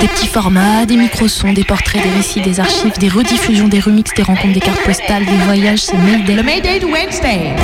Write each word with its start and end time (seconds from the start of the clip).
Des 0.00 0.08
petits 0.08 0.28
formats, 0.28 0.86
des 0.86 0.96
micro-sons, 0.96 1.52
des 1.52 1.64
portraits, 1.64 2.02
des 2.02 2.08
récits, 2.08 2.40
des 2.40 2.58
archives, 2.58 2.96
des 2.98 3.08
rediffusions, 3.08 3.68
des 3.68 3.80
remixes, 3.80 4.14
des 4.14 4.22
rencontres, 4.22 4.54
des 4.54 4.60
cartes 4.60 4.82
postales, 4.82 5.26
des 5.26 5.36
voyages, 5.44 5.80
c'est 5.80 5.98
Mayday. 5.98 6.36
Le 6.36 6.42
Mayday 6.42 6.80
de 6.80 6.86
Wednesday. 6.86 7.54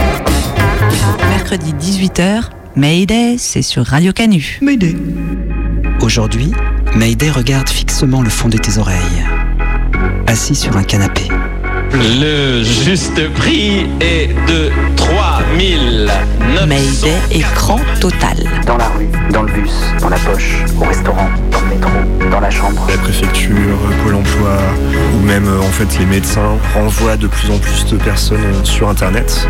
Mercredi 1.30 1.72
18h, 1.72 2.50
Mayday, 2.74 3.36
c'est 3.38 3.62
sur 3.62 3.86
Radio 3.86 4.12
Canu. 4.12 4.60
Aujourd'hui, 6.02 6.52
Mayday 6.94 7.30
regarde 7.30 7.70
fixement 7.70 8.20
le 8.20 8.28
fond 8.28 8.50
de 8.50 8.58
tes 8.58 8.76
oreilles. 8.76 9.24
Assis 10.26 10.54
sur 10.54 10.76
un 10.76 10.82
canapé. 10.82 11.22
Le 11.92 12.62
juste 12.62 13.32
prix 13.34 13.86
est 14.00 14.28
de 14.48 14.70
3009. 14.96 16.12
Mayday, 16.66 17.14
écran 17.30 17.78
total. 18.00 18.36
Dans 18.66 18.76
la 18.76 18.88
rue, 18.88 19.08
dans 19.30 19.42
le 19.42 19.52
bus, 19.52 19.72
dans 20.00 20.08
la 20.08 20.16
poche, 20.18 20.64
au 20.80 20.84
restaurant, 20.84 21.28
dans 21.50 21.60
le 21.60 21.66
métro, 21.66 22.30
dans 22.30 22.40
la 22.40 22.50
chambre. 22.50 22.86
La 22.88 22.98
préfecture, 22.98 23.78
Pôle 24.02 24.14
emploi 24.16 24.58
ou 25.14 25.20
même 25.20 25.46
euh, 25.46 25.60
en 25.60 25.70
fait 25.70 25.98
les 25.98 26.06
médecins 26.06 26.56
renvoient 26.74 27.16
de 27.16 27.28
plus 27.28 27.50
en 27.50 27.58
plus 27.58 27.86
de 27.86 27.96
personnes 27.96 28.44
euh, 28.44 28.64
sur 28.64 28.88
internet. 28.88 29.48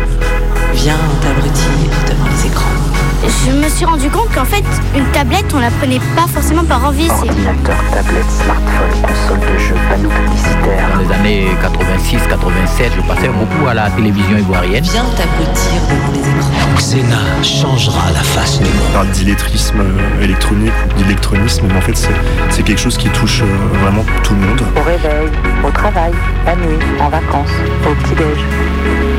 Viens 0.73 0.97
t'abrutir 1.21 1.63
devant 2.07 2.29
les 2.29 2.47
écrans. 2.47 2.86
Je 3.27 3.51
me 3.51 3.67
suis 3.69 3.85
rendu 3.85 4.09
compte 4.09 4.33
qu'en 4.33 4.45
fait, 4.45 4.63
une 4.95 5.05
tablette, 5.11 5.45
on 5.53 5.59
la 5.59 5.69
prenait 5.71 5.99
pas 6.15 6.27
forcément 6.27 6.63
par 6.63 6.85
envie. 6.85 7.07
c'est- 7.07 7.27
Ordinateur, 7.29 7.75
tablette, 7.91 8.29
smartphone, 8.29 9.01
console 9.01 9.39
de 9.39 9.57
jeu, 9.59 9.75
panneaux 9.89 10.09
publicitaires. 10.09 10.87
Dans 10.93 10.99
les 11.01 11.11
années 11.13 11.47
86-87, 11.61 12.91
je 12.95 13.01
passais 13.01 13.27
beaucoup 13.29 13.67
à 13.67 13.73
la 13.73 13.89
télévision 13.89 14.37
ivoirienne. 14.37 14.83
Viens 14.83 15.03
t'abrutir 15.15 15.81
devant 15.89 16.13
les 16.13 16.19
écrans. 16.29 16.75
Xena 16.77 17.43
changera 17.43 18.11
la 18.13 18.21
face 18.23 18.59
du 18.59 18.65
monde. 18.65 18.73
On 18.89 18.93
parle 18.93 19.07
d'illettrisme 19.09 19.79
euh, 19.81 20.23
électronique 20.23 20.73
ou 20.95 21.01
d'électronisme, 21.03 21.65
mais 21.69 21.77
en 21.77 21.81
fait 21.81 21.97
c'est 21.97 22.09
c'est 22.49 22.63
quelque 22.63 22.79
chose 22.81 22.97
qui 22.97 23.09
touche 23.09 23.41
euh, 23.41 23.77
vraiment 23.81 24.05
tout 24.23 24.33
le 24.35 24.41
monde. 24.47 24.61
Au 24.75 24.81
réveil, 24.83 25.27
au 25.65 25.71
travail, 25.71 26.11
la 26.45 26.55
nuit, 26.55 26.77
en 27.01 27.09
vacances, 27.09 27.49
au 27.85 27.93
petit-déj. 28.03 28.37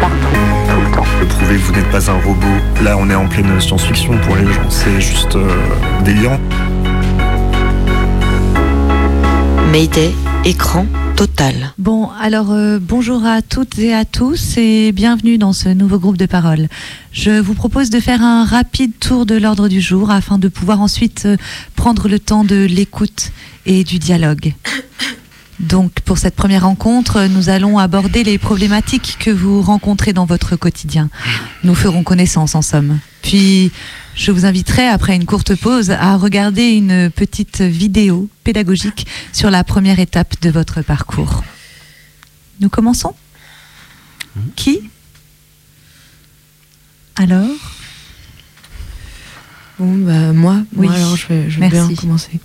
Partout, 0.01 0.15
tout 0.33 0.58
le. 1.05 1.27
Prouver 1.27 1.57
que 1.57 1.63
vous 1.63 1.73
n'êtes 1.73 1.91
pas 1.91 2.11
un 2.11 2.21
robot. 2.21 2.47
Là 2.83 2.97
on 2.99 3.09
est 3.11 3.15
en 3.15 3.29
pleine 3.29 3.61
science-fiction 3.61 4.19
pour 4.19 4.37
les 4.37 4.53
gens, 4.53 4.71
c'est 4.71 5.01
juste 5.01 5.37
euh, 5.37 5.49
délirant. 6.05 6.41
Mayday, 9.73 10.13
écran 10.45 10.87
total. 11.19 11.73
Bon, 11.79 12.11
alors 12.21 12.53
euh, 12.53 12.79
bonjour 12.81 13.25
à 13.25 13.43
toutes 13.43 13.77
et 13.81 13.93
à 13.93 14.05
tous 14.05 14.57
et 14.57 14.93
bienvenue 14.93 15.37
dans 15.37 15.53
ce 15.53 15.69
nouveau 15.69 15.99
groupe 15.99 16.17
de 16.17 16.27
parole. 16.27 16.69
Je 17.11 17.41
vous 17.41 17.55
propose 17.55 17.91
de 17.91 17.99
faire 17.99 18.23
un 18.23 18.45
rapide 18.45 18.93
tour 19.01 19.27
de 19.27 19.35
l'ordre 19.35 19.69
du 19.69 19.81
jour 19.81 20.13
afin 20.13 20.39
de 20.39 20.47
pouvoir 20.47 20.81
ensuite 20.81 21.25
euh, 21.27 21.37
prendre 21.75 22.09
le 22.09 22.21
temps 22.21 22.45
de 22.45 22.65
l'écoute 22.65 23.33
et 23.67 23.83
du 23.83 23.99
dialogue. 23.99 24.55
Donc 25.61 26.01
pour 26.01 26.19
cette 26.19 26.37
première 26.37 26.63
rencontre, 26.63 27.25
nous 27.25 27.49
allons 27.49 27.79
aborder 27.79 28.23
les 28.23 28.39
problématiques 28.39 29.17
que 29.19 29.31
vous 29.31 29.61
rencontrez 29.61 30.13
dans 30.13 30.25
votre 30.25 30.55
quotidien. 30.57 31.11
Nous 31.65 31.75
ferons 31.75 32.05
connaissance 32.05 32.55
en 32.55 32.63
somme. 32.63 33.01
Puis 33.23 33.73
je 34.15 34.31
vous 34.31 34.47
inviterai 34.47 34.87
après 34.87 35.17
une 35.17 35.27
courte 35.27 35.57
pause 35.57 35.91
à 35.91 36.17
regarder 36.17 36.71
une 36.71 37.11
petite 37.11 37.61
vidéo 37.61 38.29
pédagogique 38.45 39.07
sur 39.33 39.51
la 39.51 39.65
première 39.65 39.99
étape 39.99 40.41
de 40.43 40.51
votre 40.51 40.83
parcours. 40.83 41.43
Nous 42.61 42.69
commençons 42.69 43.15
Qui 44.55 44.81
Alors 47.17 47.47
Bon, 49.79 49.97
bah, 49.99 50.33
moi, 50.33 50.57
Oui. 50.75 50.87
moi, 50.89 50.97
alors 50.97 51.17
je 51.17 51.27
vais, 51.29 51.51
je 51.51 51.61
vais 51.61 51.69
bien 51.69 51.89
commencer. 51.95 52.41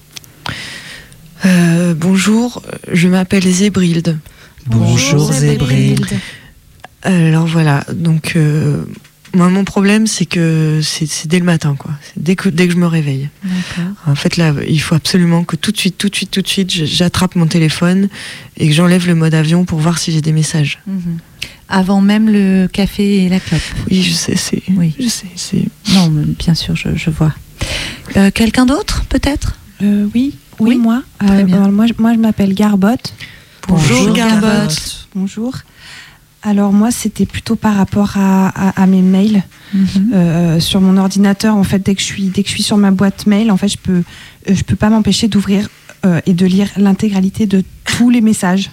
Euh, 1.45 1.93
bonjour, 1.95 2.61
je 2.91 3.07
m'appelle 3.07 3.43
Zébrilde. 3.43 4.17
Bonjour 4.67 5.31
Zébrilde. 5.31 6.05
Alors 7.01 7.45
voilà, 7.47 7.83
donc 7.93 8.33
euh, 8.37 8.83
moi 9.33 9.49
mon 9.49 9.65
problème 9.65 10.07
c'est 10.07 10.25
que 10.25 10.79
c'est 10.81 11.27
dès 11.27 11.39
le 11.39 11.43
matin 11.43 11.75
quoi, 11.77 11.91
C'est 12.01 12.23
dès 12.23 12.37
que 12.37 12.47
dès 12.47 12.65
que 12.67 12.73
je 12.73 12.77
me 12.77 12.87
réveille. 12.87 13.27
D'accord. 13.43 13.91
En 14.07 14.15
fait 14.15 14.37
là, 14.37 14.53
il 14.69 14.79
faut 14.79 14.95
absolument 14.95 15.43
que 15.43 15.57
tout 15.57 15.73
de 15.73 15.77
suite, 15.77 15.97
tout 15.97 16.07
de 16.07 16.15
suite, 16.15 16.31
tout 16.31 16.41
de 16.41 16.47
suite, 16.47 16.71
j'attrape 16.71 17.35
mon 17.35 17.45
téléphone 17.47 18.07
et 18.55 18.67
que 18.69 18.73
j'enlève 18.73 19.05
le 19.05 19.15
mode 19.15 19.33
avion 19.33 19.65
pour 19.65 19.79
voir 19.79 19.97
si 19.97 20.13
j'ai 20.13 20.21
des 20.21 20.31
messages. 20.31 20.79
Mhm. 20.87 21.17
Avant 21.67 21.99
même 21.99 22.29
le 22.29 22.67
café 22.71 23.23
et 23.25 23.29
la 23.29 23.39
clope. 23.41 23.61
Oui, 23.91 24.01
je 24.01 24.13
sais, 24.13 24.35
c'est, 24.37 24.61
Oui. 24.77 24.93
je 24.99 25.07
sais, 25.09 25.25
c'est. 25.35 25.65
Non, 25.93 26.09
mais 26.09 26.23
bien 26.39 26.53
sûr, 26.55 26.75
je, 26.75 26.89
je 26.95 27.09
vois. 27.09 27.33
Euh, 28.15 28.31
Quelqu'un 28.31 28.65
d'autre, 28.65 29.03
peut-être? 29.09 29.57
Euh, 29.83 30.07
oui, 30.13 30.33
oui, 30.59 30.69
Oui, 30.71 30.77
moi. 30.77 31.03
Euh, 31.23 31.45
moi, 31.71 31.85
je- 31.87 31.93
moi, 31.97 32.13
je 32.13 32.19
m'appelle 32.19 32.53
Garbotte. 32.53 33.13
Bonjour, 33.67 34.13
Garbotte. 34.13 35.07
Bonjour. 35.15 35.53
Alors 36.45 36.73
moi, 36.73 36.91
c'était 36.91 37.25
plutôt 37.25 37.55
par 37.55 37.75
rapport 37.75 38.17
à, 38.17 38.49
à- 38.49 38.81
à 38.83 38.85
mes 38.85 39.01
mails 39.01 39.43
Mhm. 39.73 40.11
Euh, 40.13 40.59
sur 40.59 40.81
mon 40.81 40.97
ordinateur. 40.97 41.55
En 41.55 41.63
fait, 41.63 41.79
dès 41.79 41.95
que 41.95 42.01
je 42.01 42.05
suis, 42.05 42.23
dès 42.25 42.43
que 42.43 42.49
je 42.49 42.53
suis 42.53 42.63
sur 42.63 42.77
ma 42.77 42.91
boîte 42.91 43.25
mail, 43.25 43.49
en 43.51 43.57
fait, 43.57 43.69
je 43.69 43.77
peux, 43.77 44.03
je 44.47 44.61
peux 44.63 44.75
pas 44.75 44.89
m'empêcher 44.89 45.27
d'ouvrir 45.27 45.69
et 46.25 46.33
de 46.33 46.45
lire 46.45 46.67
l'intégralité 46.75 47.45
de 47.45 47.63
tous 47.85 48.09
les 48.09 48.19
messages. 48.19 48.69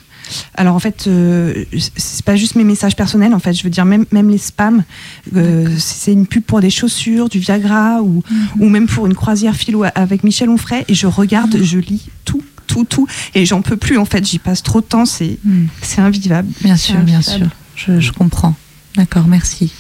Alors 0.55 0.75
en 0.75 0.79
fait, 0.79 1.07
euh, 1.07 1.65
c'est 1.97 2.25
pas 2.25 2.37
juste 2.37 2.55
mes 2.57 2.65
messages 2.65 2.97
personnels. 2.97 3.35
En 3.35 3.39
fait, 3.39 3.53
je 3.53 3.63
veux 3.65 3.71
dire 3.71 3.85
même 3.85 4.05
même 4.13 4.31
les 4.31 4.39
spams. 4.39 4.85
Euh, 5.37 5.69
c'est 5.79 6.13
une 6.13 6.27
pub 6.27 6.43
pour 6.45 6.61
des 6.61 6.71
chaussures, 6.71 7.29
du 7.29 7.39
Viagra 7.39 8.03
ou 8.03 8.23
Mhm. 8.31 8.49
ou 8.63 8.69
même 8.69 8.87
pour 8.87 9.07
une 9.07 9.15
croisière 9.15 9.55
philo 9.57 9.85
avec 9.95 10.25
Michel 10.25 10.49
Onfray. 10.49 10.85
Et 10.89 10.95
je 10.95 11.07
regarde, 11.07 11.57
je 11.63 11.79
lis 11.79 12.09
tout, 12.25 12.43
tout, 12.67 12.85
tout. 12.85 13.07
Et 13.35 13.45
j'en 13.47 13.63
peux 13.63 13.77
plus. 13.77 13.99
En 13.99 14.05
fait, 14.05 14.25
j'y 14.27 14.39
passe 14.39 14.63
trop 14.63 14.81
de 14.81 14.87
temps. 14.87 15.07
C'est 15.07 15.39
Mhm. 15.45 15.69
c'est 15.83 16.01
invivable. 16.01 16.49
Bien 16.62 16.77
sûr, 16.77 16.99
bien 17.01 17.23
sûr. 17.23 17.47
Je, 17.77 17.99
je 18.01 18.12
comprends. 18.12 18.55
D'accord, 18.97 19.27
merci. 19.27 19.73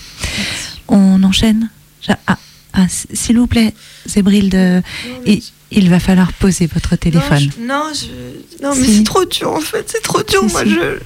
On 0.88 1.22
enchaîne 1.22 1.68
ah, 2.26 2.38
ah, 2.72 2.86
S'il 2.88 3.38
vous 3.38 3.46
plaît, 3.46 3.74
Zébrilde, 4.06 4.54
euh, 4.54 4.80
il, 5.26 5.42
il 5.70 5.88
va 5.90 6.00
falloir 6.00 6.32
poser 6.32 6.66
votre 6.66 6.96
téléphone. 6.96 7.48
Non, 7.60 7.84
je... 7.94 8.62
non 8.64 8.74
mais 8.76 8.84
Si. 8.86 8.96
c'est 8.98 9.04
trop 9.04 9.24
dur 9.24 9.50
en 9.52 9.60
fait, 9.60 9.88
c'est 9.90 10.02
trop 10.02 10.22
dur. 10.22 10.42
Si, 10.46 10.52
Moi, 10.52 10.64
si. 10.64 10.70
je 10.70 10.98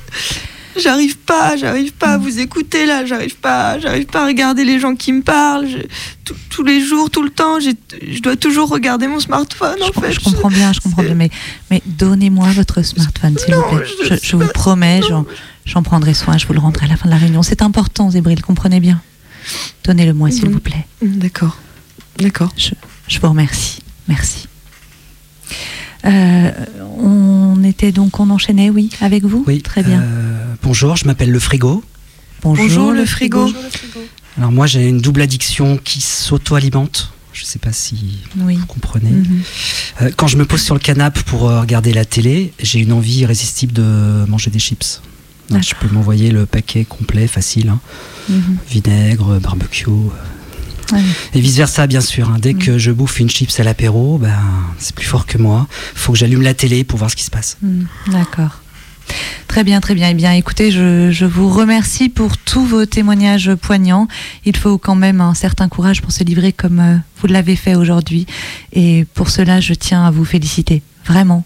j'arrive 0.80 1.18
pas, 1.18 1.56
j'arrive 1.56 1.92
pas 1.92 2.14
à 2.14 2.18
vous 2.18 2.40
écouter 2.40 2.84
là, 2.86 3.06
j'arrive 3.06 3.36
pas, 3.36 3.78
j'arrive 3.78 4.06
pas 4.06 4.22
à 4.24 4.26
regarder 4.26 4.64
les 4.64 4.80
gens 4.80 4.96
qui 4.96 5.12
me 5.12 5.22
parlent. 5.22 5.68
Je- 5.68 5.86
tout- 6.24 6.34
tous 6.50 6.64
les 6.64 6.80
jours, 6.84 7.10
tout 7.10 7.22
le 7.22 7.30
temps, 7.30 7.58
je 7.60 8.20
dois 8.20 8.36
toujours 8.36 8.68
regarder 8.70 9.06
mon 9.06 9.20
smartphone 9.20 9.76
en 9.82 9.86
Je, 9.94 10.00
fait. 10.00 10.12
je 10.12 10.20
comprends 10.20 10.48
bien, 10.50 10.72
je 10.72 10.80
comprends 10.80 11.02
bien, 11.02 11.14
mais, 11.14 11.30
mais 11.70 11.80
donnez-moi 11.86 12.48
votre 12.52 12.82
smartphone, 12.82 13.36
s'il 13.38 13.54
vous 13.54 13.62
plaît. 13.76 14.18
je 14.22 14.36
vous 14.36 14.48
promets, 14.48 15.00
j'en, 15.66 15.82
prendrai 15.82 16.14
soin, 16.14 16.38
je 16.38 16.46
vous 16.46 16.52
le 16.54 16.58
rendrai 16.60 16.86
à 16.86 16.88
la 16.88 16.96
fin 16.96 17.06
de 17.06 17.10
la 17.12 17.18
réunion. 17.18 17.42
C'est 17.42 17.62
important, 17.62 18.10
Zébril, 18.10 18.40
comprenez 18.42 18.80
bien. 18.80 19.00
Donnez-le-moi, 19.84 20.30
s'il 20.30 20.46
Mhm. 20.46 20.52
vous 20.54 20.60
plaît. 20.60 20.86
D'accord, 21.02 21.58
d'accord. 22.18 22.50
Je, 22.56 22.70
je 23.08 23.20
vous 23.20 23.28
remercie. 23.28 23.80
Merci. 24.08 24.48
Euh, 26.04 26.50
on 26.98 27.62
était 27.64 27.92
donc, 27.92 28.20
on 28.20 28.28
enchaînait, 28.30 28.70
oui, 28.70 28.90
avec 29.00 29.24
vous 29.24 29.44
Oui. 29.46 29.62
Très 29.62 29.82
bien. 29.82 30.00
euh, 30.02 30.54
bonjour, 30.62 30.96
je 30.96 31.06
m'appelle 31.06 31.30
Le 31.30 31.38
Frigo. 31.38 31.82
Bonjour, 32.42 32.92
le 32.92 33.06
frigo. 33.06 33.50
Alors 34.36 34.52
moi 34.52 34.66
j'ai 34.66 34.86
une 34.86 35.00
double 35.00 35.22
addiction 35.22 35.78
qui 35.82 36.02
s'auto-alimente. 36.02 37.10
Je 37.32 37.44
sais 37.44 37.58
pas 37.58 37.72
si 37.72 38.18
Oui. 38.38 38.56
vous 38.56 38.66
comprenez. 38.66 39.10
Mhm. 39.10 39.40
Euh, 40.02 40.10
quand 40.14 40.26
je 40.26 40.36
me 40.36 40.44
pose 40.44 40.60
sur 40.60 40.74
le 40.74 40.80
canapé 40.80 41.20
pour 41.24 41.40
regarder 41.42 41.92
la 41.94 42.04
télé, 42.04 42.52
j'ai 42.60 42.80
une 42.80 42.92
envie 42.92 43.20
irrésistible 43.20 43.72
de 43.72 44.24
manger 44.28 44.50
des 44.50 44.58
chips. 44.58 45.00
Donc, 45.50 45.62
je 45.62 45.74
peux 45.74 45.88
m'envoyer 45.92 46.30
le 46.30 46.44
paquet 46.46 46.84
complet, 46.84 47.26
facile. 47.26 47.70
hein. 47.70 47.80
Mhm. 48.28 48.56
Vinaigre, 48.70 49.40
barbecue. 49.40 49.86
Ouais. 50.94 51.00
Et 51.34 51.40
vice 51.40 51.56
versa, 51.56 51.86
bien 51.86 52.00
sûr. 52.00 52.30
hein. 52.30 52.36
Dès 52.40 52.54
que 52.54 52.78
je 52.78 52.90
bouffe 52.92 53.20
une 53.20 53.28
chips 53.30 53.58
à 53.60 53.64
l'apéro, 53.64 54.18
ben, 54.18 54.34
c'est 54.78 54.94
plus 54.94 55.06
fort 55.06 55.26
que 55.26 55.38
moi. 55.38 55.66
faut 55.94 56.12
que 56.12 56.18
j'allume 56.18 56.42
la 56.42 56.54
télé 56.54 56.84
pour 56.84 56.98
voir 56.98 57.10
ce 57.10 57.16
qui 57.16 57.24
se 57.24 57.30
passe. 57.30 57.56
Hmm, 57.62 57.82
D'accord. 58.10 58.60
Très 59.48 59.64
bien, 59.64 59.80
très 59.80 59.94
bien. 59.94 60.08
Eh 60.08 60.14
bien, 60.14 60.32
écoutez, 60.32 60.70
je, 60.70 61.10
je 61.12 61.26
vous 61.26 61.50
remercie 61.50 62.08
pour 62.08 62.38
tous 62.38 62.64
vos 62.64 62.86
témoignages 62.86 63.54
poignants. 63.54 64.08
Il 64.46 64.56
faut 64.56 64.78
quand 64.78 64.94
même 64.96 65.20
un 65.20 65.34
certain 65.34 65.68
courage 65.68 66.00
pour 66.00 66.10
se 66.10 66.24
livrer 66.24 66.52
comme 66.52 66.80
euh, 66.80 66.96
vous 67.20 67.26
l'avez 67.28 67.54
fait 67.54 67.74
aujourd'hui. 67.76 68.26
Et 68.72 69.06
pour 69.14 69.28
cela, 69.30 69.60
je 69.60 69.74
tiens 69.74 70.04
à 70.06 70.10
vous 70.10 70.24
féliciter. 70.24 70.82
vraiment. 71.06 71.44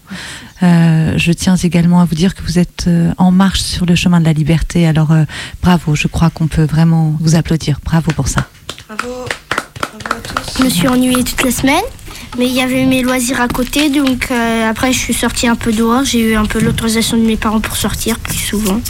Euh, 0.63 1.13
je 1.17 1.31
tiens 1.33 1.55
également 1.57 1.99
à 2.01 2.05
vous 2.05 2.15
dire 2.15 2.33
que 2.33 2.41
vous 2.43 2.59
êtes 2.59 2.85
euh, 2.87 3.11
en 3.17 3.31
marche 3.31 3.61
sur 3.61 3.85
le 3.85 3.95
chemin 3.95 4.19
de 4.21 4.25
la 4.25 4.33
liberté. 4.33 4.87
Alors 4.87 5.11
euh, 5.11 5.25
bravo, 5.61 5.95
je 5.95 6.07
crois 6.07 6.29
qu'on 6.29 6.47
peut 6.47 6.63
vraiment 6.65 7.15
vous 7.19 7.35
applaudir. 7.35 7.79
Bravo 7.85 8.11
pour 8.13 8.27
ça. 8.29 8.47
Bravo. 8.87 9.25
Je 10.57 10.63
me 10.63 10.69
suis 10.69 10.87
ennuyée 10.87 11.23
toute 11.23 11.43
la 11.43 11.51
semaine, 11.51 11.83
mais 12.37 12.47
il 12.47 12.53
y 12.53 12.61
avait 12.61 12.85
mes 12.85 13.01
loisirs 13.01 13.41
à 13.41 13.47
côté, 13.47 13.89
donc 13.89 14.27
euh, 14.31 14.69
après 14.69 14.91
je 14.91 14.97
suis 14.97 15.13
sortie 15.13 15.47
un 15.47 15.55
peu 15.55 15.71
dehors. 15.71 16.03
J'ai 16.03 16.19
eu 16.19 16.35
un 16.35 16.45
peu 16.45 16.59
l'autorisation 16.59 17.17
de 17.17 17.23
mes 17.23 17.37
parents 17.37 17.61
pour 17.61 17.75
sortir 17.75 18.19
plus 18.19 18.37
souvent, 18.37 18.81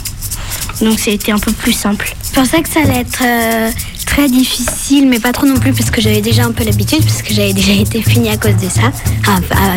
donc 0.80 0.98
ça 0.98 1.10
a 1.10 1.14
été 1.14 1.32
un 1.32 1.38
peu 1.38 1.52
plus 1.52 1.72
simple. 1.72 2.14
Je 2.24 2.34
pensais 2.34 2.62
que 2.62 2.68
ça 2.68 2.80
allait 2.80 3.00
être 3.00 3.22
euh, 3.24 3.70
très 4.10 4.28
difficile, 4.28 5.06
mais 5.08 5.20
pas 5.20 5.32
trop 5.32 5.46
non 5.46 5.54
plus, 5.54 5.72
parce 5.72 5.90
que 5.90 6.00
j'avais 6.00 6.20
déjà 6.20 6.44
un 6.44 6.50
peu 6.50 6.64
l'habitude, 6.64 7.02
parce 7.04 7.22
que 7.22 7.32
j'avais 7.32 7.52
déjà 7.52 7.72
été 7.72 8.02
finie 8.02 8.28
à 8.30 8.36
cause 8.36 8.56
de 8.56 8.68
ça, 8.68 8.90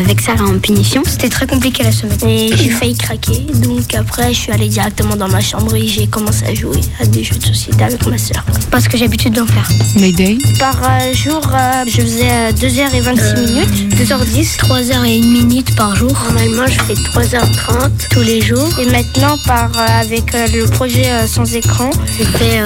avec 0.00 0.20
Sarah 0.20 0.44
en 0.44 0.58
punition. 0.58 1.02
C'était 1.06 1.28
très 1.28 1.46
compliqué 1.46 1.84
la 1.84 1.92
semaine 1.92 2.18
et 2.26 2.50
j'ai 2.56 2.70
failli 2.70 2.96
craquer, 2.96 3.38
donc 3.54 3.94
après 3.94 4.34
je 4.34 4.38
suis 4.40 4.52
allée 4.52 4.68
directement 4.68 5.14
dans 5.14 5.28
ma 5.28 5.40
chambre 5.40 5.74
et 5.76 5.86
j'ai 5.86 6.08
commencé 6.08 6.44
à 6.46 6.54
jouer 6.54 6.80
à 7.00 7.06
des 7.06 7.22
jeux 7.22 7.36
de 7.36 7.44
société 7.46 7.84
avec 7.84 8.04
ma 8.06 8.18
soeur, 8.18 8.44
parce 8.72 8.88
que 8.88 8.96
j'ai 8.96 9.04
l'habitude 9.04 9.34
d'en 9.34 9.46
faire. 9.46 9.68
Mayday 10.00 10.38
Par 10.58 10.76
euh, 10.82 11.14
jour, 11.14 11.40
euh, 11.54 11.84
je 11.86 12.00
faisais 12.00 12.30
euh, 12.30 12.52
2h26 12.52 13.46
minutes, 13.46 13.94
2h10, 13.94 14.56
3h01 14.58 15.24
minute 15.24 15.76
par 15.76 15.94
jour. 15.94 16.12
Normalement, 16.24 16.66
je 16.66 16.80
fais 16.82 16.94
3h30 16.94 18.08
tous 18.10 18.20
les 18.22 18.40
jours. 18.40 18.68
Et 18.80 18.86
maintenant, 18.86 19.36
par, 19.46 19.70
euh, 19.76 20.00
avec 20.00 20.34
euh, 20.34 20.46
le 20.52 20.66
projet 20.66 21.06
euh, 21.06 21.26
sans 21.26 21.54
écran, 21.54 21.90
Je 22.18 22.24
fais 22.24 22.62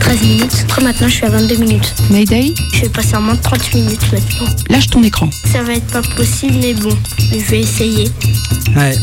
13 0.00 0.22
minutes. 0.22 0.64
après 0.68 0.82
maintenant, 0.84 1.07
je 1.08 1.14
suis 1.14 1.24
à 1.24 1.30
22 1.30 1.56
minutes. 1.56 1.94
Mayday 2.10 2.52
Je 2.74 2.82
vais 2.82 2.88
passer 2.88 3.16
en 3.16 3.22
moins 3.22 3.34
de 3.34 3.40
30 3.40 3.74
minutes 3.74 4.12
maintenant. 4.12 4.54
Lâche 4.68 4.88
ton 4.88 5.02
écran. 5.02 5.30
Ça 5.50 5.62
va 5.62 5.74
être 5.74 5.86
pas 5.86 6.02
possible, 6.02 6.54
mais 6.60 6.74
bon, 6.74 6.94
je 7.32 7.38
vais 7.38 7.60
essayer. 7.60 8.08
Ouais. 8.76 8.94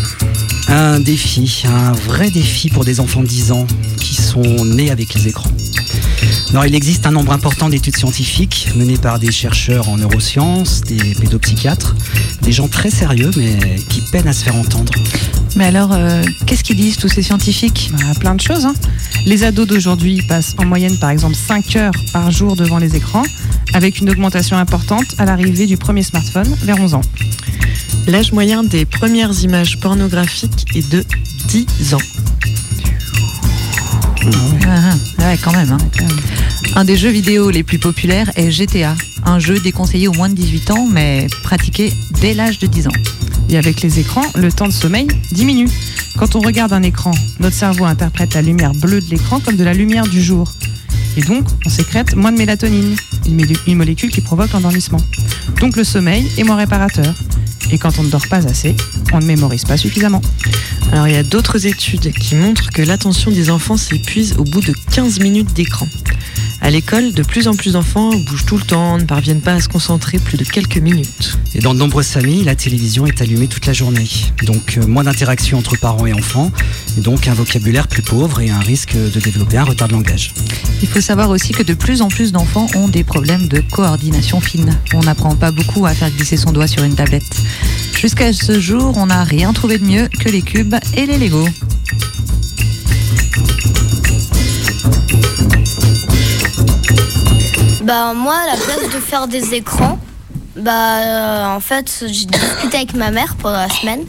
Un 0.68 1.00
défi, 1.00 1.64
un 1.66 1.94
vrai 1.94 2.30
défi 2.30 2.70
pour 2.70 2.86
des 2.86 3.00
enfants 3.00 3.22
de 3.22 3.28
10 3.28 3.52
ans 3.52 3.66
qui 4.00 4.16
sont 4.16 4.66
nés 4.66 4.92
avec 4.92 5.14
les 5.16 5.28
écrans. 5.30 5.52
Alors, 6.52 6.66
il 6.66 6.76
existe 6.76 7.08
un 7.08 7.12
nombre 7.12 7.32
important 7.32 7.70
d'études 7.70 7.98
scientifiques 7.98 8.70
menées 8.76 8.98
par 8.98 9.20
des 9.20 9.32
chercheurs 9.32 9.90
en 9.90 9.98
neurosciences, 9.98 10.82
des 10.82 11.16
pédopsychiatres, 11.16 11.96
des 12.42 12.52
gens 12.52 12.68
très 12.68 12.92
sérieux 12.92 13.32
mais 13.36 13.58
qui 13.90 14.02
peinent 14.02 14.28
à 14.28 14.34
se 14.34 14.44
faire 14.44 14.56
entendre. 14.56 14.94
Mais 15.56 15.66
alors, 15.66 15.92
euh, 15.94 16.22
qu'est-ce 16.46 16.64
qu'ils 16.64 16.76
disent 16.76 16.98
tous 16.98 17.08
ces 17.08 17.22
scientifiques? 17.22 17.90
Bah, 17.94 18.14
plein 18.20 18.36
de 18.36 18.42
choses. 18.42 18.66
hein. 18.66 18.74
Les 19.26 19.44
ados 19.44 19.68
d'aujourd'hui 19.68 20.22
passent 20.22 20.54
en 20.58 20.66
moyenne 20.66 20.98
par 20.98 21.10
exemple 21.12 21.36
5 21.36 21.76
heures 21.78 21.94
par 22.12 22.30
jour 22.30 22.56
devant 22.56 22.78
les 22.78 22.96
écrans, 22.96 23.24
avec 23.74 24.00
une 24.00 24.10
augmentation 24.10 24.58
importante 24.58 25.06
à 25.18 25.26
l'arrivée 25.26 25.66
du 25.66 25.78
premier 25.78 26.04
smartphone 26.04 26.48
vers 26.64 26.80
11 26.80 26.96
ans. 26.96 27.02
L'âge 28.08 28.34
moyen 28.34 28.64
des 28.64 28.86
premières 28.86 29.32
images 29.44 29.80
pornographiques 29.80 30.66
est 30.76 30.88
de 30.90 31.04
10 31.48 31.94
ans. 31.94 32.00
Ah, 34.68 34.92
ah, 35.20 35.24
ouais, 35.30 35.38
quand 35.42 35.54
même. 35.54 35.72
hein. 35.72 35.78
Un 36.76 36.84
des 36.84 36.98
jeux 36.98 37.10
vidéo 37.10 37.50
les 37.50 37.64
plus 37.64 37.80
populaires 37.80 38.30
est 38.36 38.52
GTA, 38.52 38.96
un 39.24 39.40
jeu 39.40 39.60
déconseillé 39.60 40.08
aux 40.10 40.14
moins 40.14 40.30
de 40.30 40.36
18 40.36 40.72
ans, 40.72 40.88
mais 40.92 41.28
pratiqué 41.44 41.94
dès 42.20 42.34
l'âge 42.34 42.60
de 42.60 42.68
10 42.68 42.88
ans. 42.88 42.92
Et 43.50 43.58
avec 43.58 43.82
les 43.82 44.00
écrans, 44.00 44.26
le 44.36 44.52
temps 44.52 44.68
de 44.68 44.74
sommeil 44.74 45.08
diminue. 45.32 45.70
Quand 46.18 46.36
on 46.36 46.40
regarde 46.40 46.74
un 46.74 46.84
écran, 46.84 47.12
notre 47.40 47.56
cerveau 47.56 47.86
interprète 47.86 48.34
la 48.34 48.42
lumière 48.42 48.74
bleue 48.74 49.02
de 49.02 49.10
l'écran 49.10 49.40
comme 49.40 49.56
de 49.56 49.64
la 49.64 49.74
lumière 49.74 50.08
du 50.08 50.22
jour. 50.22 50.52
Et 51.18 51.22
donc, 51.22 51.46
on 51.66 51.70
sécrète 51.70 52.16
moins 52.16 52.32
de 52.32 52.38
mélatonine, 52.38 52.96
une, 53.28 53.76
molécule 53.76 54.10
qui 54.10 54.22
provoque 54.22 54.52
l'endormissement. 54.52 55.00
Donc 55.60 55.78
le 55.78 55.84
sommeil 55.84 56.30
est 56.38 56.44
moins 56.44 56.58
réparateur. 56.58 57.14
Et 57.72 57.78
quand 57.78 57.98
on 58.00 58.04
ne 58.04 58.10
dort 58.10 58.28
pas 58.28 58.46
assez, 58.48 58.76
on 59.14 59.20
ne 59.20 59.26
mémorise 59.26 59.64
pas 59.64 59.78
suffisamment. 59.78 60.22
Alors 60.92 61.08
il 61.08 61.14
y 61.14 61.18
a 61.18 61.24
d'autres 61.24 61.66
études 61.66 62.12
qui 62.14 62.36
montrent 62.36 62.70
que 62.70 62.82
l'attention 62.82 63.32
des 63.32 63.50
enfants 63.50 63.78
s'épuise 63.78 64.36
au 64.38 64.44
bout 64.44 64.62
de 64.62 64.74
15 64.92 65.20
minutes 65.20 65.54
d'écran. 65.54 65.88
À 66.66 66.72
l'école, 66.72 67.14
de 67.14 67.22
plus 67.22 67.48
en 67.48 67.54
plus 67.54 67.74
d'enfants 67.74 68.10
bougent 68.10 68.48
tout 68.48 68.58
le 68.58 68.64
temps, 68.64 68.98
ne 68.98 69.04
parviennent 69.04 69.40
pas 69.40 69.54
à 69.54 69.62
se 69.62 69.70
concentrer 69.70 70.18
plus 70.18 70.36
de 70.36 70.44
quelques 70.44 70.80
minutes. 70.80 71.38
Et 71.54 71.60
dans 71.60 71.76
de 71.76 71.80
nombreuses 71.80 72.08
familles, 72.08 72.44
la 72.44 72.56
télévision 72.56 73.06
est 73.06 73.22
allumée 73.22 73.48
toute 73.48 73.68
la 73.68 73.74
journée. 73.74 74.10
Donc 74.42 74.80
euh, 74.80 74.88
moins 74.88 75.04
d'interaction 75.04 75.60
entre 75.60 75.78
parents 75.78 76.08
et 76.08 76.14
enfants, 76.14 76.52
et 76.98 77.02
donc 77.02 77.28
un 77.28 77.36
vocabulaire 77.36 77.88
plus 77.88 78.02
pauvre 78.02 78.42
et 78.42 78.50
un 78.50 78.58
risque 78.58 78.96
de 78.96 79.20
développer 79.20 79.58
un 79.58 79.64
retard 79.64 79.90
de 79.90 79.94
langage. 79.94 80.34
Il 80.82 80.88
faut 80.88 81.02
savoir 81.02 81.30
aussi 81.30 81.54
que 81.54 81.62
de 81.62 81.76
plus 81.76 82.02
en 82.02 82.08
plus 82.08 82.32
d'enfants 82.32 82.66
ont 82.74 82.88
des 82.88 83.04
problèmes 83.04 83.48
de 83.48 83.60
coordination 83.60 84.42
fine. 84.42 84.76
On 84.96 85.02
n'apprend 85.02 85.36
pas 85.36 85.52
beaucoup 85.52 85.86
à 85.86 85.94
faire 85.94 86.10
glisser 86.10 86.36
son 86.36 86.52
doigt 86.52 86.66
sur 86.66 86.84
une 86.84 86.96
tablette. 86.96 87.44
Jusqu'à 87.96 88.34
ce 88.34 88.60
jour, 88.60 88.98
on 88.98 89.06
n'a 89.06 89.24
rien 89.24 89.54
trouvé 89.54 89.78
de 89.78 89.86
mieux 89.86 90.08
que 90.08 90.30
les 90.30 90.42
cubes 90.42 90.74
et 90.98 91.06
les 91.06 91.20
Lego. 91.20 91.48
Bah 97.86 98.16
moi, 98.16 98.34
à 98.34 98.48
la 98.48 98.58
place 98.58 98.92
de 98.96 99.00
faire 99.00 99.28
des 99.28 99.54
écrans, 99.54 100.00
bah 100.56 100.72
euh, 100.72 101.56
en 101.56 101.60
fait, 101.60 102.04
j'ai 102.08 102.26
discuté 102.26 102.78
avec 102.78 102.96
ma 102.96 103.12
mère 103.12 103.36
pendant 103.40 103.60
la 103.60 103.70
semaine. 103.70 104.00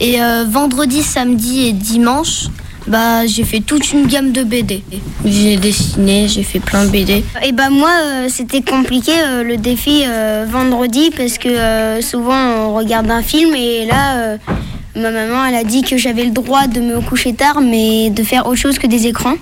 Et 0.00 0.20
euh, 0.20 0.44
vendredi, 0.44 1.04
samedi 1.04 1.68
et 1.68 1.72
dimanche, 1.72 2.48
bah 2.88 3.24
j'ai 3.24 3.44
fait 3.44 3.60
toute 3.60 3.92
une 3.92 4.08
gamme 4.08 4.32
de 4.32 4.42
BD. 4.42 4.82
J'ai 5.24 5.56
dessiné, 5.56 6.26
j'ai 6.26 6.42
fait 6.42 6.58
plein 6.58 6.84
de 6.84 6.90
BD. 6.90 7.24
Et 7.44 7.52
bah 7.52 7.70
moi, 7.70 7.92
euh, 8.02 8.26
c'était 8.28 8.60
compliqué 8.60 9.12
le 9.44 9.56
défi 9.56 10.02
vendredi 10.48 11.12
parce 11.16 11.38
que 11.38 12.00
souvent 12.00 12.34
on 12.34 12.74
regarde 12.74 13.08
un 13.08 13.22
film 13.22 13.54
et 13.54 13.86
là, 13.86 14.36
ma 14.96 15.12
maman, 15.12 15.44
elle 15.44 15.54
a 15.54 15.62
dit 15.62 15.82
que 15.82 15.96
j'avais 15.96 16.24
le 16.24 16.32
droit 16.32 16.66
de 16.66 16.80
me 16.80 17.00
coucher 17.00 17.34
tard, 17.34 17.60
mais 17.60 18.10
de 18.10 18.24
faire 18.24 18.48
autre 18.48 18.58
chose 18.58 18.80
que 18.80 18.88
des 18.88 19.06
écrans. 19.06 19.36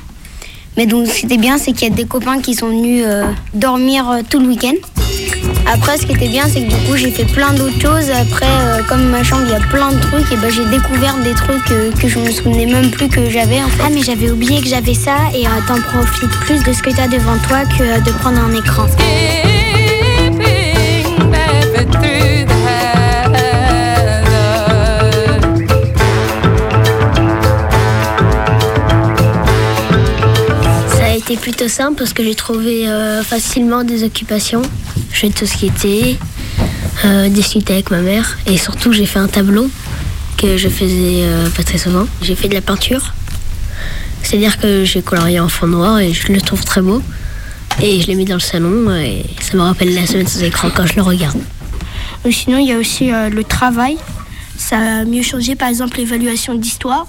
Mais 0.77 0.87
donc 0.87 1.07
ce 1.09 1.21
qui 1.21 1.27
était 1.27 1.37
bien, 1.37 1.59
c'est 1.59 1.73
qu'il 1.73 1.89
y 1.89 1.93
a 1.93 1.95
des 1.95 2.07
copains 2.07 2.41
qui 2.41 2.55
sont 2.55 2.69
venus 2.69 3.05
euh, 3.07 3.25
dormir 3.55 4.09
euh, 4.11 4.21
tout 4.29 4.39
le 4.39 4.47
week-end. 4.47 4.75
Après, 5.73 5.99
ce 5.99 6.07
qui 6.07 6.13
était 6.13 6.29
bien, 6.29 6.47
c'est 6.49 6.63
que 6.63 6.69
du 6.69 6.77
coup, 6.87 6.97
j'ai 6.97 7.11
fait 7.11 7.25
plein 7.25 7.53
d'autres 7.53 7.81
choses. 7.81 8.11
Après, 8.11 8.47
euh, 8.47 8.83
comme 8.89 9.05
ma 9.09 9.23
chambre, 9.23 9.43
il 9.47 9.53
y 9.53 9.55
a 9.55 9.61
plein 9.61 9.93
de 9.93 10.01
trucs, 10.01 10.33
et 10.33 10.37
ben 10.37 10.51
j'ai 10.51 10.65
découvert 10.65 11.17
des 11.19 11.33
trucs 11.35 11.71
euh, 11.71 11.93
que 11.93 12.09
je 12.09 12.19
me 12.19 12.31
souvenais 12.31 12.67
même 12.67 12.91
plus 12.91 13.09
que 13.09 13.31
j'avais. 13.31 13.63
En 13.63 13.69
fait. 13.69 13.83
Ah 13.85 13.91
mais 13.93 14.03
j'avais 14.03 14.31
oublié 14.31 14.61
que 14.61 14.69
j'avais 14.69 14.95
ça 14.95 15.17
et 15.35 15.47
euh, 15.47 15.51
t'en 15.69 15.81
profites 15.81 16.31
plus 16.41 16.63
de 16.65 16.73
ce 16.73 16.83
que 16.83 16.91
t'as 16.91 17.07
devant 17.09 17.37
toi 17.47 17.65
que 17.65 17.83
euh, 17.83 18.01
de 18.01 18.11
prendre 18.11 18.41
un 18.41 18.53
écran. 18.55 18.87
Été 31.31 31.41
plutôt 31.41 31.69
simple 31.69 31.97
parce 31.97 32.13
que 32.13 32.25
j'ai 32.25 32.35
trouvé 32.35 32.89
euh, 32.89 33.23
facilement 33.23 33.85
des 33.85 34.03
occupations. 34.03 34.63
Je 35.13 35.19
fais 35.21 35.29
tout 35.31 35.47
ce 35.47 35.57
qui 35.57 35.67
était, 35.67 36.17
euh, 37.05 37.29
discuter 37.29 37.75
avec 37.75 37.91
ma 37.93 38.01
mère 38.01 38.37
et 38.47 38.57
surtout 38.57 38.93
j'ai 38.93 39.07
fait 39.07 39.21
un 39.21 39.29
tableau 39.29 39.71
que 40.37 40.57
je 40.57 40.69
faisais 40.69 41.23
euh, 41.23 41.49
pas 41.51 41.63
très 41.63 41.79
souvent. 41.79 42.07
J'ai 42.23 42.35
fait 42.35 42.49
de 42.49 42.55
la 42.55 42.61
peinture, 42.61 43.15
c'est-à-dire 44.23 44.59
que 44.59 44.85
j'ai 44.85 45.03
colorié 45.03 45.39
en 45.39 45.49
fond 45.49 45.69
noir 45.69 46.01
et 46.01 46.13
je 46.13 46.33
le 46.33 46.41
trouve 46.41 46.65
très 46.65 46.81
beau. 46.81 47.01
Et 47.81 48.01
je 48.01 48.09
l'ai 48.09 48.17
mis 48.17 48.25
dans 48.25 48.35
le 48.35 48.41
salon 48.41 48.93
et 48.97 49.25
ça 49.41 49.57
me 49.57 49.63
rappelle 49.63 49.95
la 49.95 50.07
semaine 50.07 50.27
sans 50.27 50.43
écran 50.43 50.69
quand 50.75 50.87
je 50.87 50.97
le 50.97 51.03
regarde. 51.03 51.39
Sinon, 52.29 52.59
il 52.59 52.67
y 52.67 52.73
a 52.73 52.77
aussi 52.77 53.11
le 53.11 53.45
travail. 53.45 53.97
Ça 54.59 54.79
a 54.79 55.05
mieux 55.05 55.23
changé, 55.23 55.55
par 55.55 55.69
exemple, 55.69 55.97
l'évaluation 55.97 56.55
d'histoire. 56.55 57.07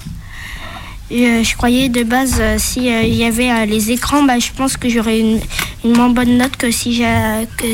Euh, 1.12 1.44
je 1.44 1.58
croyais 1.58 1.90
de 1.90 2.04
base, 2.04 2.38
euh, 2.40 2.56
si 2.58 2.90
euh, 2.90 3.02
y 3.02 3.26
avait 3.26 3.66
les 3.66 3.92
écrans, 3.92 4.24
bah, 4.24 4.40
je 4.40 4.50
pense 4.56 4.78
que 4.78 4.88
j'aurais 4.88 5.20
une, 5.20 5.42
moins 5.84 6.10
bonne 6.10 6.38
note 6.38 6.56
que 6.56 6.72
si 6.72 7.04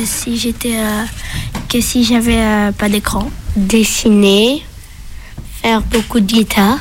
si 0.06 0.56
si 1.80 2.04
j'avais 2.04 2.72
pas 2.78 2.90
d'écran. 2.90 3.30
Dessiner, 3.56 4.64
faire 5.62 5.82
beaucoup 5.82 6.20
de 6.20 6.26
guitare. 6.26 6.80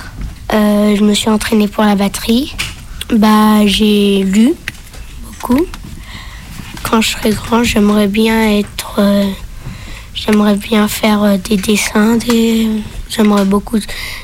Je 0.50 1.02
me 1.02 1.12
suis 1.12 1.28
entraînée 1.28 1.68
pour 1.68 1.84
la 1.84 1.94
batterie. 1.94 2.54
Bah, 3.12 3.66
j'ai 3.66 4.22
lu 4.22 4.54
beaucoup. 5.26 5.66
Quand 6.84 7.02
je 7.02 7.10
serai 7.10 7.30
grand, 7.30 7.64
j'aimerais 7.64 8.08
bien 8.08 8.52
être. 8.52 9.00
j'aimerais 10.14 10.56
bien 10.56 10.88
faire 10.88 11.38
des 11.38 11.56
dessins. 11.56 12.16
Des, 12.16 12.68
j'aimerais 13.10 13.44
beaucoup. 13.44 13.78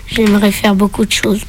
J'aimerais 0.07 0.53
faire 0.53 0.75
beaucoup 0.75 1.05
de 1.05 1.13
choses. 1.13 1.43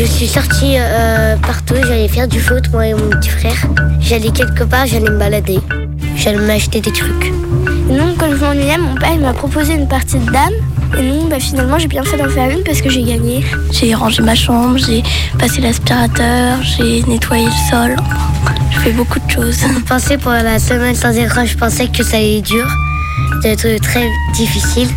Je 0.00 0.06
suis 0.06 0.28
sortie 0.28 0.76
euh, 0.78 1.36
partout, 1.36 1.74
j'allais 1.86 2.08
faire 2.08 2.26
du 2.26 2.40
foot, 2.40 2.70
moi 2.72 2.86
et 2.86 2.94
mon 2.94 3.10
petit 3.10 3.28
frère. 3.28 3.66
J'allais 4.00 4.30
quelque 4.30 4.64
part, 4.64 4.86
j'allais 4.86 5.10
me 5.10 5.18
balader. 5.18 5.60
J'allais 6.16 6.38
m'acheter 6.38 6.80
des 6.80 6.90
trucs. 6.90 7.26
Et 7.90 7.98
donc, 7.98 8.16
quand 8.16 8.30
je 8.30 8.36
m'ennuyais, 8.36 8.78
mon 8.78 8.94
père 8.94 9.14
m'a 9.18 9.34
proposé 9.34 9.74
une 9.74 9.86
partie 9.86 10.18
de 10.18 10.30
dames. 10.32 10.54
Et 10.98 11.02
non, 11.02 11.26
bah, 11.28 11.38
finalement, 11.38 11.78
j'ai 11.78 11.86
bien 11.86 12.02
fait 12.02 12.16
d'en 12.16 12.30
faire 12.30 12.48
une 12.48 12.64
parce 12.64 12.80
que 12.80 12.88
j'ai 12.88 13.02
gagné. 13.02 13.44
J'ai 13.72 13.94
rangé 13.94 14.22
ma 14.22 14.34
chambre, 14.34 14.78
j'ai 14.78 15.02
passé 15.38 15.60
l'aspirateur, 15.60 16.62
j'ai 16.62 17.02
nettoyé 17.02 17.44
le 17.44 17.70
sol. 17.70 17.96
Je 18.70 18.78
fais 18.78 18.92
beaucoup 18.92 19.18
de 19.18 19.30
choses. 19.30 19.58
Je 19.60 19.80
pensais 19.80 20.16
pour 20.16 20.32
la 20.32 20.58
semaine 20.58 20.94
sans 20.94 21.12
écran, 21.14 21.44
je 21.44 21.58
pensais 21.58 21.88
que 21.88 22.02
ça 22.02 22.16
allait 22.16 22.38
être 22.38 22.46
dur, 22.46 22.66
d'être 23.42 23.82
très 23.82 24.08
difficile. 24.32 24.88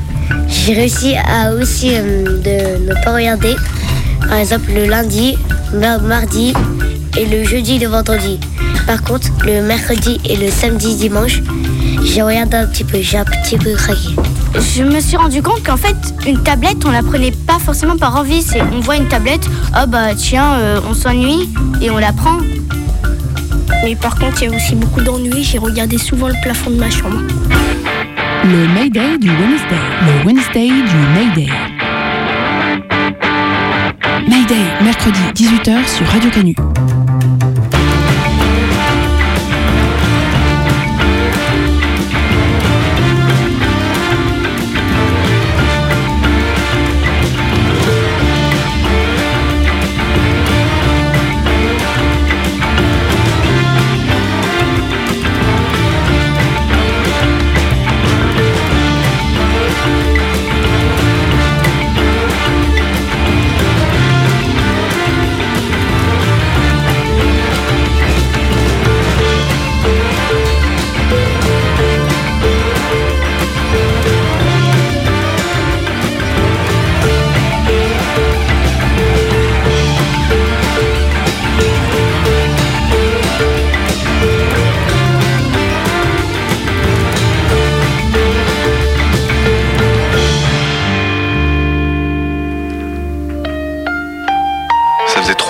J'ai 0.47 0.75
réussi 0.75 1.15
à 1.17 1.51
aussi 1.51 1.91
euh, 1.93 2.39
de 2.39 2.87
ne 2.87 3.03
pas 3.03 3.13
regarder. 3.13 3.53
Par 4.27 4.37
exemple, 4.37 4.71
le 4.73 4.85
lundi, 4.85 5.37
le 5.73 5.99
mardi 5.99 6.53
et 7.17 7.25
le 7.25 7.43
jeudi 7.43 7.75
et 7.75 7.79
le 7.79 7.87
vendredi. 7.87 8.39
Par 8.87 9.01
contre, 9.03 9.27
le 9.45 9.61
mercredi 9.61 10.19
et 10.25 10.35
le 10.35 10.49
samedi, 10.49 10.95
dimanche, 10.95 11.41
j'ai 12.03 12.21
regardé 12.21 12.57
un 12.57 12.65
petit 12.67 12.83
peu, 12.83 12.99
j'ai 13.01 13.17
un 13.17 13.25
petit 13.25 13.57
peu 13.57 13.73
craqué. 13.73 14.15
Je 14.75 14.83
me 14.83 14.99
suis 14.99 15.17
rendu 15.17 15.41
compte 15.41 15.63
qu'en 15.63 15.77
fait, 15.77 15.95
une 16.27 16.41
tablette, 16.43 16.85
on 16.85 16.91
la 16.91 17.01
prenait 17.01 17.31
pas 17.31 17.59
forcément 17.59 17.97
par 17.97 18.15
envie. 18.15 18.41
C'est, 18.41 18.61
on 18.61 18.79
voit 18.79 18.97
une 18.97 19.07
tablette, 19.07 19.47
oh 19.75 19.87
bah 19.87 20.13
tiens, 20.15 20.53
euh, 20.53 20.79
on 20.89 20.93
s'ennuie 20.93 21.49
et 21.81 21.89
on 21.89 21.97
la 21.97 22.11
prend. 22.13 22.37
Mais 23.83 23.95
par 23.95 24.15
contre, 24.15 24.43
il 24.43 24.49
y 24.49 24.53
a 24.53 24.55
aussi 24.55 24.75
beaucoup 24.75 25.01
d'ennuis. 25.01 25.43
J'ai 25.43 25.57
regardé 25.57 25.97
souvent 25.97 26.27
le 26.27 26.35
plafond 26.41 26.69
de 26.69 26.77
ma 26.77 26.89
chambre. 26.89 27.21
Le 28.45 28.67
Mayday 28.73 29.17
du 29.17 29.29
Wednesday. 29.29 29.79
Le 30.05 30.25
Wednesday 30.25 30.67
du 30.67 30.97
Mayday. 31.13 31.72
Mayday, 34.33 34.65
mercredi 34.83 35.19
18h 35.35 35.87
sur 35.87 36.07
Radio 36.07 36.31
Canu. 36.31 37.12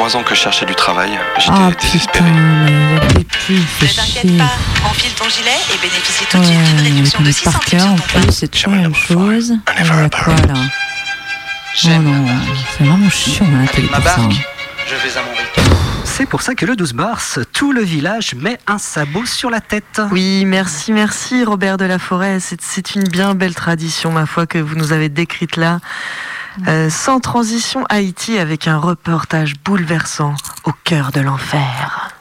Trois 0.06 0.18
ans 0.20 0.24
que 0.24 0.36
je 0.36 0.42
cherchais 0.42 0.66
du 0.66 0.76
travail. 0.76 1.18
J'étais 1.38 1.52
Ah 1.56 1.72
désespéré. 1.82 2.26
plus, 3.46 3.58
fait 3.62 3.88
chier. 3.88 4.32
Enfile 4.84 5.14
ton 5.14 5.30
gilet 5.30 5.52
et 5.74 5.78
bénéficie 5.78 6.26
tout 6.30 6.40
Ouais, 6.40 6.44
de 6.44 6.48
suite 6.48 6.76
d'une 6.76 6.80
on 6.80 6.84
réduction 6.84 7.20
de 7.20 7.24
connaît 7.24 7.32
6 7.32 7.44
par 7.46 7.54
centimes 7.54 7.80
cœur, 7.80 7.88
sur 7.88 7.94
en 7.94 7.96
ton 7.96 8.20
plus, 8.26 8.32
c'est 8.34 8.48
toujours 8.50 8.72
la 8.74 8.82
même 8.82 8.96
chose. 8.96 9.52
Et 9.52 9.56
il 9.80 9.86
y 9.86 9.90
a 9.90 10.10
quoi 10.10 10.36
là 10.36 10.54
Oh 11.86 11.88
non, 11.88 12.26
c'est 12.78 12.84
vraiment 12.84 13.10
chiant 13.10 13.48
la 13.62 13.68
télé 13.68 13.88
Ma 13.90 14.02
pour 14.02 14.10
ça. 14.10 14.20
hein. 14.20 14.30
je 14.88 14.96
vais 15.08 15.18
à 15.18 15.22
mon 15.22 15.32
rythme. 15.32 15.74
C'est 16.04 16.26
pour 16.26 16.42
ça 16.42 16.54
que 16.54 16.66
le 16.66 16.76
12 16.76 16.94
mars, 16.96 17.40
tout 17.54 17.72
le 17.72 17.82
village 17.82 18.36
met 18.36 18.60
un 18.68 18.80
sabot 18.80 19.26
sur 19.26 19.50
la 19.50 19.62
tête. 19.62 20.02
Oui, 20.12 20.44
merci, 20.44 20.92
merci 20.92 21.46
Robert 21.46 21.78
de 21.78 21.86
la 21.86 21.98
Forêt. 21.98 22.40
C'est 22.42 22.96
une 22.96 23.04
bien 23.08 23.36
belle 23.36 23.56
tradition, 23.56 24.12
ma 24.12 24.26
foi, 24.26 24.48
que 24.48 24.58
vous 24.58 24.76
nous 24.76 24.92
avez 24.92 25.08
décrite 25.08 25.56
là. 25.56 25.80
Euh, 26.68 26.90
sans 26.90 27.20
transition, 27.20 27.84
Haïti 27.90 28.38
avec 28.38 28.68
un 28.68 28.78
reportage 28.78 29.56
bouleversant 29.64 30.36
au 30.66 30.72
cœur 30.84 31.12
de 31.12 31.20
l'enfer. 31.20 32.12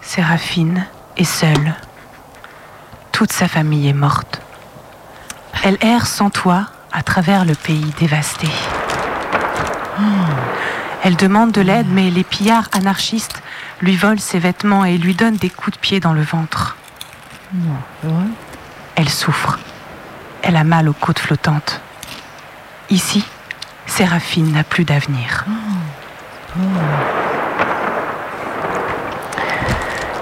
Séraphine 0.00 0.86
est 1.16 1.24
seule. 1.24 1.74
Toute 3.10 3.32
sa 3.32 3.48
famille 3.48 3.88
est 3.88 3.92
morte. 3.92 4.40
Elle 5.64 5.78
erre 5.80 6.06
sans 6.06 6.30
toit 6.30 6.66
à 6.92 7.02
travers 7.02 7.44
le 7.44 7.54
pays 7.54 7.92
dévasté. 7.98 8.48
Elle 11.02 11.16
demande 11.16 11.50
de 11.52 11.60
l'aide, 11.60 11.88
mais 11.90 12.10
les 12.10 12.24
pillards 12.24 12.68
anarchistes 12.72 13.42
lui 13.80 13.96
volent 13.96 14.20
ses 14.20 14.38
vêtements 14.38 14.84
et 14.84 14.96
lui 14.96 15.14
donnent 15.14 15.36
des 15.36 15.50
coups 15.50 15.76
de 15.76 15.80
pied 15.80 16.00
dans 16.00 16.12
le 16.12 16.22
ventre. 16.22 16.76
Elle 18.94 19.08
souffre. 19.08 19.58
Elle 20.42 20.56
a 20.56 20.64
mal 20.64 20.88
aux 20.88 20.92
côtes 20.92 21.18
flottantes. 21.18 21.80
Ici, 22.92 23.24
Séraphine 23.86 24.52
n'a 24.52 24.64
plus 24.64 24.84
d'avenir. 24.84 25.46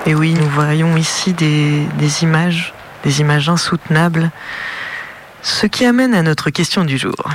Et 0.06 0.14
oui, 0.14 0.34
nous 0.34 0.48
voyons 0.48 0.96
ici 0.96 1.32
des, 1.32 1.84
des 1.98 2.22
images, 2.22 2.72
des 3.02 3.20
images 3.20 3.48
insoutenables, 3.48 4.30
ce 5.42 5.66
qui 5.66 5.84
amène 5.84 6.14
à 6.14 6.22
notre 6.22 6.50
question 6.50 6.84
du 6.84 6.96
jour. 6.96 7.28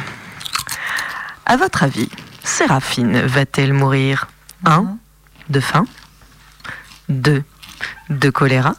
À 1.45 1.57
votre 1.57 1.83
avis, 1.83 2.09
Séraphine 2.45 3.19
va-t-elle 3.19 3.73
mourir? 3.73 4.27
1. 4.63 4.95
De 5.49 5.59
faim 5.59 5.85
2. 7.09 7.43
De 8.09 8.29
choléra 8.29 8.75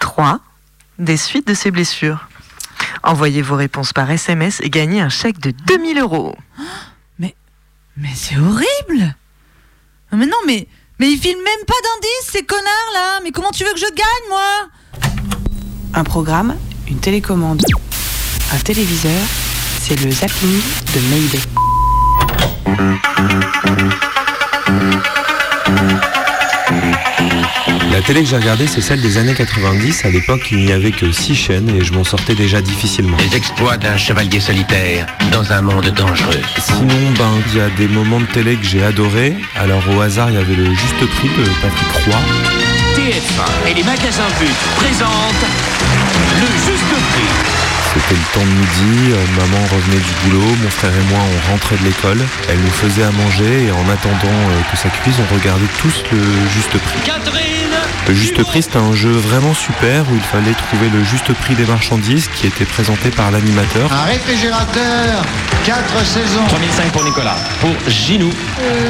3. 0.00 0.38
Des 0.98 1.16
suites 1.16 1.48
de 1.48 1.54
ses 1.54 1.70
blessures 1.70 2.28
Envoyez 3.02 3.42
vos 3.42 3.56
réponses 3.56 3.92
par 3.92 4.10
SMS 4.10 4.60
et 4.62 4.70
gagnez 4.70 5.00
un 5.00 5.08
chèque 5.08 5.38
de 5.38 5.50
2000 5.66 5.98
euros. 5.98 6.34
Mais 7.98 8.10
c'est 8.14 8.36
horrible 8.36 9.16
Mais 10.12 10.26
non, 10.26 10.36
mais, 10.46 10.68
mais 10.98 11.10
ils 11.10 11.18
filment 11.18 11.42
même 11.42 11.64
pas 11.66 11.74
d'indices, 11.82 12.30
ces 12.30 12.44
connards 12.44 12.92
là 12.92 13.20
Mais 13.22 13.30
comment 13.30 13.50
tu 13.50 13.64
veux 13.64 13.72
que 13.72 13.78
je 13.78 13.86
gagne, 13.86 14.28
moi? 14.28 14.68
Un 15.94 16.04
programme, 16.04 16.56
une 16.88 16.98
télécommande, 16.98 17.62
un 18.52 18.58
téléviseur, 18.58 19.22
c'est 19.80 19.98
le 20.04 20.10
zapping 20.10 20.60
de 20.94 21.00
Mayday. 21.08 21.40
Télé 28.16 28.24
que 28.24 28.30
j'ai 28.30 28.36
regardée, 28.36 28.66
c'est 28.66 28.80
celle 28.80 29.02
des 29.02 29.18
années 29.18 29.34
90. 29.34 30.06
À 30.06 30.08
l'époque, 30.08 30.48
il 30.50 30.64
n'y 30.64 30.72
avait 30.72 30.90
que 30.90 31.12
6 31.12 31.34
chaînes 31.34 31.68
et 31.68 31.84
je 31.84 31.92
m'en 31.92 32.04
sortais 32.04 32.34
déjà 32.34 32.62
difficilement. 32.62 33.16
Les 33.18 33.36
exploits 33.36 33.76
d'un 33.76 33.98
chevalier 33.98 34.40
solitaire 34.40 35.06
dans 35.30 35.52
un 35.52 35.60
monde 35.60 35.86
dangereux. 35.90 36.40
Sinon, 36.58 37.12
ben, 37.18 37.30
il 37.48 37.58
y 37.58 37.60
a 37.60 37.68
des 37.68 37.88
moments 37.88 38.20
de 38.20 38.26
télé 38.26 38.56
que 38.56 38.64
j'ai 38.64 38.82
adorés. 38.82 39.36
Alors, 39.54 39.82
au 39.94 40.00
hasard, 40.00 40.30
il 40.30 40.36
y 40.36 40.38
avait 40.38 40.54
le 40.54 40.64
juste 40.70 41.06
prix 41.16 41.28
de 41.28 41.44
Patrick 41.60 41.92
Roy. 42.06 42.18
TF1 42.94 43.70
et 43.70 43.74
les 43.74 43.84
magasins 43.84 44.28
But 44.40 44.56
présentent 44.76 45.46
le 46.40 46.46
juste 46.64 46.84
prix. 47.12 47.55
C'était 48.08 48.20
le 48.20 48.40
temps 48.40 48.46
de 48.46 48.52
midi, 48.52 49.12
euh, 49.12 49.40
maman 49.40 49.64
revenait 49.66 49.96
du 49.96 50.30
boulot, 50.30 50.46
mon 50.62 50.70
frère 50.70 50.92
et 50.92 51.12
moi 51.12 51.18
on 51.18 51.50
rentrait 51.50 51.76
de 51.76 51.84
l'école, 51.84 52.18
elle 52.48 52.58
nous 52.60 52.70
faisait 52.70 53.02
à 53.02 53.10
manger 53.10 53.66
et 53.66 53.72
en 53.72 53.88
attendant 53.90 54.14
euh, 54.22 54.70
que 54.70 54.76
ça 54.76 54.88
cuise, 54.90 55.14
on 55.18 55.34
regardait 55.34 55.66
tous 55.80 56.04
le 56.12 56.18
juste 56.54 56.70
prix. 56.70 57.00
Catherine 57.04 57.74
Le 58.06 58.14
juste 58.14 58.40
prix 58.44 58.62
c'était 58.62 58.76
un 58.76 58.94
jeu 58.94 59.10
vraiment 59.10 59.54
super 59.54 60.04
où 60.08 60.14
il 60.14 60.20
fallait 60.20 60.52
trouver 60.52 60.88
le 60.88 61.02
juste 61.02 61.32
prix 61.32 61.54
des 61.54 61.64
marchandises 61.64 62.28
qui 62.28 62.46
était 62.46 62.64
présenté 62.64 63.10
par 63.10 63.32
l'animateur. 63.32 63.92
Un 63.92 64.04
réfrigérateur, 64.04 65.24
4 65.64 66.04
saisons. 66.06 66.46
3005 66.46 66.92
pour 66.92 67.02
Nicolas. 67.02 67.36
Pour 67.60 67.74
Ginou. 67.88 68.30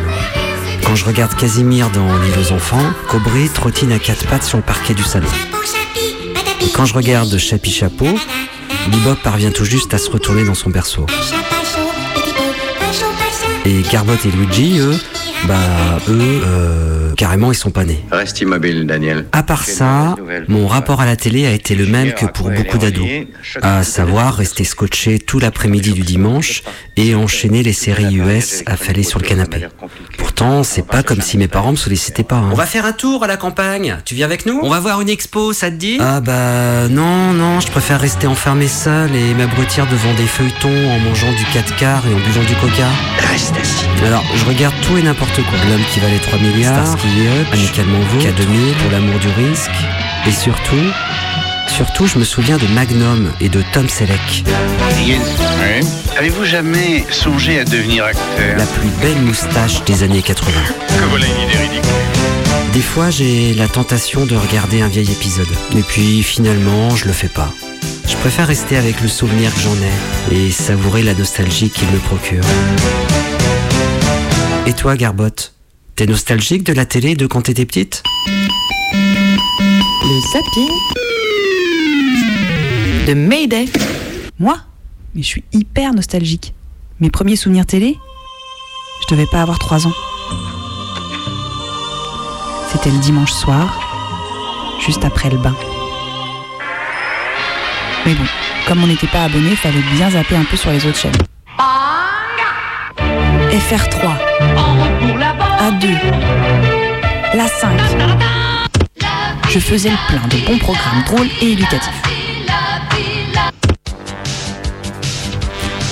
Quand 0.84 0.94
je 0.94 1.04
regarde 1.04 1.34
Casimir 1.34 1.90
dans 1.90 2.06
L'île 2.18 2.38
aux 2.38 2.52
enfants, 2.52 2.92
Cobry 3.08 3.48
trottine 3.48 3.90
à 3.90 3.98
quatre 3.98 4.28
pattes 4.28 4.44
sur 4.44 4.58
le 4.58 4.64
parquet 4.64 4.94
du 4.94 5.02
salon. 5.02 5.28
Quand 6.74 6.86
je 6.86 6.94
regarde 6.94 7.38
Chapi 7.38 7.70
Chapeau, 7.70 8.18
Bebop 8.88 9.14
parvient 9.22 9.52
tout 9.52 9.64
juste 9.64 9.94
à 9.94 9.98
se 9.98 10.10
retourner 10.10 10.44
dans 10.44 10.54
son 10.54 10.70
berceau. 10.70 11.06
Et 13.64 13.82
Garbot 13.92 14.14
et 14.24 14.30
Luigi, 14.32 14.80
eux, 14.80 14.98
bah 15.46 15.98
eux, 16.08 16.40
euh, 16.46 17.12
carrément 17.14 17.52
ils 17.52 17.54
sont 17.54 17.70
pas 17.70 17.84
nés. 17.84 18.02
Reste 18.10 18.40
immobile, 18.40 18.86
Daniel. 18.86 19.26
À 19.32 19.42
part 19.42 19.64
ça, 19.64 20.16
mon 20.48 20.66
rapport 20.66 21.00
à 21.00 21.06
la 21.06 21.16
télé 21.16 21.46
a 21.46 21.52
été 21.52 21.74
le 21.74 21.86
même 21.86 22.12
que 22.14 22.26
pour 22.26 22.50
beaucoup 22.50 22.78
d'ados, 22.78 23.06
à 23.62 23.82
savoir 23.82 24.34
rester 24.36 24.64
scotché 24.64 25.18
tout 25.18 25.38
l'après-midi 25.38 25.92
du 25.92 26.02
dimanche 26.02 26.62
et 26.96 27.14
enchaîner 27.14 27.62
les 27.62 27.72
séries 27.72 28.14
US 28.16 28.62
affalées 28.66 29.02
sur 29.02 29.18
le 29.18 29.26
canapé. 29.26 29.66
Pourtant, 30.18 30.62
c'est 30.62 30.86
pas 30.86 31.02
comme 31.02 31.20
si 31.20 31.36
mes 31.38 31.48
parents 31.48 31.72
me 31.72 31.76
sollicitaient 31.76 32.22
pas. 32.24 32.36
hein. 32.36 32.48
On 32.52 32.56
va 32.56 32.66
faire 32.66 32.86
un 32.86 32.92
tour 32.92 33.22
à 33.24 33.26
la 33.26 33.36
campagne. 33.36 33.98
Tu 34.04 34.14
viens 34.14 34.26
avec 34.26 34.46
nous? 34.46 34.60
On 34.62 34.70
va 34.70 34.80
voir 34.80 35.00
une 35.00 35.08
expo, 35.08 35.52
ça 35.52 35.70
te 35.70 35.76
dit? 35.76 35.98
Ah 36.00 36.20
bah 36.20 36.88
non, 36.88 37.32
non, 37.32 37.60
je 37.60 37.68
préfère 37.68 38.00
rester 38.00 38.26
enfermé 38.26 38.66
seul 38.68 39.14
et 39.14 39.34
m'abrutir 39.34 39.86
devant 39.86 40.14
des 40.14 40.26
feuilletons 40.26 40.90
en 40.90 40.98
mangeant 41.00 41.30
du 41.32 41.44
4 41.52 41.76
quarts 41.76 42.02
et 42.10 42.14
en 42.14 42.18
buvant 42.18 42.42
du 42.44 42.54
coca. 42.56 42.88
Reste 43.30 43.54
assis. 43.60 43.84
Alors, 44.06 44.24
je 44.36 44.44
regarde 44.44 44.74
tout 44.82 44.96
et 44.96 45.02
n'importe 45.02 45.33
quoi. 45.42 45.58
L'homme 45.68 45.84
qui 45.92 46.00
valait 46.00 46.18
3 46.18 46.38
milliards, 46.38 46.86
Starsky 46.86 47.08
Hutch, 47.08 47.52
Amicalement 47.52 47.98
K2000, 48.18 48.74
Pour 48.82 48.90
l'amour 48.92 49.18
du 49.18 49.28
risque. 49.28 49.70
Et 50.26 50.32
surtout, 50.32 50.92
surtout, 51.68 52.06
je 52.06 52.18
me 52.18 52.24
souviens 52.24 52.56
de 52.56 52.66
Magnum 52.68 53.30
et 53.40 53.48
de 53.48 53.62
Tom 53.72 53.88
Selleck. 53.88 54.44
Higgins, 54.98 55.20
avez-vous 56.16 56.44
jamais 56.44 57.04
songé 57.10 57.58
à 57.58 57.64
devenir 57.64 58.04
acteur? 58.04 58.56
La 58.56 58.66
plus 58.66 58.88
belle 59.02 59.20
moustache 59.22 59.84
des 59.84 60.02
années 60.02 60.22
80. 60.22 60.52
Que 60.88 61.04
voilà 61.10 61.26
une 61.26 61.48
idée 61.48 61.58
ridicule. 61.58 61.90
Des 62.72 62.80
fois, 62.80 63.10
j'ai 63.10 63.54
la 63.54 63.68
tentation 63.68 64.26
de 64.26 64.34
regarder 64.36 64.82
un 64.82 64.88
vieil 64.88 65.10
épisode. 65.10 65.48
Et 65.76 65.82
puis, 65.82 66.22
finalement, 66.22 66.90
je 66.96 67.06
le 67.06 67.12
fais 67.12 67.28
pas. 67.28 67.52
Je 68.08 68.16
préfère 68.16 68.46
rester 68.46 68.76
avec 68.76 69.00
le 69.00 69.08
souvenir 69.08 69.54
que 69.54 69.60
j'en 69.60 69.74
ai 69.74 70.36
et 70.36 70.50
savourer 70.50 71.02
la 71.02 71.14
nostalgie 71.14 71.70
qu'il 71.70 71.88
me 71.88 71.98
procure. 71.98 72.42
Et 74.66 74.72
toi, 74.72 74.96
Garbotte 74.96 75.52
T'es 75.94 76.06
nostalgique 76.06 76.64
de 76.64 76.72
la 76.72 76.86
télé 76.86 77.14
de 77.16 77.26
quand 77.26 77.42
t'étais 77.42 77.66
petite? 77.66 78.02
Le 78.96 80.20
zapping 80.32 80.70
de 83.06 83.12
Mayday. 83.12 83.66
Moi? 84.38 84.56
Mais 85.14 85.22
je 85.22 85.26
suis 85.26 85.44
hyper 85.52 85.92
nostalgique. 85.92 86.54
Mes 86.98 87.10
premiers 87.10 87.36
souvenirs 87.36 87.66
télé? 87.66 87.98
Je 89.02 89.14
devais 89.14 89.26
pas 89.30 89.42
avoir 89.42 89.58
3 89.58 89.86
ans. 89.86 89.92
C'était 92.72 92.90
le 92.90 92.98
dimanche 92.98 93.32
soir, 93.32 94.78
juste 94.84 95.04
après 95.04 95.28
le 95.28 95.36
bain. 95.36 95.54
Mais 98.06 98.14
bon, 98.14 98.24
comme 98.66 98.82
on 98.82 98.86
n'était 98.86 99.08
pas 99.08 99.24
abonné, 99.24 99.54
fallait 99.56 99.84
bien 99.94 100.10
zapper 100.10 100.36
un 100.36 100.44
peu 100.44 100.56
sur 100.56 100.70
les 100.70 100.86
autres 100.86 100.96
chaînes. 100.96 101.12
FR3, 103.54 104.18
A2, 105.60 105.86
la 107.34 107.46
5. 107.46 107.70
Je 109.48 109.60
faisais 109.60 109.90
le 109.90 109.96
plein 110.08 110.26
de 110.26 110.44
bons 110.44 110.58
programmes 110.58 111.04
drôles 111.06 111.28
et 111.40 111.52
éducatifs. 111.52 112.02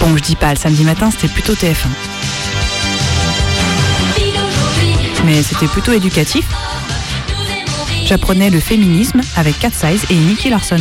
Bon, 0.00 0.16
je 0.16 0.22
dis 0.24 0.34
pas, 0.34 0.50
le 0.50 0.56
samedi 0.56 0.82
matin, 0.82 1.12
c'était 1.12 1.28
plutôt 1.28 1.52
TF1. 1.52 1.86
Mais 5.24 5.40
c'était 5.44 5.68
plutôt 5.68 5.92
éducatif. 5.92 6.44
J'apprenais 8.06 8.50
le 8.50 8.58
féminisme 8.58 9.20
avec 9.36 9.56
Cat 9.60 9.70
Size 9.70 10.04
et 10.10 10.16
Nicky 10.16 10.50
Larson. 10.50 10.80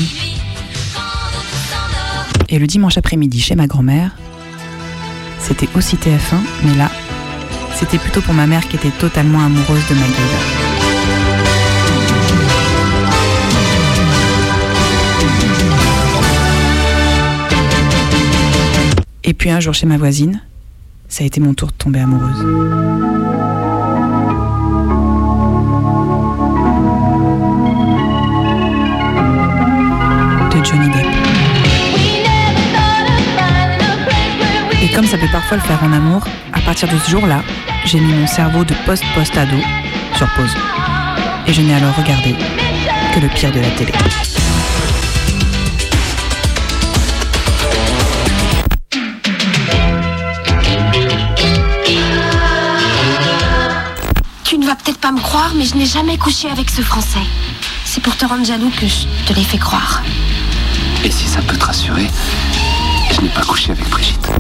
Et 2.50 2.58
le 2.58 2.66
dimanche 2.66 2.98
après-midi 2.98 3.40
chez 3.40 3.54
ma 3.54 3.68
grand-mère, 3.68 4.16
c'était 5.52 5.68
aussi 5.76 5.98
TF1, 5.98 6.38
mais 6.64 6.76
là, 6.76 6.90
c'était 7.76 7.98
plutôt 7.98 8.22
pour 8.22 8.34
ma 8.34 8.48
mère 8.48 8.66
qui 8.70 8.78
était 8.78 8.92
totalement 8.92 9.44
amoureuse 9.44 9.86
de 9.90 9.96
MacGyver. 9.96 10.38
Et 19.26 19.34
puis 19.34 19.50
un 19.50 19.60
jour 19.60 19.74
chez 19.74 19.86
ma 19.86 19.98
voisine, 19.98 20.42
ça 21.10 21.26
a 21.26 21.28
été 21.28 21.42
mon 21.42 21.54
tour 21.54 21.68
de 21.68 21.74
tomber 21.74 22.00
amoureuse. 22.00 22.40
De 30.50 30.64
Johnny 30.64 30.90
Depp. 30.92 31.21
Comme 34.94 35.06
ça 35.06 35.18
peut 35.18 35.28
parfois 35.32 35.58
le 35.58 35.64
faire 35.64 35.84
en 35.84 35.92
amour, 35.94 36.24
à 36.54 36.60
partir 36.62 36.88
de 36.90 36.98
ce 36.98 37.10
jour-là, 37.12 37.42
j'ai 37.86 38.00
mis 38.00 38.14
mon 38.14 38.28
cerveau 38.28 38.64
de 38.64 38.74
post-post-ado 38.86 39.58
sur 40.16 40.28
pause. 40.34 40.54
Et 41.48 41.54
je 41.54 41.62
n'ai 41.62 41.74
alors 41.74 41.96
regardé 41.96 42.36
que 43.14 43.20
le 43.20 43.28
pire 43.30 43.52
de 43.52 43.60
la 43.60 43.70
télé. 43.72 43.92
Tu 54.44 54.58
ne 54.58 54.66
vas 54.66 54.76
peut-être 54.76 55.00
pas 55.00 55.12
me 55.12 55.20
croire, 55.20 55.54
mais 55.56 55.66
je 55.66 55.76
n'ai 55.76 55.86
jamais 55.86 56.18
couché 56.18 56.50
avec 56.50 56.70
ce 56.70 56.82
Français. 56.82 57.26
C'est 57.86 58.02
pour 58.02 58.16
te 58.16 58.26
rendre 58.26 58.46
jaloux 58.46 58.72
que 58.80 58.88
je 58.88 59.06
te 59.26 59.34
l'ai 59.34 59.44
fait 59.44 59.58
croire. 59.58 60.02
Et 61.04 61.12
si 61.12 61.28
ça 61.28 61.42
peut 61.42 61.58
te 61.58 61.66
rassurer, 61.66 62.08
je 63.12 63.22
n'ai 63.22 63.30
pas 63.30 63.42
couché 63.42 63.72
avec 63.72 63.90
Brigitte. 63.90 64.31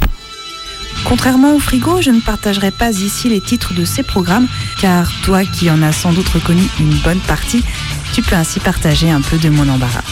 Contrairement 1.11 1.53
au 1.53 1.59
frigo, 1.59 2.01
je 2.01 2.09
ne 2.09 2.21
partagerai 2.21 2.71
pas 2.71 2.91
ici 2.91 3.27
les 3.27 3.41
titres 3.41 3.73
de 3.73 3.83
ces 3.83 4.01
programmes, 4.01 4.47
car 4.79 5.11
toi 5.23 5.43
qui 5.43 5.69
en 5.69 5.83
as 5.83 5.91
sans 5.91 6.13
doute 6.13 6.29
reconnu 6.29 6.63
une 6.79 6.93
bonne 6.99 7.19
partie, 7.19 7.65
tu 8.13 8.21
peux 8.21 8.37
ainsi 8.37 8.61
partager 8.61 9.11
un 9.11 9.19
peu 9.19 9.37
de 9.37 9.49
mon 9.49 9.67
embarras. 9.67 10.05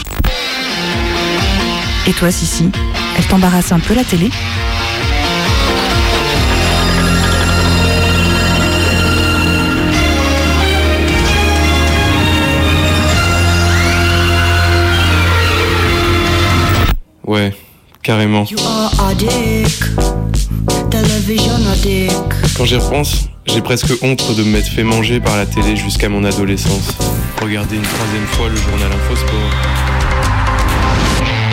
Et 2.06 2.12
toi, 2.12 2.30
Sissi, 2.30 2.70
elle 3.16 3.24
t'embarrasse 3.24 3.72
un 3.72 3.80
peu 3.80 3.94
la 3.94 4.04
télé? 4.04 4.28
Ouais, 17.24 17.56
carrément. 18.02 18.44
Quand 22.56 22.64
j'y 22.64 22.76
repense, 22.76 23.28
j'ai 23.46 23.62
presque 23.62 23.92
honte 24.02 24.36
de 24.36 24.42
m'être 24.42 24.68
fait 24.68 24.82
manger 24.82 25.20
par 25.20 25.36
la 25.36 25.46
télé 25.46 25.76
jusqu'à 25.76 26.08
mon 26.08 26.24
adolescence. 26.24 26.94
Regarder 27.40 27.76
une 27.76 27.82
troisième 27.82 28.26
fois 28.26 28.48
le 28.48 28.56
journal 28.56 28.90
Infosport. 28.92 29.50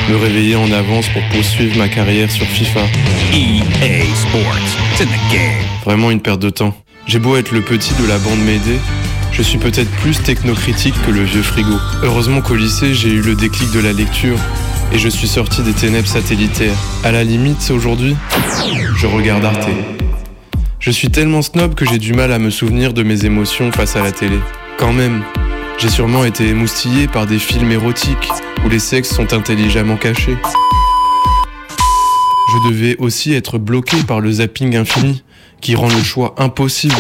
Me 0.10 0.15
réveiller 0.17 0.55
en 0.55 0.71
avance 0.71 1.07
pour 1.10 1.21
poursuivre 1.29 1.77
ma 1.77 1.88
carrière 1.88 2.29
sur 2.29 2.45
FIFA. 2.45 2.81
EA 3.33 4.03
Sports. 4.15 4.57
It's 4.93 5.01
in 5.01 5.05
the 5.05 5.31
game. 5.31 5.65
Vraiment 5.86 6.12
une 6.12 6.21
perte 6.21 6.41
de 6.41 6.49
temps. 6.49 6.73
J'ai 7.05 7.19
beau 7.19 7.38
être 7.38 7.51
le 7.51 7.62
petit 7.62 7.93
de 8.01 8.07
la 8.07 8.17
bande 8.17 8.39
Mayday, 8.39 8.79
je 9.31 9.41
suis 9.41 9.60
peut-être 9.60 9.91
plus 10.01 10.21
technocritique 10.21 10.95
que 11.05 11.12
le 11.12 11.23
vieux 11.23 11.43
frigo. 11.43 11.75
Heureusement 12.03 12.41
qu'au 12.41 12.55
lycée, 12.55 12.93
j'ai 12.93 13.10
eu 13.10 13.21
le 13.21 13.36
déclic 13.36 13.71
de 13.71 13.79
la 13.79 13.93
lecture 13.93 14.38
et 14.91 14.97
je 14.97 15.10
suis 15.10 15.28
sorti 15.28 15.62
des 15.62 15.73
ténèbres 15.73 16.08
satellitaires. 16.08 16.78
À 17.04 17.12
la 17.12 17.23
limite, 17.23 17.71
aujourd'hui, 17.71 18.15
je 18.95 19.08
regarde 19.08 19.45
Arte. 19.45 19.69
Je 20.80 20.91
suis 20.91 21.10
tellement 21.10 21.41
snob 21.41 21.76
que 21.76 21.86
j'ai 21.86 21.97
du 21.97 22.13
mal 22.13 22.32
à 22.32 22.39
me 22.39 22.50
souvenir 22.50 22.93
de 22.93 23.04
mes 23.04 23.26
émotions 23.26 23.71
face 23.71 23.95
à 23.95 24.04
la 24.04 24.12
télé. 24.12 24.39
Quand 24.78 24.93
même, 24.93 25.23
j'ai 25.78 25.89
sûrement 25.89 26.23
été 26.23 26.47
émoustillé 26.47 27.08
par 27.08 27.26
des 27.26 27.39
films 27.39 27.71
érotiques 27.71 28.30
où 28.65 28.69
les 28.69 28.80
sexes 28.80 29.13
sont 29.13 29.34
intelligemment 29.34 29.97
cachés. 29.97 30.38
Je 32.54 32.69
devais 32.69 32.95
aussi 32.97 33.34
être 33.34 33.58
bloqué 33.58 33.97
par 34.04 34.21
le 34.21 34.32
zapping 34.32 34.76
infini 34.76 35.23
qui 35.62 35.76
rend 35.76 35.89
le 35.89 36.04
choix 36.04 36.34
impossible. 36.38 36.95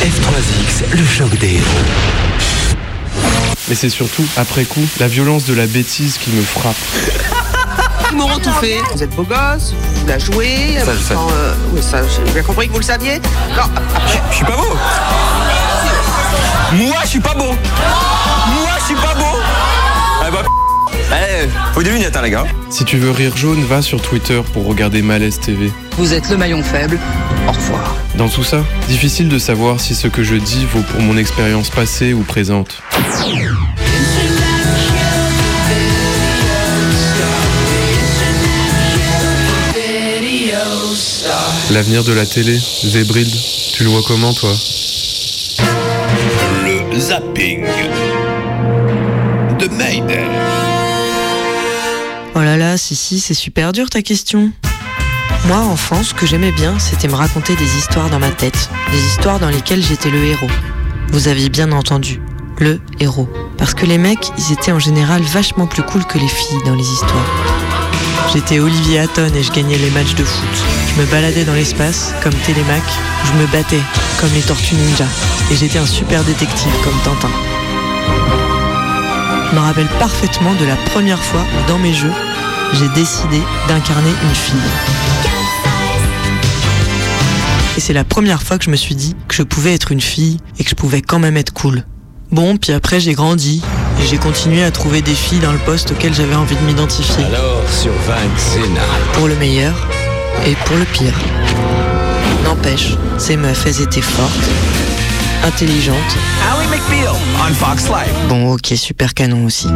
F3X, 0.00 0.96
le 0.96 1.04
choc 1.04 1.38
des 1.38 1.54
héros. 1.54 2.23
Mais 3.68 3.74
c'est 3.74 3.88
surtout, 3.88 4.24
après 4.36 4.64
coup, 4.64 4.84
la 5.00 5.08
violence 5.08 5.44
de 5.44 5.54
la 5.54 5.66
bêtise 5.66 6.18
qui 6.18 6.30
me 6.30 6.42
frappe. 6.42 6.76
Laurent 8.16 8.38
tout 8.38 8.52
fait. 8.60 8.78
Vous 8.92 9.02
êtes 9.02 9.14
beau 9.16 9.24
gosse, 9.24 9.74
vous 9.94 10.06
la 10.06 10.18
jouez. 10.18 10.78
Ça, 10.84 10.92
je 10.92 11.14
euh, 11.14 11.54
oui, 11.72 11.82
ça, 11.82 12.02
j'ai 12.06 12.32
bien 12.32 12.42
compris 12.42 12.68
que 12.68 12.72
vous 12.72 12.78
le 12.78 12.84
saviez. 12.84 13.18
Non, 13.56 13.64
après. 13.94 14.20
Je 14.30 14.36
suis 14.36 14.44
pas 14.44 14.56
beau 14.56 14.76
Moi, 16.74 16.96
je 17.02 17.08
suis 17.08 17.20
pas 17.20 17.34
beau 17.34 17.46
Moi, 17.46 18.70
je 18.78 18.84
suis 18.84 18.94
pas 18.94 19.14
beau 19.14 19.23
faut 21.72 21.82
des 21.82 21.90
lunettes, 21.90 22.16
hein, 22.16 22.22
les 22.22 22.30
gars. 22.30 22.44
Si 22.70 22.84
tu 22.84 22.96
veux 22.96 23.10
rire 23.10 23.36
jaune, 23.36 23.64
va 23.64 23.82
sur 23.82 24.00
Twitter 24.00 24.40
pour 24.52 24.66
regarder 24.66 25.02
Malaise 25.02 25.40
TV. 25.40 25.70
Vous 25.98 26.12
êtes 26.12 26.30
le 26.30 26.36
maillon 26.36 26.62
faible. 26.62 26.98
Au 27.48 27.52
revoir. 27.52 27.96
Dans 28.16 28.28
tout 28.28 28.44
ça, 28.44 28.64
difficile 28.88 29.28
de 29.28 29.38
savoir 29.38 29.80
si 29.80 29.94
ce 29.94 30.08
que 30.08 30.22
je 30.22 30.34
dis 30.34 30.66
vaut 30.66 30.82
pour 30.82 31.00
mon 31.00 31.16
expérience 31.16 31.70
passée 31.70 32.12
ou 32.12 32.22
présente. 32.22 32.82
L'avenir 41.70 42.04
de 42.04 42.12
la 42.12 42.26
télé, 42.26 42.58
Zébride, 42.84 43.34
tu 43.72 43.84
le 43.84 43.90
vois 43.90 44.02
comment 44.06 44.32
toi? 44.32 44.52
Le 46.92 47.00
zapping 47.00 47.64
Oh 52.36 52.40
là 52.40 52.56
là, 52.56 52.76
si 52.76 52.96
si, 52.96 53.20
c'est 53.20 53.32
super 53.32 53.70
dur 53.70 53.88
ta 53.88 54.02
question. 54.02 54.50
Moi, 55.46 55.56
enfant, 55.56 56.02
ce 56.02 56.14
que 56.14 56.26
j'aimais 56.26 56.50
bien, 56.50 56.80
c'était 56.80 57.06
me 57.06 57.14
raconter 57.14 57.54
des 57.54 57.76
histoires 57.76 58.10
dans 58.10 58.18
ma 58.18 58.30
tête, 58.30 58.70
des 58.90 58.98
histoires 58.98 59.38
dans 59.38 59.50
lesquelles 59.50 59.84
j'étais 59.84 60.10
le 60.10 60.18
héros. 60.24 60.50
Vous 61.12 61.28
aviez 61.28 61.48
bien 61.48 61.70
entendu, 61.70 62.20
le 62.58 62.80
héros. 62.98 63.28
Parce 63.56 63.72
que 63.72 63.86
les 63.86 63.98
mecs, 63.98 64.32
ils 64.36 64.52
étaient 64.52 64.72
en 64.72 64.80
général 64.80 65.22
vachement 65.22 65.68
plus 65.68 65.84
cool 65.84 66.04
que 66.06 66.18
les 66.18 66.26
filles 66.26 66.58
dans 66.66 66.74
les 66.74 66.88
histoires. 66.88 67.30
J'étais 68.32 68.58
Olivier 68.58 68.98
Hatton 68.98 69.30
et 69.32 69.42
je 69.44 69.52
gagnais 69.52 69.78
les 69.78 69.90
matchs 69.90 70.16
de 70.16 70.24
foot. 70.24 70.64
Je 70.88 71.00
me 71.00 71.06
baladais 71.06 71.44
dans 71.44 71.54
l'espace, 71.54 72.12
comme 72.20 72.34
Télémac. 72.46 72.82
Je 73.26 73.40
me 73.40 73.46
battais, 73.46 73.82
comme 74.20 74.32
les 74.34 74.42
Tortues 74.42 74.74
Ninja. 74.74 75.06
Et 75.52 75.56
j'étais 75.56 75.78
un 75.78 75.86
super 75.86 76.24
détective, 76.24 76.72
comme 76.82 76.98
Tintin. 77.04 77.30
Je 79.54 79.60
me 79.60 79.64
rappelle 79.64 79.86
parfaitement 80.00 80.52
de 80.54 80.64
la 80.64 80.74
première 80.74 81.22
fois 81.22 81.42
où, 81.42 81.68
dans 81.68 81.78
mes 81.78 81.94
jeux, 81.94 82.10
j'ai 82.72 82.88
décidé 82.88 83.40
d'incarner 83.68 84.10
une 84.10 84.34
fille. 84.34 84.56
Et 87.76 87.80
c'est 87.80 87.92
la 87.92 88.02
première 88.02 88.42
fois 88.42 88.58
que 88.58 88.64
je 88.64 88.70
me 88.70 88.74
suis 88.74 88.96
dit 88.96 89.14
que 89.28 89.34
je 89.36 89.44
pouvais 89.44 89.72
être 89.72 89.92
une 89.92 90.00
fille 90.00 90.38
et 90.58 90.64
que 90.64 90.70
je 90.70 90.74
pouvais 90.74 91.02
quand 91.02 91.20
même 91.20 91.36
être 91.36 91.52
cool. 91.52 91.84
Bon, 92.32 92.56
puis 92.56 92.72
après 92.72 92.98
j'ai 92.98 93.12
grandi 93.12 93.62
et 94.02 94.06
j'ai 94.08 94.16
continué 94.16 94.64
à 94.64 94.72
trouver 94.72 95.02
des 95.02 95.14
filles 95.14 95.38
dans 95.38 95.52
le 95.52 95.58
poste 95.58 95.92
auquel 95.92 96.12
j'avais 96.12 96.34
envie 96.34 96.56
de 96.56 96.62
m'identifier. 96.62 97.22
Alors, 97.22 97.62
sur 97.70 97.92
20 97.92 98.14
Xena. 98.36 98.80
Pour 99.12 99.28
le 99.28 99.36
meilleur 99.36 99.86
et 100.48 100.56
pour 100.64 100.76
le 100.78 100.84
pire. 100.84 101.14
N'empêche, 102.42 102.96
ces 103.18 103.36
meufs, 103.36 103.64
elles 103.66 103.82
étaient 103.82 104.00
fortes, 104.00 104.50
intelligentes. 105.44 106.16
Ally 106.50 106.66
McBeal 106.68 107.14
on 107.38 107.52
Fox 107.54 107.88
Life. 107.88 108.12
Bon, 108.28 108.52
ok, 108.52 108.72
super 108.76 109.14
canon 109.14 109.44
aussi. 109.44 109.68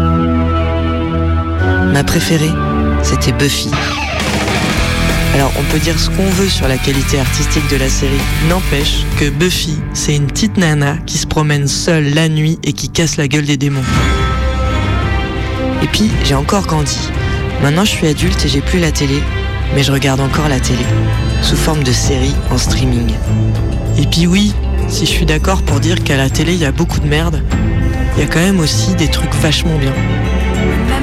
Ma 1.92 2.02
préférée, 2.04 2.50
c'était 3.02 3.32
Buffy. 3.32 3.70
Alors, 5.34 5.52
on 5.58 5.62
peut 5.70 5.78
dire 5.78 5.98
ce 5.98 6.08
qu'on 6.08 6.28
veut 6.30 6.48
sur 6.48 6.66
la 6.68 6.78
qualité 6.78 7.20
artistique 7.20 7.68
de 7.70 7.76
la 7.76 7.88
série. 7.88 8.20
N'empêche 8.48 9.04
que 9.18 9.28
Buffy, 9.28 9.78
c'est 9.92 10.16
une 10.16 10.26
petite 10.26 10.56
nana 10.56 10.96
qui 11.06 11.18
se 11.18 11.26
promène 11.26 11.68
seule 11.68 12.14
la 12.14 12.28
nuit 12.28 12.58
et 12.64 12.72
qui 12.72 12.88
casse 12.88 13.18
la 13.18 13.28
gueule 13.28 13.44
des 13.44 13.58
démons. 13.58 13.84
Et 15.82 15.86
puis, 15.86 16.10
j'ai 16.24 16.34
encore 16.34 16.66
grandi. 16.66 16.98
Maintenant, 17.62 17.84
je 17.84 17.90
suis 17.90 18.06
adulte 18.06 18.44
et 18.44 18.48
j'ai 18.48 18.62
plus 18.62 18.80
la 18.80 18.90
télé, 18.90 19.22
mais 19.74 19.82
je 19.82 19.92
regarde 19.92 20.20
encore 20.20 20.48
la 20.48 20.60
télé, 20.60 20.84
sous 21.42 21.56
forme 21.56 21.84
de 21.84 21.92
série 21.92 22.34
en 22.50 22.56
streaming. 22.56 23.12
Et 23.98 24.06
puis 24.06 24.26
oui, 24.26 24.54
si 24.88 25.06
je 25.06 25.10
suis 25.10 25.26
d'accord 25.26 25.62
pour 25.62 25.80
dire 25.80 26.02
qu'à 26.02 26.16
la 26.16 26.30
télé, 26.30 26.54
il 26.54 26.60
y 26.60 26.64
a 26.64 26.72
beaucoup 26.72 27.00
de 27.00 27.06
merde, 27.06 27.42
il 28.16 28.22
y 28.22 28.24
a 28.24 28.26
quand 28.26 28.40
même 28.40 28.60
aussi 28.60 28.94
des 28.94 29.08
trucs 29.08 29.34
vachement 29.36 29.78
bien. 29.78 29.92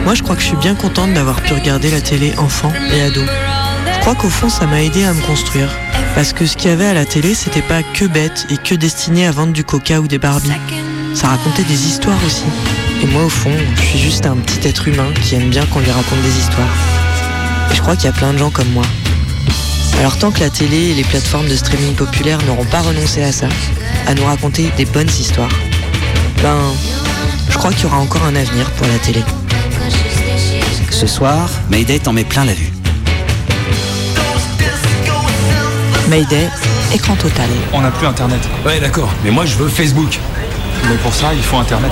Moi, 0.04 0.13
je 0.13 0.24
crois 0.24 0.36
que 0.36 0.41
je 0.41 0.48
suis 0.48 0.58
bien 0.58 0.76
contente 0.76 1.13
d'avoir 1.13 1.41
pu 1.41 1.54
regarder 1.54 1.89
la 1.89 2.02
télé 2.02 2.34
enfant 2.38 2.71
et 2.93 3.02
ado. 3.02 3.21
Je 3.93 4.00
crois 4.02 4.15
qu'au 4.15 4.30
fond, 4.30 4.50
ça 4.50 4.67
m'a 4.67 4.84
aidé 4.84 5.04
à 5.04 5.13
me 5.13 5.21
construire. 5.21 5.69
Parce 6.13 6.32
que 6.32 6.45
ce 6.45 6.56
qu'il 6.56 6.69
y 6.69 6.74
avait 6.74 6.86
à 6.86 6.93
la 6.93 7.06
télé, 7.06 7.34
c'était 7.34 7.62
pas 7.62 7.82
que 7.82 8.06
bête 8.06 8.45
et 8.50 8.58
que 8.58 8.76
destiné 8.76 9.26
à 9.26 9.32
vendre 9.32 9.54
du 9.54 9.63
coca 9.63 10.00
ou 10.00 10.08
des 10.08 10.19
Barbies. 10.19 10.52
Ça 11.13 11.28
racontait 11.30 11.63
des 11.63 11.88
histoires 11.88 12.19
aussi. 12.26 12.45
Et 13.02 13.08
moi, 13.08 13.24
au 13.24 13.30
fond, 13.30 13.52
je 13.76 13.82
suis 13.82 14.00
juste 14.00 14.26
un 14.26 14.36
petit 14.36 14.67
être 14.67 14.88
humain 14.88 15.08
qui 15.24 15.36
aime 15.36 15.50
bien 15.50 15.65
qu'on 15.65 15.80
lui 15.80 15.91
raconte 15.91 16.21
des 16.21 16.38
histoires. 16.38 16.67
Et 17.71 17.76
je 17.76 17.82
crois 17.82 17.95
qu'il 17.95 18.06
y 18.06 18.10
a 18.10 18.13
plein 18.13 18.34
de 18.34 18.38
gens 18.38 18.52
comme 18.52 18.69
moi. 18.69 18.86
Alors 19.99 20.17
tant 20.17 20.31
que 20.31 20.39
la 20.41 20.49
télé 20.49 20.91
et 20.91 20.93
les 20.93 21.03
plateformes 21.03 21.47
de 21.47 21.55
streaming 21.55 21.93
populaires 21.95 22.39
n'auront 22.45 22.65
pas 22.65 22.81
renoncé 22.81 23.23
à 23.23 23.31
ça, 23.31 23.47
à 24.08 24.13
nous 24.13 24.25
raconter 24.25 24.69
des 24.77 24.86
bonnes 24.86 25.10
histoires, 25.10 25.49
ben, 26.43 26.58
je 27.49 27.58
crois 27.58 27.71
qu'il 27.71 27.84
y 27.84 27.86
aura 27.86 27.97
encore 27.97 28.23
un 28.23 28.36
avenir 28.36 28.69
pour 28.71 28.88
la 28.88 28.97
télé. 28.99 29.23
Ce 30.91 31.08
soir, 31.08 31.49
Mayday 31.69 31.99
t'en 31.99 32.13
met 32.13 32.23
plein 32.23 32.45
la 32.45 32.53
vue. 32.53 32.71
Mayday, 36.10 36.47
écran 36.93 37.15
total. 37.15 37.47
On 37.73 37.81
n'a 37.81 37.89
plus 37.91 38.05
Internet. 38.05 38.39
Ouais, 38.65 38.79
d'accord. 38.79 39.10
Mais 39.23 39.31
moi, 39.31 39.45
je 39.45 39.55
veux 39.55 39.67
Facebook. 39.67 40.19
Mais 40.88 40.95
pour 40.97 41.13
ça, 41.15 41.34
il 41.34 41.41
faut 41.41 41.58
Internet. 41.58 41.91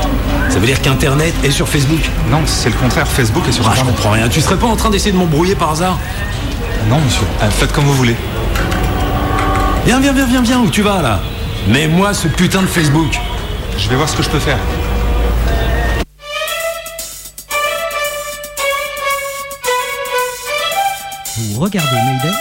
Ça 0.49 0.59
veut 0.59 0.67
dire 0.67 0.79
qu'Internet 0.81 1.33
est 1.43 1.49
sur 1.49 1.67
Facebook 1.67 2.01
Non, 2.29 2.41
c'est 2.45 2.69
le 2.69 2.75
contraire. 2.75 3.07
Facebook 3.07 3.43
est 3.47 3.51
sur 3.53 3.63
Ah, 3.65 3.71
je 3.73 3.79
Internet. 3.79 3.95
comprends 3.95 4.11
rien. 4.11 4.29
Tu 4.29 4.39
serais 4.39 4.57
pas 4.57 4.67
en 4.67 4.75
train 4.75 4.91
d'essayer 4.91 5.11
de 5.11 5.17
m'embrouiller 5.17 5.55
par 5.55 5.71
hasard? 5.71 5.97
Non, 6.89 6.99
monsieur. 6.99 7.25
Euh, 7.41 7.49
faites 7.49 7.71
comme 7.71 7.85
vous 7.85 7.93
voulez. 7.95 8.15
Viens, 9.85 9.99
viens, 9.99 10.13
viens, 10.13 10.25
viens, 10.25 10.41
viens. 10.41 10.59
Où 10.59 10.69
tu 10.69 10.81
vas, 10.81 11.01
là? 11.01 11.19
Mets-moi 11.67 12.13
ce 12.13 12.27
putain 12.27 12.61
de 12.61 12.67
Facebook. 12.67 13.17
Je 13.77 13.89
vais 13.89 13.95
voir 13.95 14.07
ce 14.09 14.17
que 14.17 14.23
je 14.23 14.29
peux 14.29 14.39
faire. 14.39 14.57
Vous 21.37 21.59
regardez 21.59 21.95
Mayday? 21.95 22.35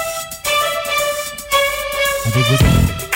Avec 2.26 2.46
vos 2.46 2.64
amis. 2.64 3.11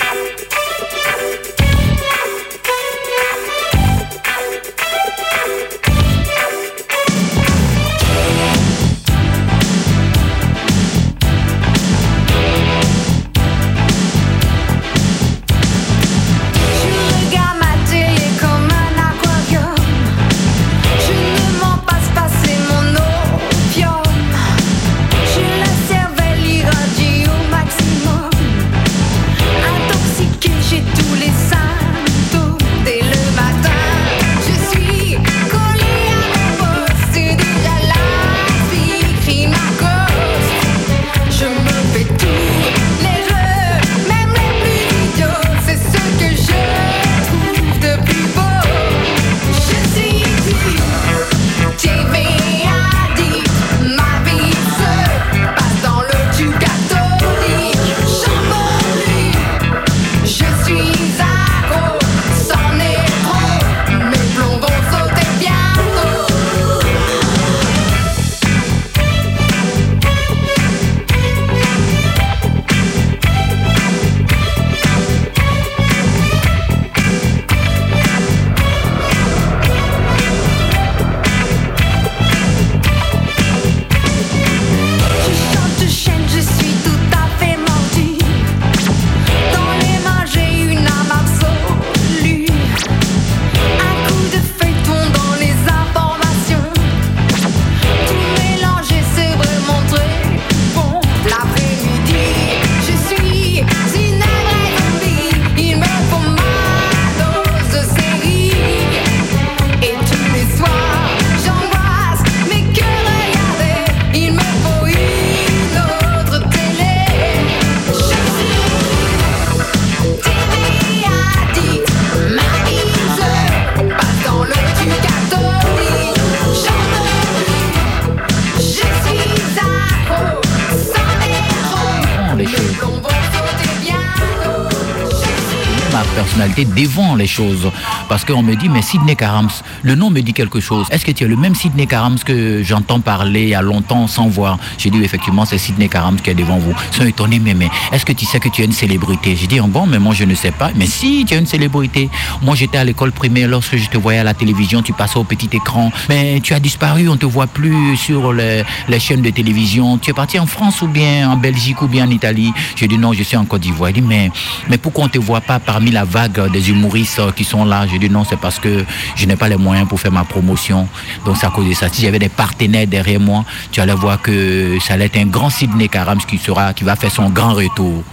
Les 137.17 137.27
choses. 137.27 137.71
Parce 138.09 138.23
qu'on 138.23 138.43
me 138.43 138.55
dit, 138.55 138.69
mais 138.69 138.81
Sidney 138.81 139.15
Carams, 139.15 139.49
le 139.83 139.95
nom 139.95 140.09
me 140.09 140.21
dit 140.21 140.33
quelque 140.33 140.59
chose. 140.59 140.87
Est-ce 140.91 141.05
que 141.05 141.11
tu 141.11 141.23
es 141.23 141.27
le 141.27 141.35
même 141.35 141.55
Sidney 141.55 141.87
Carams 141.87 142.19
que 142.19 142.63
j'entends 142.63 142.99
parler 142.99 143.43
il 143.43 143.49
y 143.49 143.55
a 143.55 143.61
longtemps 143.61 144.07
sans 144.07 144.27
voir? 144.27 144.57
J'ai 144.77 144.89
dit, 144.89 145.03
effectivement, 145.03 145.45
c'est 145.45 145.57
Sidney 145.57 145.89
Carams 145.89 146.19
qui 146.21 146.29
est 146.29 146.35
devant 146.35 146.57
vous. 146.57 146.73
Ils 146.91 146.97
sont 146.97 147.05
étonnés, 147.05 147.39
mais, 147.39 147.69
est-ce 147.91 148.05
que 148.05 148.13
tu 148.13 148.25
sais 148.25 148.39
que 148.39 148.49
tu 148.49 148.61
es 148.61 148.65
une 148.65 148.71
célébrité? 148.71 149.35
J'ai 149.35 149.47
dit, 149.47 149.59
oh 149.59 149.67
bon, 149.67 149.85
mais 149.85 149.99
moi 149.99 150.13
je 150.13 150.23
ne 150.23 150.35
sais 150.35 150.51
pas. 150.51 150.71
Mais 150.75 150.85
si, 150.85 151.25
tu 151.25 151.33
es 151.33 151.39
une 151.39 151.45
célébrité. 151.45 152.09
Moi 152.41 152.55
j'étais 152.55 152.77
à 152.77 152.83
l'école 152.83 153.11
primaire, 153.11 153.47
lorsque 153.49 153.75
je 153.75 153.89
te 153.89 153.97
voyais 153.97 154.19
à 154.19 154.23
la 154.23 154.33
télévision, 154.33 154.81
tu 154.81 154.93
passais 154.93 155.17
au 155.17 155.23
petit 155.23 155.49
écran. 155.51 155.91
Mais 156.09 156.39
tu 156.41 156.53
as 156.53 156.59
disparu, 156.59 157.09
on 157.09 157.13
ne 157.13 157.17
te 157.17 157.25
voit 157.25 157.47
plus 157.47 157.97
sur 157.97 158.33
les, 158.33 158.63
les 158.87 158.99
chaînes 158.99 159.21
de 159.21 159.29
télévision. 159.29 159.97
Tu 159.97 160.11
es 160.11 160.13
parti 160.13 160.39
en 160.39 160.45
France 160.45 160.81
ou 160.81 160.87
bien 160.87 161.29
en 161.29 161.35
Belgique 161.35 161.81
ou 161.81 161.87
bien 161.87 162.07
en 162.07 162.09
Italie? 162.09 162.53
J'ai 162.75 162.87
dit, 162.87 162.97
non, 162.97 163.13
je 163.13 163.23
suis 163.23 163.37
en 163.37 163.45
Côte 163.45 163.61
d'Ivoire. 163.61 163.89
Il 163.89 163.93
dit, 163.93 164.01
mais, 164.01 164.31
mais 164.69 164.77
pourquoi 164.77 165.05
on 165.05 165.07
ne 165.07 165.11
te 165.11 165.19
voit 165.19 165.41
pas 165.41 165.59
parmi 165.59 165.91
la 165.91 166.05
vague 166.05 166.51
des 166.51 166.69
humoristes 166.69 167.21
qui 167.35 167.43
sont 167.43 167.65
là? 167.65 167.85
J'ai 167.99 168.09
dit, 168.09 168.13
non, 168.13 168.23
c'est 168.23 168.39
parce 168.39 168.59
que 168.59 168.85
je 169.15 169.25
n'ai 169.25 169.35
pas 169.35 169.49
les 169.49 169.55
moyens 169.55 169.87
pour 169.87 169.99
faire 169.99 170.11
ma 170.11 170.23
promotion. 170.23 170.87
Donc 171.25 171.37
c'est 171.37 171.47
à 171.47 171.49
cause 171.49 171.67
de 171.67 171.73
ça. 171.73 171.89
Si 171.89 172.03
j'avais 172.03 172.19
des 172.19 172.29
partenaires 172.29 172.85
derrière 172.85 173.19
moi, 173.19 173.43
tu 173.71 173.81
allais 173.81 173.95
voir 173.95 174.21
que 174.21 174.77
ça 174.79 174.93
allait 174.93 175.05
être 175.05 175.17
un 175.17 175.25
grand 175.25 175.49
Sidney 175.49 175.89
Carams 175.89 176.19
qui, 176.19 176.37
sera, 176.37 176.73
qui 176.73 176.83
va 176.83 176.95
faire 176.95 177.11
son 177.11 177.31
grand 177.31 177.53
retour. 177.53 178.03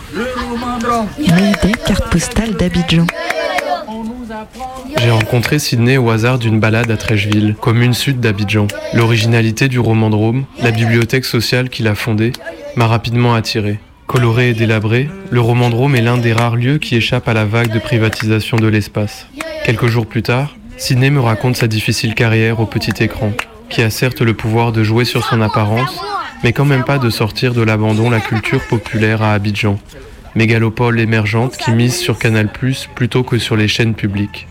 Mayday, 1.18 1.72
carte 1.86 2.08
postale 2.10 2.54
d'Abidjan. 2.54 3.06
J'ai 4.96 5.10
rencontré 5.10 5.58
Sydney 5.58 5.98
au 5.98 6.08
hasard 6.08 6.38
d'une 6.38 6.60
balade 6.60 6.90
à 6.90 6.96
Trècheville, 6.96 7.54
commune 7.60 7.92
sud 7.92 8.20
d'Abidjan. 8.20 8.68
L'originalité 8.94 9.68
du 9.68 9.78
roman 9.78 10.08
de 10.08 10.16
Rome, 10.16 10.44
la 10.62 10.70
bibliothèque 10.70 11.26
sociale 11.26 11.68
qu'il 11.68 11.88
a 11.88 11.94
fondée, 11.94 12.32
m'a 12.76 12.86
rapidement 12.86 13.34
attiré. 13.34 13.80
Coloré 14.06 14.50
et 14.50 14.54
délabré, 14.54 15.08
le 15.30 15.40
roman 15.40 15.70
de 15.70 15.74
Rome 15.74 15.96
est 15.96 16.02
l'un 16.02 16.18
des 16.18 16.32
rares 16.32 16.56
lieux 16.56 16.78
qui 16.78 16.94
échappe 16.96 17.26
à 17.26 17.34
la 17.34 17.44
vague 17.44 17.72
de 17.72 17.78
privatisation 17.78 18.58
de 18.58 18.66
l'espace. 18.66 19.26
Quelques 19.64 19.86
jours 19.86 20.06
plus 20.06 20.22
tard, 20.22 20.54
Sydney 20.76 21.10
me 21.10 21.20
raconte 21.20 21.56
sa 21.56 21.68
difficile 21.68 22.14
carrière 22.14 22.60
au 22.60 22.66
petit 22.66 23.02
écran, 23.02 23.32
qui 23.70 23.82
a 23.82 23.90
certes 23.90 24.20
le 24.20 24.34
pouvoir 24.34 24.72
de 24.72 24.84
jouer 24.84 25.04
sur 25.04 25.24
son 25.24 25.40
apparence, 25.40 26.00
mais 26.42 26.52
quand 26.52 26.66
même 26.66 26.84
pas 26.84 26.98
de 26.98 27.10
sortir 27.10 27.54
de 27.54 27.62
l'abandon 27.62 28.10
la 28.10 28.20
culture 28.20 28.60
populaire 28.68 29.22
à 29.22 29.32
Abidjan, 29.32 29.78
mégalopole 30.34 31.00
émergente 31.00 31.56
qui 31.56 31.70
mise 31.70 31.96
sur 31.96 32.18
Canal+, 32.18 32.50
plutôt 32.94 33.22
que 33.22 33.38
sur 33.38 33.56
les 33.56 33.68
chaînes 33.68 33.94
publiques. 33.94 34.46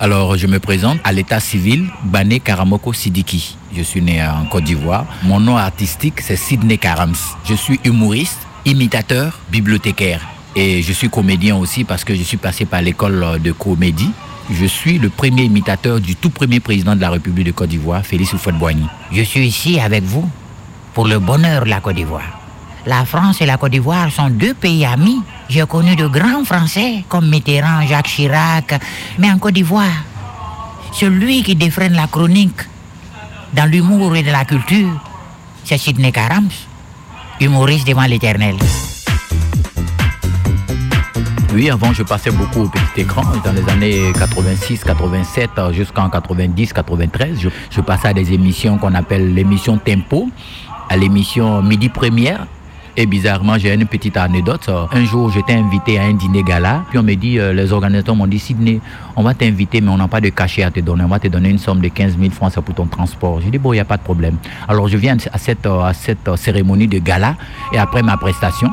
Alors, 0.00 0.36
je 0.36 0.46
me 0.46 0.58
présente 0.58 0.98
à 1.04 1.12
l'état 1.12 1.40
civil, 1.40 1.86
Bané 2.04 2.40
Karamoko 2.40 2.92
Sidiki. 2.92 3.56
Je 3.76 3.82
suis 3.82 4.02
né 4.02 4.22
en 4.22 4.44
Côte 4.46 4.64
d'Ivoire. 4.64 5.06
Mon 5.22 5.40
nom 5.40 5.56
artistique, 5.56 6.20
c'est 6.20 6.36
Sidney 6.36 6.78
Karams. 6.78 7.14
Je 7.44 7.54
suis 7.54 7.78
humoriste, 7.84 8.40
imitateur, 8.64 9.38
bibliothécaire. 9.50 10.20
Et 10.56 10.82
je 10.82 10.92
suis 10.92 11.08
comédien 11.08 11.56
aussi 11.56 11.84
parce 11.84 12.04
que 12.04 12.14
je 12.14 12.22
suis 12.22 12.36
passé 12.36 12.64
par 12.64 12.80
l'école 12.80 13.40
de 13.42 13.52
comédie. 13.52 14.10
Je 14.50 14.66
suis 14.66 14.98
le 14.98 15.08
premier 15.08 15.44
imitateur 15.44 16.00
du 16.00 16.16
tout 16.16 16.30
premier 16.30 16.60
président 16.60 16.94
de 16.94 17.00
la 17.00 17.10
République 17.10 17.46
de 17.46 17.52
Côte 17.52 17.70
d'Ivoire, 17.70 18.04
Félix 18.04 18.32
Houphouët-Boigny. 18.34 18.86
Je 19.10 19.22
suis 19.22 19.46
ici 19.46 19.80
avec 19.80 20.04
vous 20.04 20.28
pour 20.92 21.06
le 21.06 21.18
bonheur 21.18 21.64
de 21.64 21.70
la 21.70 21.80
Côte 21.80 21.96
d'Ivoire. 21.96 22.40
La 22.86 23.04
France 23.06 23.40
et 23.40 23.46
la 23.46 23.56
Côte 23.56 23.72
d'Ivoire 23.72 24.12
sont 24.12 24.28
deux 24.28 24.52
pays 24.52 24.84
amis. 24.84 25.22
J'ai 25.48 25.64
connu 25.66 25.96
de 25.96 26.06
grands 26.06 26.44
Français 26.44 27.04
comme 27.08 27.28
Mitterrand, 27.28 27.86
Jacques 27.86 28.08
Chirac. 28.08 28.78
Mais 29.18 29.30
en 29.30 29.38
Côte 29.38 29.54
d'Ivoire, 29.54 30.04
celui 30.92 31.42
qui 31.42 31.56
défreine 31.56 31.94
la 31.94 32.06
chronique 32.06 32.60
dans 33.54 33.64
l'humour 33.64 34.14
et 34.14 34.22
de 34.22 34.30
la 34.30 34.44
culture, 34.44 35.00
c'est 35.64 35.78
Sidney 35.78 36.12
Humoriste 37.44 37.86
devant 37.86 38.04
l'éternel. 38.04 38.56
Oui, 41.52 41.68
avant, 41.68 41.92
je 41.92 42.02
passais 42.02 42.30
beaucoup 42.30 42.62
au 42.62 42.68
petit 42.70 43.02
écran. 43.02 43.20
Dans 43.44 43.52
les 43.52 43.68
années 43.70 44.12
86, 44.18 44.82
87, 44.82 45.50
euh, 45.58 45.72
jusqu'en 45.74 46.08
90, 46.08 46.72
93, 46.72 47.38
je, 47.38 47.50
je 47.70 47.80
passais 47.82 48.08
à 48.08 48.12
des 48.14 48.32
émissions 48.32 48.78
qu'on 48.78 48.94
appelle 48.94 49.34
l'émission 49.34 49.76
Tempo, 49.76 50.30
à 50.88 50.96
l'émission 50.96 51.60
Midi 51.60 51.90
Première. 51.90 52.46
Et 52.96 53.06
bizarrement, 53.06 53.58
j'ai 53.58 53.74
une 53.74 53.86
petite 53.86 54.16
anecdote. 54.16 54.70
Un 54.92 55.04
jour, 55.04 55.28
j'étais 55.30 55.54
invité 55.54 55.98
à 55.98 56.04
un 56.04 56.12
dîner 56.12 56.44
gala. 56.44 56.84
Puis 56.90 56.98
on 56.98 57.02
me 57.02 57.14
dit, 57.14 57.40
euh, 57.40 57.52
les 57.52 57.72
organisateurs 57.72 58.14
m'ont 58.14 58.28
dit, 58.28 58.38
Sydney, 58.38 58.80
on 59.16 59.24
va 59.24 59.34
t'inviter, 59.34 59.80
mais 59.80 59.88
on 59.88 59.96
n'a 59.96 60.06
pas 60.06 60.20
de 60.20 60.28
cachet 60.28 60.62
à 60.62 60.70
te 60.70 60.78
donner. 60.78 61.02
On 61.02 61.08
va 61.08 61.18
te 61.18 61.26
donner 61.26 61.48
une 61.48 61.58
somme 61.58 61.80
de 61.80 61.88
15 61.88 62.16
000 62.16 62.30
francs 62.30 62.54
pour 62.60 62.74
ton 62.74 62.86
transport. 62.86 63.40
J'ai 63.40 63.50
dit, 63.50 63.58
bon, 63.58 63.72
il 63.72 63.76
n'y 63.76 63.80
a 63.80 63.84
pas 63.84 63.96
de 63.96 64.02
problème. 64.02 64.36
Alors, 64.68 64.86
je 64.86 64.96
viens 64.96 65.16
à 65.32 65.38
cette, 65.38 65.66
euh, 65.66 65.92
euh, 66.28 66.36
cérémonie 66.36 66.86
de 66.86 66.98
gala. 66.98 67.34
Et 67.72 67.78
après 67.78 68.02
ma 68.02 68.16
prestation, 68.16 68.70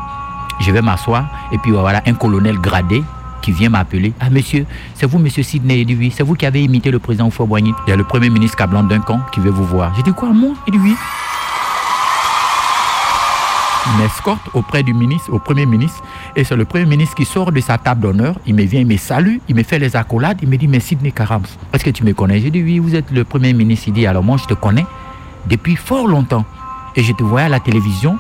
je 0.59 0.71
vais 0.71 0.83
m'asseoir. 0.83 1.25
Et 1.51 1.57
puis 1.57 1.71
voilà, 1.71 2.03
un 2.05 2.13
colonel 2.13 2.57
gradé 2.57 3.01
qui 3.41 3.51
vient 3.51 3.69
m'appeler. 3.69 4.13
Ah, 4.19 4.29
monsieur, 4.29 4.67
c'est 4.93 5.07
vous, 5.07 5.17
monsieur 5.17 5.41
Sidney 5.41 5.79
Il 5.79 5.85
dit 5.87 5.95
oui. 5.95 6.13
C'est 6.15 6.21
vous 6.21 6.35
qui 6.35 6.45
avez 6.45 6.63
imité 6.63 6.91
le 6.91 6.99
président 6.99 7.27
Oufouet-Boigny. 7.27 7.73
Il 7.87 7.89
y 7.89 7.93
a 7.93 7.95
le 7.95 8.03
premier 8.03 8.29
ministre 8.29 8.55
Cablan 8.55 8.83
Duncan 8.83 9.21
qui 9.33 9.39
veut 9.39 9.49
vous 9.49 9.65
voir. 9.65 9.93
J'ai 9.95 10.03
dit 10.03 10.13
quoi, 10.13 10.29
moi? 10.29 10.51
Il 10.67 10.73
dit 10.73 10.79
oui. 10.79 10.95
Il 13.87 14.03
m'escorte 14.03 14.47
auprès 14.53 14.83
du 14.83 14.93
ministre, 14.93 15.33
au 15.33 15.39
premier 15.39 15.65
ministre, 15.65 16.03
et 16.35 16.43
c'est 16.43 16.55
le 16.55 16.65
premier 16.65 16.85
ministre 16.85 17.15
qui 17.15 17.25
sort 17.25 17.51
de 17.51 17.59
sa 17.59 17.79
table 17.79 18.01
d'honneur. 18.01 18.35
Il 18.45 18.53
me 18.53 18.63
vient, 18.63 18.81
il 18.81 18.85
me 18.85 18.97
salue, 18.97 19.37
il 19.49 19.55
me 19.55 19.63
fait 19.63 19.79
les 19.79 19.95
accolades, 19.95 20.37
il 20.41 20.49
me 20.49 20.57
dit, 20.57 20.67
mais 20.67 20.79
Sidney 20.79 21.11
Karams, 21.11 21.47
est-ce 21.73 21.83
que 21.83 21.89
tu 21.89 22.03
me 22.03 22.13
connais? 22.13 22.39
J'ai 22.39 22.51
dit, 22.51 22.61
oui, 22.61 22.77
vous 22.77 22.93
êtes 22.93 23.09
le 23.09 23.23
premier 23.23 23.53
ministre. 23.53 23.87
Il 23.87 23.93
dit, 23.93 24.05
alors 24.05 24.23
moi, 24.23 24.37
je 24.37 24.45
te 24.45 24.53
connais 24.53 24.85
depuis 25.47 25.75
fort 25.75 26.07
longtemps. 26.07 26.45
Et 26.95 27.03
je 27.03 27.13
te 27.13 27.23
voyais 27.23 27.47
à 27.47 27.49
la 27.49 27.59
télévision, 27.59 28.17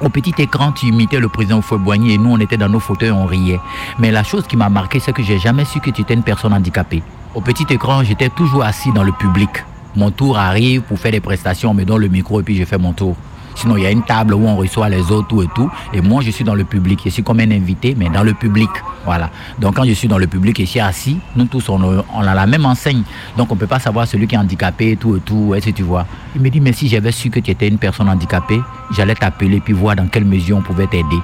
au 0.00 0.08
petit 0.08 0.34
écran, 0.38 0.72
tu 0.72 0.86
imitais 0.86 1.18
le 1.18 1.28
président 1.28 1.58
Oufouet-Boigny 1.58 2.12
et 2.12 2.18
nous, 2.18 2.30
on 2.30 2.38
était 2.38 2.56
dans 2.56 2.68
nos 2.68 2.80
fauteuils, 2.80 3.10
on 3.10 3.26
riait. 3.26 3.60
Mais 3.98 4.10
la 4.10 4.22
chose 4.22 4.46
qui 4.46 4.56
m'a 4.56 4.68
marqué, 4.68 5.00
c'est 5.00 5.12
que 5.12 5.22
j'ai 5.22 5.38
jamais 5.38 5.64
su 5.64 5.80
que 5.80 5.90
tu 5.90 6.02
étais 6.02 6.14
une 6.14 6.22
personne 6.22 6.52
handicapée. 6.52 7.02
Au 7.34 7.40
petit 7.40 7.66
écran, 7.70 8.04
j'étais 8.04 8.28
toujours 8.28 8.62
assis 8.62 8.92
dans 8.92 9.02
le 9.02 9.12
public. 9.12 9.50
Mon 9.96 10.10
tour 10.10 10.38
arrive 10.38 10.82
pour 10.82 10.98
faire 10.98 11.12
des 11.12 11.20
prestations, 11.20 11.70
on 11.70 11.74
me 11.74 11.84
donne 11.84 12.00
le 12.00 12.08
micro 12.08 12.40
et 12.40 12.42
puis 12.42 12.56
je 12.56 12.64
fais 12.64 12.78
mon 12.78 12.92
tour. 12.92 13.16
Sinon, 13.54 13.76
il 13.76 13.84
y 13.84 13.86
a 13.86 13.90
une 13.90 14.02
table 14.02 14.34
où 14.34 14.46
on 14.46 14.56
reçoit 14.56 14.88
les 14.88 15.10
autres, 15.10 15.28
tout 15.28 15.42
et 15.42 15.48
tout. 15.54 15.70
Et 15.92 16.00
moi, 16.00 16.22
je 16.22 16.30
suis 16.30 16.44
dans 16.44 16.54
le 16.54 16.64
public. 16.64 17.00
Je 17.04 17.10
suis 17.10 17.22
comme 17.22 17.40
un 17.40 17.50
invité, 17.50 17.94
mais 17.96 18.08
dans 18.08 18.22
le 18.22 18.34
public. 18.34 18.70
Voilà. 19.04 19.30
Donc, 19.58 19.76
quand 19.76 19.84
je 19.84 19.92
suis 19.92 20.08
dans 20.08 20.18
le 20.18 20.26
public 20.26 20.58
et 20.60 20.64
je 20.64 20.70
suis 20.70 20.80
assis, 20.80 21.18
nous 21.36 21.46
tous, 21.46 21.68
on, 21.68 21.80
a 21.80 22.34
la 22.34 22.46
même 22.46 22.66
enseigne. 22.66 23.02
Donc, 23.36 23.50
on 23.50 23.54
ne 23.54 23.60
peut 23.60 23.66
pas 23.66 23.78
savoir 23.78 24.06
celui 24.06 24.26
qui 24.26 24.34
est 24.34 24.38
handicapé, 24.38 24.96
tout 24.96 25.16
et 25.16 25.20
tout. 25.20 25.54
Est-ce 25.54 25.66
que 25.66 25.70
tu 25.70 25.82
vois? 25.82 26.06
Il 26.34 26.40
me 26.40 26.50
dit, 26.50 26.60
mais 26.60 26.72
si 26.72 26.88
j'avais 26.88 27.12
su 27.12 27.30
que 27.30 27.40
tu 27.40 27.50
étais 27.50 27.68
une 27.68 27.78
personne 27.78 28.08
handicapée, 28.08 28.60
j'allais 28.90 29.14
t'appeler 29.14 29.60
puis 29.60 29.72
voir 29.72 29.96
dans 29.96 30.08
quelle 30.08 30.24
mesure 30.24 30.56
on 30.56 30.62
pouvait 30.62 30.86
t'aider. 30.86 31.20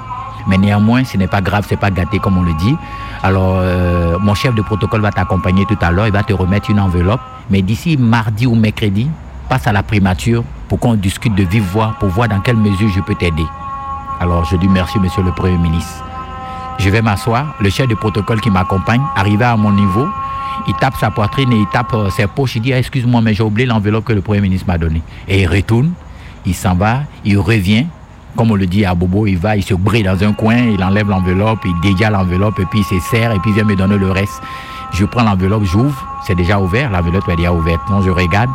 Mais 0.46 0.58
néanmoins, 0.58 1.04
ce 1.04 1.16
n'est 1.16 1.26
pas 1.26 1.40
grave, 1.40 1.66
c'est 1.68 1.78
pas 1.78 1.90
gâté 1.90 2.18
comme 2.18 2.38
on 2.38 2.42
le 2.42 2.54
dit. 2.54 2.74
Alors, 3.22 3.56
euh, 3.58 4.18
mon 4.18 4.34
chef 4.34 4.54
de 4.54 4.62
protocole 4.62 5.02
va 5.02 5.10
t'accompagner 5.10 5.66
tout 5.66 5.76
à 5.80 5.90
l'heure, 5.90 6.06
il 6.06 6.12
va 6.12 6.22
te 6.22 6.32
remettre 6.32 6.70
une 6.70 6.80
enveloppe. 6.80 7.20
Mais 7.50 7.62
d'ici 7.62 7.96
mardi 7.96 8.46
ou 8.46 8.54
mercredi, 8.54 9.08
passe 9.48 9.66
à 9.66 9.72
la 9.72 9.82
primature 9.82 10.44
pour 10.70 10.78
qu'on 10.78 10.94
discute 10.94 11.34
de 11.34 11.42
vive 11.42 11.64
voix, 11.64 11.96
pour 11.98 12.08
voir 12.10 12.28
dans 12.28 12.40
quelle 12.40 12.56
mesure 12.56 12.88
je 12.94 13.00
peux 13.00 13.16
t'aider. 13.16 13.44
Alors, 14.20 14.44
je 14.44 14.54
dis 14.56 14.68
merci, 14.68 15.00
monsieur 15.00 15.22
le 15.24 15.32
Premier 15.32 15.58
ministre. 15.58 16.04
Je 16.78 16.88
vais 16.90 17.02
m'asseoir, 17.02 17.56
le 17.58 17.68
chef 17.70 17.88
de 17.88 17.96
protocole 17.96 18.40
qui 18.40 18.50
m'accompagne, 18.50 19.02
arrivé 19.16 19.44
à 19.44 19.56
mon 19.56 19.72
niveau, 19.72 20.06
il 20.68 20.74
tape 20.74 20.94
sa 20.96 21.10
poitrine 21.10 21.52
et 21.52 21.56
il 21.56 21.66
tape 21.66 21.92
euh, 21.94 22.08
ses 22.10 22.28
poches. 22.28 22.54
Il 22.54 22.62
dit, 22.62 22.72
ah, 22.72 22.78
excuse-moi, 22.78 23.20
mais 23.20 23.34
j'ai 23.34 23.42
oublié 23.42 23.66
l'enveloppe 23.66 24.04
que 24.04 24.12
le 24.12 24.20
Premier 24.20 24.40
ministre 24.40 24.68
m'a 24.68 24.78
donnée. 24.78 25.02
Et 25.26 25.42
il 25.42 25.48
retourne, 25.48 25.92
il 26.46 26.54
s'en 26.54 26.76
va, 26.76 27.00
il 27.24 27.36
revient. 27.36 27.86
Comme 28.36 28.52
on 28.52 28.54
le 28.54 28.68
dit 28.68 28.84
à 28.84 28.94
Bobo, 28.94 29.26
il 29.26 29.38
va, 29.38 29.56
il 29.56 29.64
se 29.64 29.74
brille 29.74 30.04
dans 30.04 30.22
un 30.22 30.32
coin, 30.32 30.56
il 30.56 30.84
enlève 30.84 31.08
l'enveloppe, 31.08 31.64
il 31.64 31.74
dégage 31.80 32.12
l'enveloppe, 32.12 32.60
et 32.60 32.66
puis 32.66 32.78
il 32.78 32.84
se 32.84 33.00
serre, 33.10 33.32
et 33.32 33.40
puis 33.40 33.50
il 33.50 33.54
vient 33.54 33.64
me 33.64 33.74
donner 33.74 33.98
le 33.98 34.12
reste. 34.12 34.40
Je 34.92 35.04
prends 35.04 35.24
l'enveloppe, 35.24 35.64
j'ouvre, 35.64 36.06
c'est 36.24 36.36
déjà 36.36 36.60
ouvert, 36.60 36.90
l'enveloppe 36.90 37.28
est 37.28 37.36
déjà 37.36 37.52
ouverte. 37.52 37.82
Donc 37.88 38.04
je 38.04 38.10
regarde, 38.10 38.50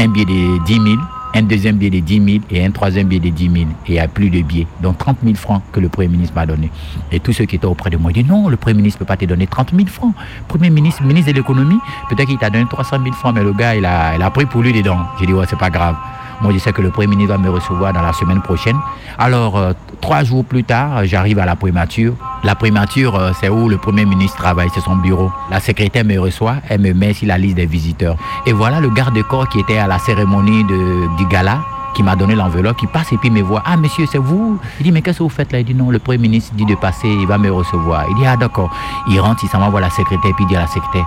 un 0.00 0.08
billet 0.08 0.24
de 0.24 0.58
10 0.64 0.74
000, 0.74 0.96
un 1.34 1.42
deuxième 1.42 1.76
billet 1.76 2.00
de 2.00 2.04
10 2.04 2.32
000 2.32 2.44
et 2.50 2.64
un 2.64 2.70
troisième 2.70 3.08
billet 3.08 3.30
de 3.30 3.34
10 3.34 3.50
000. 3.50 3.56
Et 3.56 3.66
il 3.88 3.92
n'y 3.92 4.00
a 4.00 4.08
plus 4.08 4.30
de 4.30 4.40
billets. 4.42 4.66
Donc 4.82 4.98
30 4.98 5.18
000 5.22 5.34
francs 5.36 5.62
que 5.72 5.80
le 5.80 5.88
Premier 5.88 6.08
ministre 6.08 6.34
m'a 6.34 6.46
donné. 6.46 6.70
Et 7.12 7.20
tous 7.20 7.32
ceux 7.32 7.44
qui 7.44 7.56
étaient 7.56 7.66
auprès 7.66 7.90
de 7.90 7.96
moi 7.96 8.12
disent 8.12 8.26
non, 8.26 8.48
le 8.48 8.56
Premier 8.56 8.74
ministre 8.74 8.98
ne 8.98 9.04
peut 9.04 9.08
pas 9.08 9.16
te 9.16 9.24
donner 9.24 9.46
30 9.46 9.70
000 9.74 9.88
francs. 9.88 10.14
Premier 10.48 10.70
ministre, 10.70 11.02
ministre 11.02 11.30
de 11.32 11.36
l'économie, 11.36 11.78
peut-être 12.08 12.28
qu'il 12.28 12.38
t'a 12.38 12.50
donné 12.50 12.66
300 12.68 12.98
000 13.02 13.14
francs, 13.14 13.34
mais 13.34 13.42
le 13.42 13.52
gars, 13.52 13.74
il 13.74 13.84
a, 13.84 14.16
il 14.16 14.22
a 14.22 14.30
pris 14.30 14.46
pour 14.46 14.62
lui 14.62 14.72
dedans. 14.72 14.98
J'ai 15.18 15.26
dit, 15.26 15.32
ouais, 15.32 15.46
c'est 15.48 15.58
pas 15.58 15.70
grave. 15.70 15.96
Moi, 16.40 16.52
je 16.52 16.58
sais 16.58 16.72
que 16.72 16.82
le 16.82 16.90
Premier 16.90 17.08
ministre 17.08 17.34
va 17.34 17.38
me 17.38 17.50
recevoir 17.50 17.92
dans 17.92 18.02
la 18.02 18.12
semaine 18.12 18.40
prochaine. 18.40 18.76
Alors, 19.18 19.58
euh, 19.58 19.72
trois 20.00 20.24
jours 20.24 20.44
plus 20.44 20.64
tard, 20.64 21.04
j'arrive 21.04 21.38
à 21.38 21.46
la 21.46 21.56
primature. 21.56 22.14
La 22.44 22.54
primature, 22.54 23.14
euh, 23.16 23.32
c'est 23.38 23.48
où 23.48 23.68
le 23.68 23.76
Premier 23.76 24.06
ministre 24.06 24.38
travaille, 24.38 24.68
c'est 24.74 24.80
son 24.80 24.96
bureau. 24.96 25.30
La 25.50 25.60
secrétaire 25.60 26.04
me 26.04 26.18
reçoit, 26.18 26.56
elle 26.68 26.80
me 26.80 26.94
met 26.94 27.12
sur 27.12 27.28
la 27.28 27.36
liste 27.36 27.56
des 27.56 27.66
visiteurs. 27.66 28.16
Et 28.46 28.52
voilà 28.52 28.80
le 28.80 28.88
garde-corps 28.88 29.48
qui 29.48 29.60
était 29.60 29.78
à 29.78 29.86
la 29.86 29.98
cérémonie 29.98 30.64
du 30.64 31.26
gala 31.26 31.58
qui 31.94 32.02
m'a 32.02 32.16
donné 32.16 32.34
l'enveloppe, 32.34 32.76
qui 32.76 32.86
passe 32.86 33.12
et 33.12 33.16
puis 33.16 33.30
me 33.30 33.42
voit. 33.42 33.62
Ah, 33.66 33.76
monsieur, 33.76 34.06
c'est 34.06 34.18
vous? 34.18 34.58
Il 34.78 34.84
dit, 34.84 34.92
mais 34.92 35.02
qu'est-ce 35.02 35.18
que 35.18 35.22
vous 35.24 35.28
faites 35.28 35.52
là? 35.52 35.58
Il 35.58 35.64
dit, 35.64 35.74
non, 35.74 35.90
le 35.90 35.98
Premier 35.98 36.18
ministre 36.18 36.54
dit 36.54 36.64
de 36.64 36.74
passer, 36.74 37.08
il 37.08 37.26
va 37.26 37.36
me 37.36 37.50
recevoir. 37.50 38.04
Il 38.10 38.16
dit, 38.16 38.26
ah, 38.26 38.36
d'accord. 38.36 38.70
Il 39.08 39.20
rentre, 39.20 39.42
il 39.44 39.48
s'en 39.48 39.58
va 39.58 39.68
voir 39.68 39.82
la 39.82 39.90
secrétaire, 39.90 40.30
puis 40.36 40.44
il 40.44 40.46
dit 40.46 40.56
à 40.56 40.60
la 40.60 40.66
secrétaire, 40.66 41.04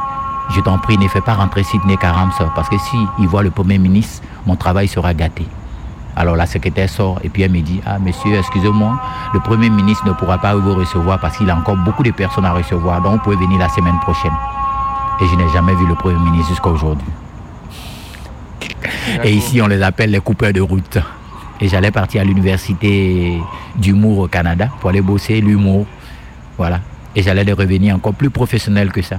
je 0.49 0.61
t'en 0.61 0.77
prie, 0.77 0.97
ne 0.97 1.07
fais 1.07 1.21
pas 1.21 1.33
rentrer 1.35 1.63
Sidney 1.63 1.97
Karams, 1.97 2.31
parce 2.55 2.69
que 2.69 2.77
si 2.77 2.97
il 3.19 3.27
voit 3.27 3.43
le 3.43 3.51
Premier 3.51 3.77
ministre, 3.77 4.23
mon 4.45 4.55
travail 4.55 4.87
sera 4.87 5.13
gâté. 5.13 5.45
Alors 6.15 6.35
la 6.35 6.45
secrétaire 6.45 6.89
sort 6.89 7.19
et 7.23 7.29
puis 7.29 7.41
elle 7.41 7.51
me 7.51 7.61
dit 7.61 7.81
Ah, 7.85 7.97
monsieur, 7.97 8.35
excusez-moi, 8.35 8.99
le 9.33 9.39
Premier 9.39 9.69
ministre 9.69 10.05
ne 10.05 10.13
pourra 10.13 10.37
pas 10.37 10.53
vous 10.53 10.75
recevoir 10.75 11.19
parce 11.19 11.37
qu'il 11.37 11.49
a 11.49 11.55
encore 11.55 11.77
beaucoup 11.77 12.03
de 12.03 12.11
personnes 12.11 12.45
à 12.45 12.53
recevoir, 12.53 13.01
donc 13.01 13.13
vous 13.13 13.19
pouvez 13.19 13.35
venir 13.35 13.57
la 13.57 13.69
semaine 13.69 13.99
prochaine. 13.99 14.33
Et 15.21 15.27
je 15.27 15.35
n'ai 15.35 15.49
jamais 15.49 15.73
vu 15.73 15.87
le 15.87 15.95
Premier 15.95 16.19
ministre 16.19 16.49
jusqu'à 16.49 16.69
aujourd'hui. 16.69 17.07
Et 19.23 19.31
ici, 19.31 19.61
on 19.61 19.67
les 19.67 19.81
appelle 19.81 20.11
les 20.11 20.19
coupeurs 20.19 20.53
de 20.53 20.61
route. 20.61 20.97
Et 21.61 21.67
j'allais 21.67 21.91
partir 21.91 22.21
à 22.21 22.23
l'université 22.23 23.39
d'humour 23.75 24.19
au 24.19 24.27
Canada 24.27 24.69
pour 24.79 24.89
aller 24.89 25.01
bosser 25.01 25.39
l'humour. 25.39 25.85
Voilà. 26.57 26.79
Et 27.15 27.21
j'allais 27.21 27.43
les 27.43 27.53
revenir 27.53 27.95
encore 27.95 28.13
plus 28.13 28.29
professionnel 28.29 28.91
que 28.91 29.01
ça. 29.01 29.17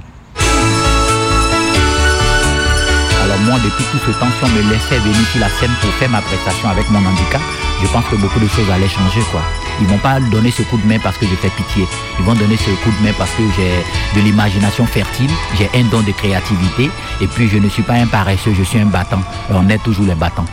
Alors 3.34 3.46
moi, 3.46 3.58
depuis 3.64 3.84
tout 3.90 3.98
ce 3.98 4.12
temps, 4.20 4.28
si 4.38 4.44
on 4.44 4.48
me 4.48 4.62
laissait 4.70 4.98
venir 5.00 5.26
sur 5.32 5.40
la 5.40 5.48
scène 5.48 5.72
pour 5.80 5.90
faire 5.94 6.08
ma 6.08 6.20
prestation 6.20 6.68
avec 6.68 6.88
mon 6.90 7.00
handicap, 7.00 7.40
je 7.82 7.88
pense 7.88 8.04
que 8.04 8.14
beaucoup 8.14 8.38
de 8.38 8.46
choses 8.46 8.70
allaient 8.72 8.88
changer. 8.88 9.22
quoi. 9.32 9.40
Ils 9.80 9.88
vont 9.88 9.98
pas 9.98 10.20
donner 10.20 10.52
ce 10.52 10.62
coup 10.62 10.76
de 10.76 10.86
main 10.86 10.98
parce 11.02 11.16
que 11.18 11.26
je 11.26 11.34
fais 11.34 11.48
pitié. 11.48 11.84
Ils 12.20 12.24
vont 12.24 12.34
donner 12.34 12.56
ce 12.56 12.70
coup 12.84 12.90
de 12.96 13.04
main 13.04 13.12
parce 13.18 13.30
que 13.32 13.42
j'ai 13.56 14.20
de 14.20 14.24
l'imagination 14.24 14.86
fertile, 14.86 15.30
j'ai 15.58 15.68
un 15.74 15.82
don 15.90 16.02
de 16.02 16.12
créativité, 16.12 16.90
et 17.20 17.26
puis 17.26 17.48
je 17.48 17.58
ne 17.58 17.68
suis 17.68 17.82
pas 17.82 17.94
un 17.94 18.06
paresseux, 18.06 18.54
je 18.56 18.62
suis 18.62 18.78
un 18.78 18.86
battant. 18.86 19.22
Et 19.50 19.54
on 19.54 19.68
est 19.68 19.82
toujours 19.82 20.06
les 20.06 20.14
battants. 20.14 20.46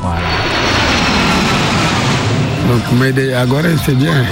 Voilà. 0.00 0.18
Donc 2.68 2.98
Mayday 2.98 3.32
Agora, 3.34 3.68
c'est 3.84 3.94
bien. 3.96 4.24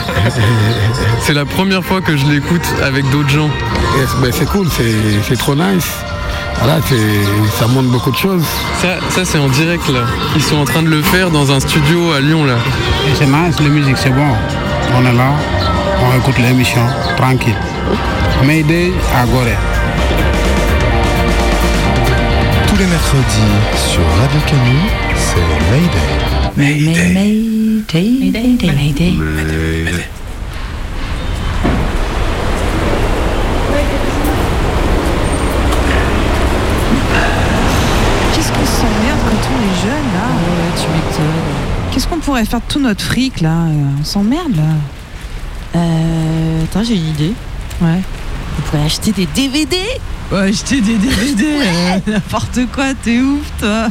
C'est 1.20 1.35
la 1.35 1.44
première 1.44 1.85
fois 1.85 2.00
que 2.00 2.16
je 2.16 2.26
l'écoute 2.26 2.66
avec 2.83 3.09
d'autres 3.11 3.28
gens. 3.28 3.50
Yes, 3.98 4.09
ben, 4.22 4.33
c'est 4.33 4.48
cool, 4.48 4.66
c'est 4.70 5.22
c'est 5.28 5.37
trop 5.37 5.54
nice. 5.54 5.90
Voilà, 6.62 6.79
c'est- 6.87 7.59
ça 7.59 7.66
montre 7.66 7.88
beaucoup 7.88 8.11
de 8.11 8.16
choses. 8.16 8.44
Ça, 8.83 8.99
ça 9.11 9.25
c'est 9.25 9.38
en 9.38 9.49
direct 9.49 9.88
là. 9.88 10.01
Ils 10.37 10.42
sont 10.42 10.57
en 10.59 10.64
train 10.64 10.83
de 10.83 10.88
le 10.90 11.03
faire 11.03 11.31
dans 11.31 11.51
un 11.51 11.61
studio 11.61 12.12
à 12.12 12.20
Lyon 12.20 12.44
là. 12.44 12.57
C'est 13.18 13.27
nice, 13.27 13.59
la 13.61 13.68
musique 13.68 13.96
c'est 13.96 14.11
bon. 14.11 14.31
On 14.94 15.01
est 15.07 15.12
là, 15.12 15.31
on 16.05 16.18
écoute 16.18 16.38
l'émission, 16.38 16.83
tranquille. 17.16 17.55
Mayday 18.44 18.92
à 19.16 19.25
Gorée. 19.27 19.57
Tous 22.68 22.77
les 22.77 22.87
mercredis 22.87 23.53
sur 23.90 24.03
Radio 24.20 24.40
Canu, 24.46 24.79
c'est 25.16 25.49
Mayday. 25.70 26.09
Mayday. 26.57 27.14
Mayday. 27.14 28.73
Mayday. 28.73 29.12
Mayday. 29.12 30.05
Qu'est-ce 38.35 38.53
qu'on 38.53 38.66
s'emmerde 38.66 39.18
quand 39.29 39.49
on 39.53 39.61
est 39.62 39.70
jeune 39.83 40.07
là 40.14 40.27
Ouais, 40.47 40.73
tu 40.77 40.87
m'étonnes. 40.88 41.93
Qu'est-ce 41.93 42.07
qu'on 42.09 42.19
pourrait 42.19 42.45
faire 42.45 42.61
de 42.61 42.73
tout 42.73 42.81
notre 42.81 43.03
fric 43.03 43.40
là? 43.40 43.55
On 44.01 44.05
s'emmerde 44.05 44.57
là. 44.57 44.62
Euh. 45.77 46.64
Attends, 46.64 46.85
j'ai 46.85 46.95
une 46.97 47.09
idée. 47.09 47.33
Ouais. 47.81 48.01
On 48.59 48.62
pourrait 48.62 48.85
acheter 48.85 49.12
des 49.12 49.27
DVD 49.27 49.77
Ouais, 50.33 50.51
acheter 50.51 50.81
des 50.81 50.97
DVD, 50.97 51.45
euh, 51.64 51.99
n'importe 52.07 52.61
quoi, 52.73 52.95
t'es 52.95 53.19
ouf 53.19 53.40
toi 53.59 53.88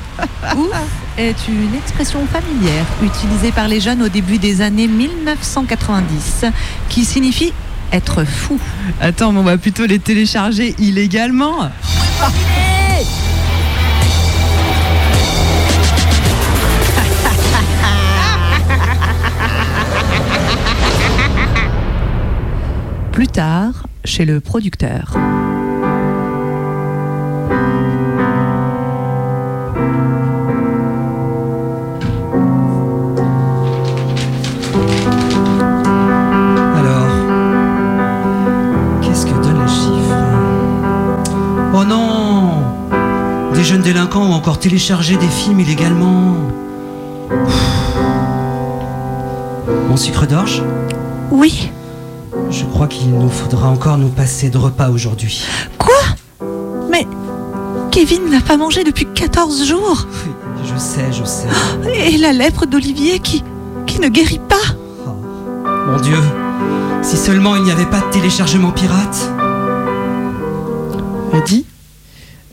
Ouf 0.55 0.69
est 1.17 1.35
une 1.49 1.75
expression 1.75 2.25
familière 2.27 2.85
utilisée 3.03 3.51
par 3.51 3.67
les 3.67 3.81
jeunes 3.81 4.01
au 4.01 4.07
début 4.07 4.37
des 4.37 4.61
années 4.61 4.87
1990 4.87 6.45
qui 6.87 7.03
signifie 7.03 7.51
être 7.91 8.23
fou? 8.23 8.57
Attends, 9.01 9.33
mais 9.33 9.39
on 9.39 9.43
va 9.43 9.57
plutôt 9.57 9.85
les 9.85 9.99
télécharger 9.99 10.75
illégalement. 10.79 11.69
Plus 23.19 23.27
tard, 23.27 23.85
chez 24.05 24.23
le 24.23 24.39
producteur. 24.39 25.11
Alors, 36.77 37.09
qu'est-ce 39.01 39.25
que 39.25 39.31
donnent 39.33 39.63
les 39.63 39.67
chiffres 39.67 40.15
Oh 41.73 41.83
non 41.83 42.63
Des 43.53 43.65
jeunes 43.65 43.81
délinquants 43.81 44.29
ont 44.29 44.33
encore 44.33 44.59
téléchargé 44.59 45.17
des 45.17 45.27
films 45.27 45.59
illégalement. 45.59 46.37
Mon 49.89 49.97
sucre 49.97 50.25
d'orge? 50.25 50.63
Oui. 51.31 51.69
Je 52.49 52.65
crois 52.65 52.87
qu'il 52.87 53.11
nous 53.11 53.29
faudra 53.29 53.69
encore 53.69 53.97
nous 53.97 54.09
passer 54.09 54.49
de 54.49 54.57
repas 54.57 54.89
aujourd'hui. 54.89 55.45
Quoi? 55.77 55.93
Mais 56.89 57.07
Kevin 57.91 58.29
n'a 58.29 58.41
pas 58.41 58.57
mangé 58.57 58.83
depuis 58.83 59.05
14 59.05 59.65
jours. 59.65 60.07
Je 60.63 60.77
sais, 60.79 61.11
je 61.11 61.23
sais. 61.23 61.47
Et 62.11 62.17
la 62.17 62.33
lèpre 62.33 62.65
d'Olivier 62.65 63.19
qui, 63.19 63.43
qui 63.85 63.99
ne 63.99 64.09
guérit 64.09 64.41
pas. 64.49 64.55
Mon 65.87 65.99
Dieu 65.99 66.17
Si 67.03 67.17
seulement 67.17 67.55
il 67.55 67.63
n'y 67.63 67.71
avait 67.71 67.85
pas 67.85 67.99
de 68.01 68.11
téléchargement 68.11 68.71
pirate 68.71 69.31
Adi, 71.33 71.65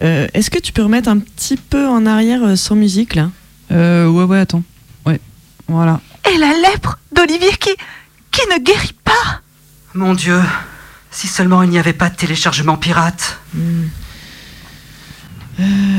euh, 0.02 0.26
est-ce 0.34 0.50
que 0.50 0.58
tu 0.58 0.72
peux 0.72 0.82
remettre 0.82 1.08
un 1.08 1.18
petit 1.18 1.56
peu 1.56 1.86
en 1.86 2.04
arrière 2.04 2.44
euh, 2.44 2.56
sans 2.56 2.74
musique 2.76 3.14
là? 3.14 3.30
Euh, 3.72 4.06
ouais, 4.08 4.24
ouais, 4.24 4.38
attends. 4.38 4.62
Ouais, 5.06 5.20
voilà. 5.66 6.00
Et 6.30 6.36
la 6.36 6.52
lèpre 6.52 6.98
d'Olivier 7.12 7.50
qui, 7.58 7.70
qui 8.30 8.42
ne 8.52 8.58
guérit 8.62 8.94
pas. 9.02 9.40
Mon 9.96 10.14
Dieu 10.14 10.38
Si 11.10 11.26
seulement 11.26 11.62
il 11.62 11.70
n'y 11.70 11.78
avait 11.78 11.94
pas 11.94 12.10
de 12.10 12.16
téléchargement 12.16 12.76
pirate. 12.76 13.38
Euh, 13.56 13.84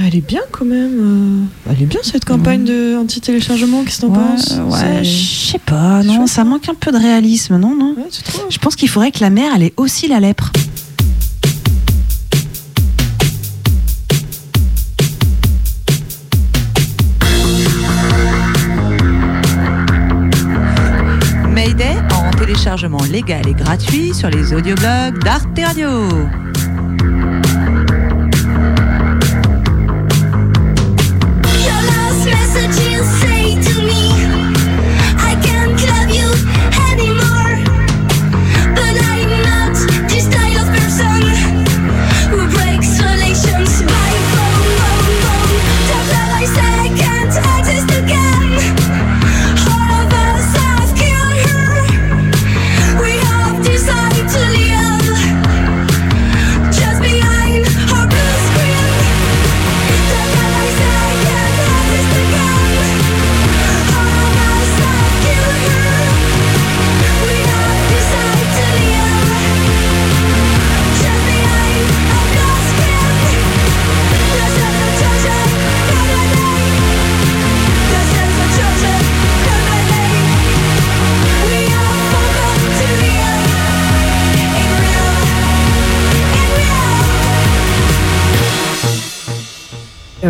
Elle 0.06 0.16
est 0.16 0.26
bien 0.28 0.42
quand 0.52 0.66
même. 0.66 1.48
euh, 1.68 1.72
Elle 1.72 1.82
est 1.82 1.86
bien 1.88 2.00
cette 2.04 2.24
campagne 2.26 2.64
de 2.64 2.96
anti-téléchargement, 2.96 3.84
qu'est-ce 3.84 4.02
que 4.02 4.06
t'en 4.06 4.14
Ouais, 4.14 4.20
penses? 4.36 4.54
ouais, 4.70 5.04
je 5.04 5.52
sais 5.52 5.58
pas, 5.60 6.04
non, 6.04 6.28
ça 6.28 6.44
manque 6.44 6.70
un 6.70 6.76
peu 6.76 6.92
de 6.92 6.98
réalisme, 6.98 7.58
non, 7.58 7.76
non? 7.76 7.96
Je 8.52 8.58
pense 8.60 8.76
qu'il 8.76 8.88
faudrait 8.88 9.12
que 9.12 9.22
la 9.22 9.32
mère, 9.32 9.52
elle 9.56 9.64
ait 9.64 9.74
aussi 9.78 10.08
la 10.08 10.20
lèpre. 10.20 10.52
Téléchargement 22.68 23.04
légal 23.10 23.48
et 23.48 23.54
gratuit 23.54 24.14
sur 24.14 24.30
les 24.30 24.54
audioblogs 24.54 25.18
d'Arte 25.24 25.58
Radio. 25.58 25.88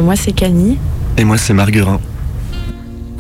Moi, 0.08 0.16
c'est 0.16 0.32
Camille. 0.32 0.78
Et 1.18 1.26
moi, 1.26 1.38
c'est 1.38 1.52
Marguerin. 1.54 2.00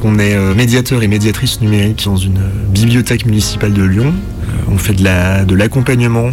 On 0.05 0.19
est 0.19 0.35
euh, 0.35 0.55
médiateur 0.55 1.03
et 1.03 1.09
médiatrice 1.09 1.59
numérique 1.59 2.03
dans 2.05 2.15
une 2.15 2.38
euh, 2.38 2.49
bibliothèque 2.69 3.25
municipale 3.25 3.73
de 3.73 3.83
Lyon. 3.83 4.13
Euh, 4.13 4.71
On 4.71 4.77
fait 4.77 4.93
de 4.93 5.03
la- 5.03 5.43
de 5.43 5.53
l'accompagnement 5.53 6.29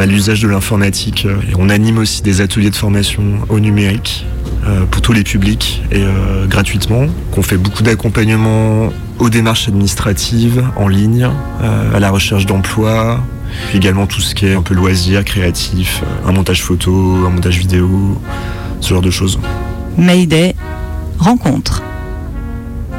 à 0.00 0.06
l'usage 0.06 0.40
de 0.40 0.48
l'informatique 0.48 1.26
et 1.26 1.52
on 1.58 1.68
anime 1.68 1.98
aussi 1.98 2.22
des 2.22 2.40
ateliers 2.40 2.70
de 2.70 2.76
formation 2.76 3.22
au 3.50 3.60
numérique 3.60 4.24
pour 4.90 5.02
tous 5.02 5.12
les 5.12 5.22
publics 5.22 5.82
et 5.92 6.02
gratuitement. 6.48 7.06
On 7.36 7.42
fait 7.42 7.56
beaucoup 7.58 7.82
d'accompagnement 7.82 8.90
aux 9.18 9.28
démarches 9.30 9.68
administratives 9.68 10.62
en 10.76 10.88
ligne, 10.88 11.28
à 11.94 11.98
la 12.00 12.10
recherche 12.10 12.44
d'emploi, 12.46 13.20
également 13.74 14.06
tout 14.06 14.20
ce 14.20 14.34
qui 14.34 14.46
est 14.46 14.54
un 14.54 14.62
peu 14.62 14.74
loisir, 14.74 15.24
créatif, 15.24 16.02
un 16.26 16.32
montage 16.32 16.62
photo, 16.62 16.92
un 17.26 17.30
montage 17.30 17.58
vidéo, 17.58 18.18
ce 18.80 18.90
genre 18.90 19.02
de 19.02 19.10
choses. 19.10 19.38
Mayday, 20.00 20.54
rencontre. 21.18 21.82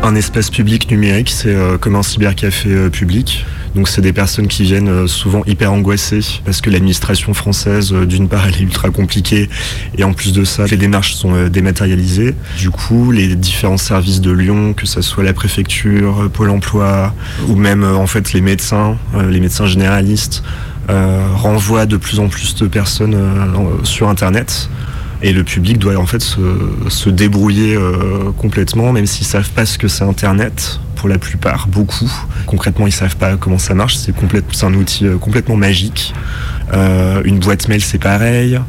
Un 0.04 0.14
espace 0.14 0.52
public 0.52 0.92
numérique, 0.92 1.32
c'est 1.32 1.50
euh, 1.50 1.80
comme 1.80 1.96
un 1.96 2.04
cybercafé 2.04 2.70
euh, 2.70 2.90
public. 2.92 3.44
Donc 3.74 3.88
c'est 3.88 4.04
des 4.04 4.14
personnes 4.14 4.48
qui 4.48 4.64
viennent 4.64 4.88
euh, 4.88 5.08
souvent 5.08 5.42
hyper 5.48 5.74
angoissées 5.74 6.22
parce 6.46 6.62
que 6.62 6.70
l'administration 6.70 7.34
française, 7.34 7.92
d'une 7.92 8.30
part, 8.30 8.46
elle 8.48 8.54
est 8.54 8.60
ultra 8.60 8.92
compliquée 8.92 9.50
et 9.98 10.04
en 10.04 10.14
plus 10.14 10.32
de 10.32 10.44
ça, 10.44 10.68
les 10.68 10.78
démarches 10.78 11.16
sont 11.16 11.48
dématérialisées. 11.48 12.36
Du 12.60 12.70
coup, 12.70 13.12
les 13.12 13.36
différents 13.36 13.78
services 13.78 14.22
de 14.22 14.32
Lyon, 14.32 14.74
que 14.74 14.86
ce 14.86 15.02
soit 15.02 15.24
la 15.24 15.34
préfecture, 15.34 16.30
Pôle 16.32 16.52
Emploi 16.52 17.16
ou 17.48 17.56
même 17.56 17.84
en 17.84 18.06
fait 18.06 18.32
les 18.34 18.42
médecins, 18.42 18.96
les 19.28 19.40
médecins 19.40 19.66
généralistes, 19.66 20.44
renvoient 20.88 21.88
de 21.88 21.98
plus 21.98 22.20
en 22.20 22.28
plus 22.28 22.54
de 22.56 22.68
personnes 22.68 23.18
sur 23.84 24.08
Internet. 24.08 24.70
Et 25.24 25.34
le 25.34 25.44
public 25.44 25.78
doit 25.78 25.98
en 25.98 26.08
fait 26.08 26.22
se, 26.22 27.10
débrouiller 27.10 27.76
euh, 27.76 28.32
complètement, 28.38 28.92
même 28.92 29.06
s'ils 29.06 29.28
savent 29.28 29.52
pas 29.52 29.66
ce 29.66 29.78
que 29.78 29.88
c'est 29.88 30.04
Internet, 30.04 30.80
pour 30.96 31.10
la 31.10 31.20
plupart, 31.20 31.68
beaucoup. 31.68 32.12
Concrètement, 32.48 32.88
ils 32.88 32.92
savent 32.92 33.18
pas 33.18 33.38
comment 33.38 33.60
ça 33.60 33.76
marche. 33.76 33.98
C'est 33.98 34.64
un 34.64 34.74
outil 34.74 35.06
euh, 35.06 35.18
complètement 35.18 35.56
magique. 35.56 36.14
Euh, 36.74 37.22
une 37.24 37.38
boîte 37.38 37.68
mail, 37.68 37.82
c'est 37.82 38.00
pareil. 38.00 38.60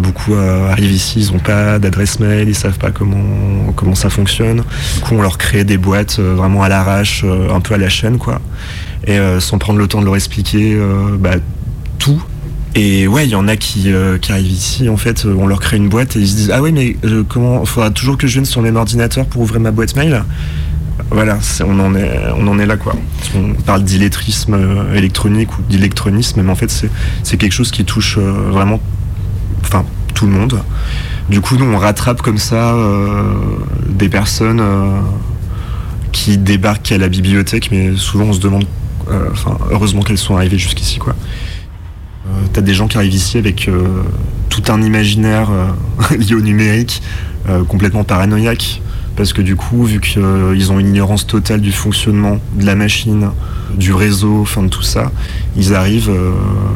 Beaucoup 0.00 0.34
arrivent 0.34 0.92
ici, 0.92 1.20
ils 1.20 1.34
n'ont 1.34 1.38
pas 1.38 1.78
d'adresse 1.78 2.18
mail, 2.18 2.48
ils 2.48 2.54
savent 2.54 2.78
pas 2.78 2.90
comment 2.90 3.94
ça 3.94 4.08
fonctionne. 4.08 4.62
Du 4.94 5.00
coup, 5.02 5.16
on 5.16 5.20
leur 5.20 5.36
crée 5.36 5.64
des 5.64 5.76
boîtes 5.76 6.18
vraiment 6.18 6.62
à 6.62 6.70
l'arrache, 6.70 7.26
un 7.52 7.60
peu 7.60 7.74
à 7.74 7.76
la 7.76 7.90
chaîne, 7.90 8.16
quoi. 8.16 8.40
Et 9.06 9.18
sans 9.38 9.58
prendre 9.58 9.78
le 9.78 9.86
temps 9.86 10.00
de 10.00 10.06
leur 10.06 10.16
expliquer 10.16 10.80
bah, 11.18 11.34
tout. 11.98 12.24
Et 12.78 13.06
ouais, 13.06 13.24
il 13.24 13.30
y 13.30 13.34
en 13.34 13.48
a 13.48 13.56
qui, 13.56 13.90
euh, 13.90 14.18
arrivent 14.28 14.50
ici, 14.52 14.90
en 14.90 14.98
fait, 14.98 15.24
euh, 15.24 15.34
on 15.38 15.46
leur 15.46 15.60
crée 15.60 15.78
une 15.78 15.88
boîte 15.88 16.14
et 16.14 16.20
ils 16.20 16.28
se 16.28 16.36
disent 16.36 16.50
Ah 16.54 16.60
ouais, 16.60 16.72
mais 16.72 16.98
euh, 17.04 17.24
comment 17.26 17.64
faudra 17.64 17.90
toujours 17.90 18.18
que 18.18 18.26
je 18.26 18.34
vienne 18.34 18.44
sur 18.44 18.60
le 18.60 18.66
même 18.66 18.76
ordinateur 18.76 19.24
pour 19.24 19.40
ouvrir 19.40 19.60
ma 19.60 19.70
boîte 19.70 19.96
mail 19.96 20.22
Voilà, 21.10 21.38
on 21.64 21.80
en, 21.80 21.94
est, 21.94 22.66
là, 22.66 22.76
quoi. 22.76 22.94
On 23.34 23.54
parle 23.62 23.82
d'illettrisme 23.82 24.52
euh, 24.52 24.94
électronique 24.94 25.58
ou 25.58 25.62
d'électronisme, 25.70 26.42
mais 26.42 26.52
en 26.52 26.54
fait, 26.54 26.70
c'est 27.22 27.36
quelque 27.38 27.52
chose 27.52 27.70
qui 27.70 27.86
touche 27.86 28.18
vraiment 28.18 28.78
enfin, 29.62 29.86
tout 30.12 30.26
le 30.26 30.32
monde. 30.32 30.60
Du 31.30 31.40
coup, 31.40 31.56
nous, 31.56 31.64
on 31.64 31.78
rattrape 31.78 32.20
comme 32.20 32.38
ça 32.38 32.76
des 33.88 34.10
personnes 34.10 34.62
qui 36.12 36.36
débarquent 36.36 36.92
à 36.92 36.98
la 36.98 37.08
bibliothèque, 37.08 37.70
mais 37.70 37.96
souvent 37.96 38.26
on 38.26 38.32
se 38.34 38.40
demande, 38.40 38.64
enfin, 39.32 39.56
heureusement 39.70 40.02
qu'elles 40.02 40.18
sont 40.18 40.36
arrivées 40.36 40.58
jusqu'ici, 40.58 40.98
quoi. 40.98 41.16
Euh, 42.26 42.46
T'as 42.52 42.60
des 42.60 42.74
gens 42.74 42.88
qui 42.88 42.96
arrivent 42.96 43.14
ici 43.14 43.38
avec 43.38 43.68
euh, 43.68 44.02
tout 44.48 44.62
un 44.68 44.82
imaginaire 44.82 45.50
euh, 45.50 46.16
lié 46.18 46.34
au 46.34 46.40
numérique, 46.40 47.02
complètement 47.68 48.02
paranoïaque, 48.02 48.82
parce 49.14 49.32
que 49.32 49.40
du 49.40 49.54
coup, 49.54 49.84
vu 49.84 50.00
qu'ils 50.00 50.72
ont 50.72 50.80
une 50.80 50.88
ignorance 50.88 51.24
totale 51.24 51.60
du 51.60 51.70
fonctionnement 51.70 52.38
de 52.58 52.66
la 52.66 52.74
machine, 52.74 53.30
du 53.76 53.92
réseau, 53.92 54.40
enfin 54.40 54.64
de 54.64 54.68
tout 54.68 54.82
ça, 54.82 55.12
ils 55.56 55.72
arrivent 55.72 56.10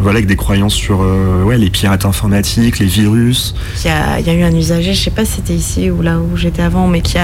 voilà, 0.01 0.19
avec 0.19 0.29
des 0.29 0.37
croyances 0.37 0.75
sur 0.75 1.05
les 1.51 1.71
pirates 1.71 2.05
informatiques, 2.05 2.79
les 2.79 2.87
virus. 2.87 3.57
Il 3.85 3.89
y, 3.89 3.91
a, 3.91 4.33
eu 4.33 4.45
un 4.45 4.55
usager, 4.55 4.95
je 4.95 5.03
sais 5.03 5.11
pas 5.11 5.25
si 5.25 5.39
c'était 5.39 5.57
ici 5.57 5.91
ou 5.91 6.03
là 6.03 6.21
où 6.21 6.37
j'étais 6.37 6.63
avant, 6.63 6.87
mais 6.87 7.01
qui 7.01 7.19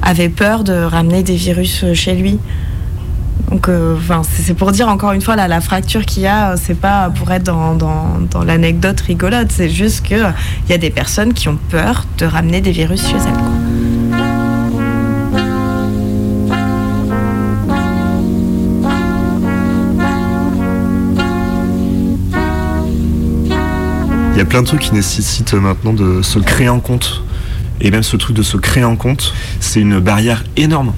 avait 0.00 0.28
peur 0.28 0.62
de 0.62 0.74
ramener 0.74 1.24
des 1.24 1.34
virus 1.34 1.84
chez 1.94 2.14
lui. 2.14 2.38
Donc, 3.50 3.68
euh, 3.68 3.96
c'est 4.24 4.54
pour 4.54 4.72
dire 4.72 4.88
encore 4.88 5.12
une 5.12 5.20
fois 5.20 5.36
la 5.36 5.60
fracture 5.60 6.04
qu'il 6.04 6.24
y 6.24 6.26
a, 6.26 6.52
euh, 6.52 6.56
c'est 6.60 6.74
pas 6.74 7.10
pour 7.10 7.30
être 7.30 7.44
dans, 7.44 8.44
l'anecdote 8.44 9.00
rigolote, 9.00 9.48
c'est 9.50 9.70
juste 9.70 10.06
que 10.06 10.14
il 10.14 10.70
y 10.70 10.72
a 10.72 10.78
des 10.78 10.90
personnes 10.90 11.32
qui 11.32 11.48
ont 11.48 11.58
peur 11.70 12.04
de 12.18 12.26
ramener 12.26 12.60
des 12.60 12.72
virus 12.72 13.06
chez 13.06 13.16
elles. 13.16 14.26
Il 24.36 24.38
y 24.38 24.42
a 24.42 24.44
plein 24.44 24.60
de 24.60 24.66
trucs 24.66 24.80
qui 24.80 24.92
nécessitent 24.92 25.54
maintenant 25.54 25.94
de 25.94 26.20
se 26.20 26.38
créer 26.38 26.66
un 26.66 26.80
compte. 26.80 27.22
Et 27.80 27.90
même 27.90 28.02
ce 28.02 28.16
truc 28.16 28.36
de 28.36 28.42
se 28.42 28.58
créer 28.58 28.82
un 28.82 28.96
compte, 28.96 29.32
c'est 29.60 29.80
une 29.80 29.98
barrière 29.98 30.44
énorme. 30.56 30.92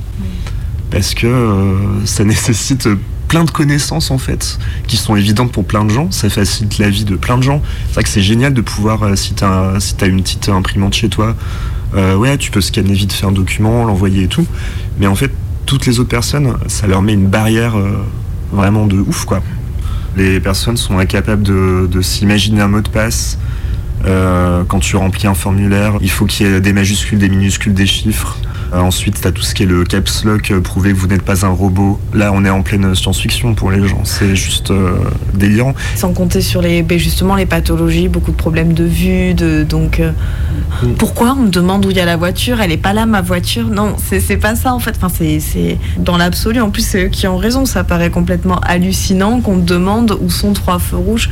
Parce 0.90 1.14
que 1.14 1.26
euh, 1.26 2.06
ça 2.06 2.24
nécessite 2.24 2.88
plein 3.28 3.44
de 3.44 3.50
connaissances 3.50 4.10
en 4.10 4.16
fait, 4.16 4.58
qui 4.86 4.96
sont 4.96 5.14
évidentes 5.14 5.52
pour 5.52 5.64
plein 5.64 5.84
de 5.84 5.90
gens. 5.90 6.10
Ça 6.10 6.30
facilite 6.30 6.78
la 6.78 6.88
vie 6.88 7.04
de 7.04 7.16
plein 7.16 7.36
de 7.36 7.42
gens. 7.42 7.62
C'est 7.88 7.94
vrai 7.94 8.02
que 8.04 8.08
c'est 8.08 8.22
génial 8.22 8.54
de 8.54 8.62
pouvoir, 8.62 9.02
euh, 9.02 9.16
si 9.16 9.34
tu 9.34 9.44
as, 9.44 9.94
t'as 9.98 10.06
une 10.06 10.22
petite 10.22 10.48
imprimante 10.48 10.94
chez 10.94 11.08
toi, 11.08 11.36
euh, 11.94 12.16
ouais, 12.16 12.38
tu 12.38 12.50
peux 12.50 12.60
scanner 12.60 12.94
vite, 12.94 13.12
faire 13.12 13.28
un 13.28 13.32
document, 13.32 13.84
l'envoyer 13.84 14.24
et 14.24 14.28
tout. 14.28 14.46
Mais 14.98 15.06
en 15.06 15.14
fait, 15.14 15.32
toutes 15.66 15.84
les 15.86 16.00
autres 16.00 16.08
personnes, 16.08 16.56
ça 16.68 16.86
leur 16.86 17.02
met 17.02 17.12
une 17.12 17.28
barrière 17.28 17.74
vraiment 18.52 18.86
de 18.86 18.96
ouf 18.96 19.26
quoi. 19.26 19.42
Les 20.16 20.40
personnes 20.40 20.78
sont 20.78 20.98
incapables 20.98 21.42
de, 21.42 22.00
s'imaginer 22.00 22.62
un 22.62 22.68
mot 22.68 22.80
de 22.80 22.88
passe. 22.88 23.38
Quand 24.04 24.80
tu 24.80 24.96
remplis 24.96 25.26
un 25.26 25.34
formulaire, 25.34 25.98
il 26.00 26.10
faut 26.10 26.24
qu'il 26.24 26.46
y 26.46 26.50
ait 26.50 26.62
des 26.62 26.72
majuscules, 26.72 27.18
des 27.18 27.28
minuscules, 27.28 27.74
des 27.74 27.86
chiffres. 27.86 28.38
Euh, 28.72 28.80
ensuite, 28.80 29.20
tu 29.20 29.26
as 29.26 29.32
tout 29.32 29.42
ce 29.42 29.54
qui 29.54 29.62
est 29.62 29.66
le 29.66 29.84
caps 29.84 30.24
lock, 30.24 30.50
euh, 30.50 30.60
prouver 30.60 30.92
que 30.92 30.96
vous 30.96 31.06
n'êtes 31.06 31.22
pas 31.22 31.46
un 31.46 31.50
robot. 31.50 31.98
Là, 32.12 32.32
on 32.34 32.44
est 32.44 32.50
en 32.50 32.62
pleine 32.62 32.94
science-fiction 32.94 33.54
pour 33.54 33.70
les 33.70 33.86
gens. 33.86 34.04
C'est 34.04 34.36
juste 34.36 34.70
euh, 34.70 34.98
délirant. 35.34 35.74
Sans 35.94 36.12
compter 36.12 36.40
sur 36.40 36.60
les, 36.60 36.82
ben, 36.82 36.98
justement 36.98 37.34
les 37.34 37.46
pathologies, 37.46 38.08
beaucoup 38.08 38.30
de 38.30 38.36
problèmes 38.36 38.74
de 38.74 38.84
vue, 38.84 39.34
de, 39.34 39.64
donc 39.64 40.00
euh, 40.00 40.12
pourquoi 40.98 41.36
on 41.38 41.44
me 41.44 41.50
demande 41.50 41.86
où 41.86 41.90
il 41.90 41.96
y 41.96 42.00
a 42.00 42.04
la 42.04 42.16
voiture? 42.16 42.60
Elle 42.60 42.72
est 42.72 42.76
pas 42.76 42.92
là 42.92 43.06
ma 43.06 43.22
voiture? 43.22 43.68
Non, 43.68 43.96
c'est 43.98 44.36
pas 44.36 44.54
ça 44.54 44.74
en 44.74 44.80
fait. 44.80 44.98
Enfin, 45.00 45.08
c'est 45.08 45.78
dans 45.98 46.16
l'absolu. 46.16 46.60
En 46.60 46.70
plus, 46.70 46.82
c'est 46.82 47.04
eux 47.04 47.08
qui 47.08 47.26
ont 47.26 47.36
raison. 47.36 47.64
Ça 47.64 47.84
paraît 47.84 48.10
complètement 48.10 48.58
hallucinant 48.60 49.40
qu'on 49.40 49.58
te 49.58 49.66
demande 49.66 50.16
où 50.20 50.30
sont 50.30 50.52
trois 50.52 50.78
feux 50.78 50.96
rouges 50.96 51.30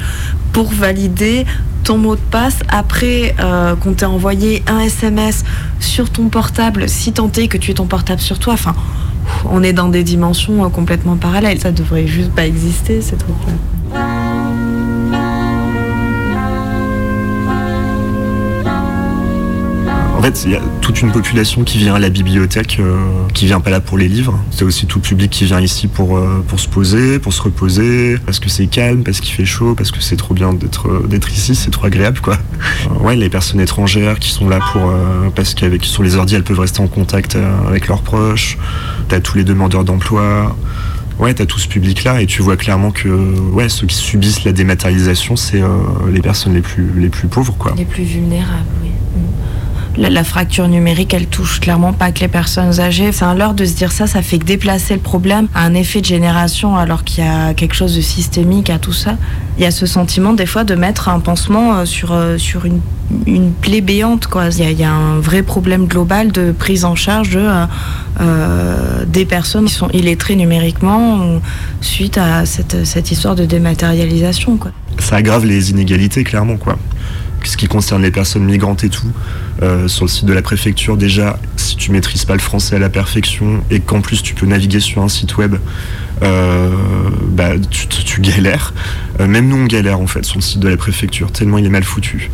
pour 0.53 0.73
valider 0.73 1.45
ton 1.87 1.99
mot 1.99 2.17
de 2.17 2.21
passe 2.21 2.59
après 2.69 3.37
euh, 3.39 3.77
qu'on 3.77 3.93
t'ait 3.93 4.07
envoyé 4.07 4.65
un 4.67 4.81
SMS 4.81 5.45
sur 5.79 6.11
ton 6.11 6.29
portable, 6.29 6.89
si 6.89 7.13
tant 7.13 7.31
est 7.31 7.47
que 7.47 7.57
tu 7.57 7.71
aies 7.71 7.75
ton 7.75 7.87
portable 7.87 8.21
sur 8.21 8.41
toi. 8.41 8.55
Enfin, 8.55 8.75
on 9.49 9.63
est 9.63 9.73
dans 9.73 9.89
des 9.89 10.03
dimensions 10.03 10.65
euh, 10.65 10.69
complètement 10.69 11.15
parallèles. 11.15 11.61
Ça 11.61 11.71
devrait 11.71 12.09
juste 12.09 12.33
pas 12.33 12.45
exister, 12.45 13.01
ces 13.01 13.17
trucs-là. 13.17 13.53
Fait, 20.31 20.45
il 20.45 20.53
y 20.53 20.57
a 20.57 20.61
toute 20.81 21.03
une 21.03 21.13
population 21.13 21.63
qui 21.63 21.79
vient 21.79 21.95
à 21.95 21.99
la 21.99 22.09
bibliothèque, 22.09 22.79
euh, 22.81 22.97
qui 23.33 23.47
vient 23.47 23.61
pas 23.61 23.71
là 23.71 23.81
pour 23.81 23.97
les 23.97 24.09
livres. 24.09 24.39
C'est 24.51 24.65
aussi 24.65 24.87
tout 24.87 24.99
le 24.99 25.03
public 25.03 25.31
qui 25.31 25.45
vient 25.45 25.61
ici 25.61 25.87
pour, 25.87 26.17
euh, 26.17 26.45
pour 26.49 26.59
se 26.59 26.69
poser, 26.69 27.19
pour 27.19 27.33
se 27.33 27.43
reposer, 27.43 28.19
parce 28.25 28.41
que 28.41 28.49
c'est 28.49 28.67
calme, 28.67 29.05
parce 29.05 29.21
qu'il 29.21 29.33
fait 29.33 29.45
chaud, 29.45 29.75
parce 29.77 29.93
que 29.93 30.01
c'est 30.01 30.17
trop 30.17 30.35
bien 30.35 30.53
d'être 30.53 30.89
euh, 30.89 31.07
d'être 31.07 31.31
ici, 31.31 31.55
c'est 31.55 31.71
trop 31.71 31.87
agréable, 31.87 32.21
quoi. 32.21 32.39
Euh, 32.87 33.05
ouais, 33.05 33.17
les 33.17 33.29
personnes 33.29 33.61
étrangères 33.61 34.19
qui 34.19 34.31
sont 34.31 34.49
là 34.49 34.59
pour 34.73 34.93
parce 35.35 35.55
qu'avec 35.55 35.85
sur 35.85 36.03
les 36.03 36.17
ordi, 36.17 36.35
elles 36.35 36.45
peuvent 36.45 36.61
rester 36.61 36.81
en 36.81 36.89
contact 36.89 37.37
avec 37.69 37.89
leurs 37.89 38.03
proches. 38.03 38.59
T'as 39.09 39.21
tous 39.21 39.37
les 39.37 39.45
demandeurs 39.45 39.85
d'emploi. 39.85 40.55
Ouais, 41.19 41.33
t'as 41.35 41.47
tout 41.47 41.59
ce 41.59 41.69
public-là 41.69 42.21
et 42.21 42.27
tu 42.27 42.43
vois 42.43 42.57
clairement 42.57 42.91
que 42.91 43.09
ouais, 43.51 43.69
ceux 43.69 43.87
qui 43.87 43.97
subissent 43.97 44.45
la 44.45 44.53
dématérialisation, 44.53 45.37
c'est 45.37 45.63
les 46.11 46.21
personnes 46.21 46.55
les 46.55 46.61
plus 46.61 46.89
les 46.97 47.09
plus 47.09 47.29
pauvres, 47.29 47.57
quoi. 47.59 47.75
Les 47.77 47.85
plus 47.85 48.05
vulnérables. 48.05 48.86
La, 49.99 50.25
fracture 50.25 50.69
numérique, 50.69 51.15
elle 51.15 51.27
touche 51.27 51.59
clairement 51.59 51.95
pas 51.95 52.13
que 52.13 52.21
les 52.21 52.29
personnes 52.29 52.81
âgées. 52.81 53.13
C'est 53.13 53.25
un 53.25 53.35
leurre 53.35 53.55
de 53.55 53.65
se 53.65 53.75
dire 53.75 53.93
ça, 53.93 54.07
ça 54.07 54.21
fait 54.21 54.39
que 54.39 54.45
déplacer 54.45 54.95
le 54.95 55.01
problème 55.01 55.49
à 55.55 55.63
un 55.63 55.73
effet 55.73 56.01
de 56.01 56.07
génération 56.07 56.77
alors 56.77 57.03
qu'il 57.03 57.25
y 57.25 57.27
a 57.27 57.55
quelque 57.55 57.75
chose 57.75 57.97
de 57.97 58.03
systémique 58.03 58.69
à 58.69 58.79
tout 58.79 58.93
ça. 58.93 59.17
Il 59.57 59.65
y 59.65 59.67
a 59.67 59.71
ce 59.71 59.87
sentiment 59.87 60.35
des 60.35 60.45
fois 60.45 60.65
de 60.65 60.75
mettre 60.75 61.09
un 61.09 61.19
pansement 61.19 61.77
euh, 61.77 61.85
sur, 61.87 62.13
euh, 62.13 62.37
sur 62.37 62.67
une, 62.67 62.81
une 63.27 63.53
plaie 63.53 63.81
béante. 63.81 64.27
Quoi. 64.27 64.49
Il, 64.51 64.79
y 64.79 64.85
a, 64.85 64.93
un 64.93 65.19
vrai 65.19 65.43
problème 65.43 65.87
global 65.87 66.31
de 66.31 66.53
prise 66.53 66.85
en 66.85 66.95
charge 66.95 67.39
euh, 67.39 69.05
des 69.07 69.25
personnes 69.25 69.65
qui 69.65 69.75
sont 69.75 69.89
illettrées 69.91 70.37
numériquement 70.37 71.41
suite 71.81 72.19
à 72.19 72.45
cette, 72.45 72.85
cette 72.85 73.11
histoire 73.11 73.35
de 73.35 73.47
dématérialisation. 73.47 74.59
Quoi. 74.59 74.73
ça 74.99 75.17
aggrave 75.17 75.47
les 75.47 75.71
inégalités 75.71 76.25
clairement 76.25 76.57
quoi. 76.57 76.77
ce 77.45 77.57
qui 77.57 77.67
concerne 77.67 78.03
les 78.03 78.11
personnes 78.11 78.45
migrantes 78.45 78.85
et 78.85 78.89
tout, 78.89 79.11
euh, 79.63 79.89
sur 79.89 80.05
le 80.05 80.11
site 80.11 80.27
de 80.27 80.35
la 80.35 80.43
préfecture, 80.43 80.97
déjà, 80.97 81.39
si 81.57 81.77
tu 81.77 81.91
maîtrises 81.91 82.25
pas 82.25 82.35
le 82.35 82.41
français 82.41 82.77
à 82.77 82.79
la 82.79 82.91
perfection 82.91 83.63
et 83.71 83.81
qu'en 83.81 84.03
plus 84.03 84.23
tu 84.23 84.35
peux 84.35 84.47
naviguer 84.47 84.81
sur 84.81 85.03
un 85.03 85.09
site 85.09 85.37
web, 85.39 85.57
euh, 86.23 86.71
bah, 87.29 87.51
tu, 87.71 88.21
galères. 88.21 88.75
Euh, 89.21 89.27
même 89.27 89.49
nous, 89.49 89.57
on 89.57 89.67
galère 89.67 90.01
en 90.01 90.07
fait 90.07 90.25
sur 90.25 90.37
le 90.37 90.43
site 90.43 90.61
de 90.61 90.69
la 90.69 90.77
préfecture, 90.77 91.33
tellement 91.33 91.59
il 91.59 91.65
est 91.65 91.71
mal 91.71 91.85
foutu. 91.85 92.31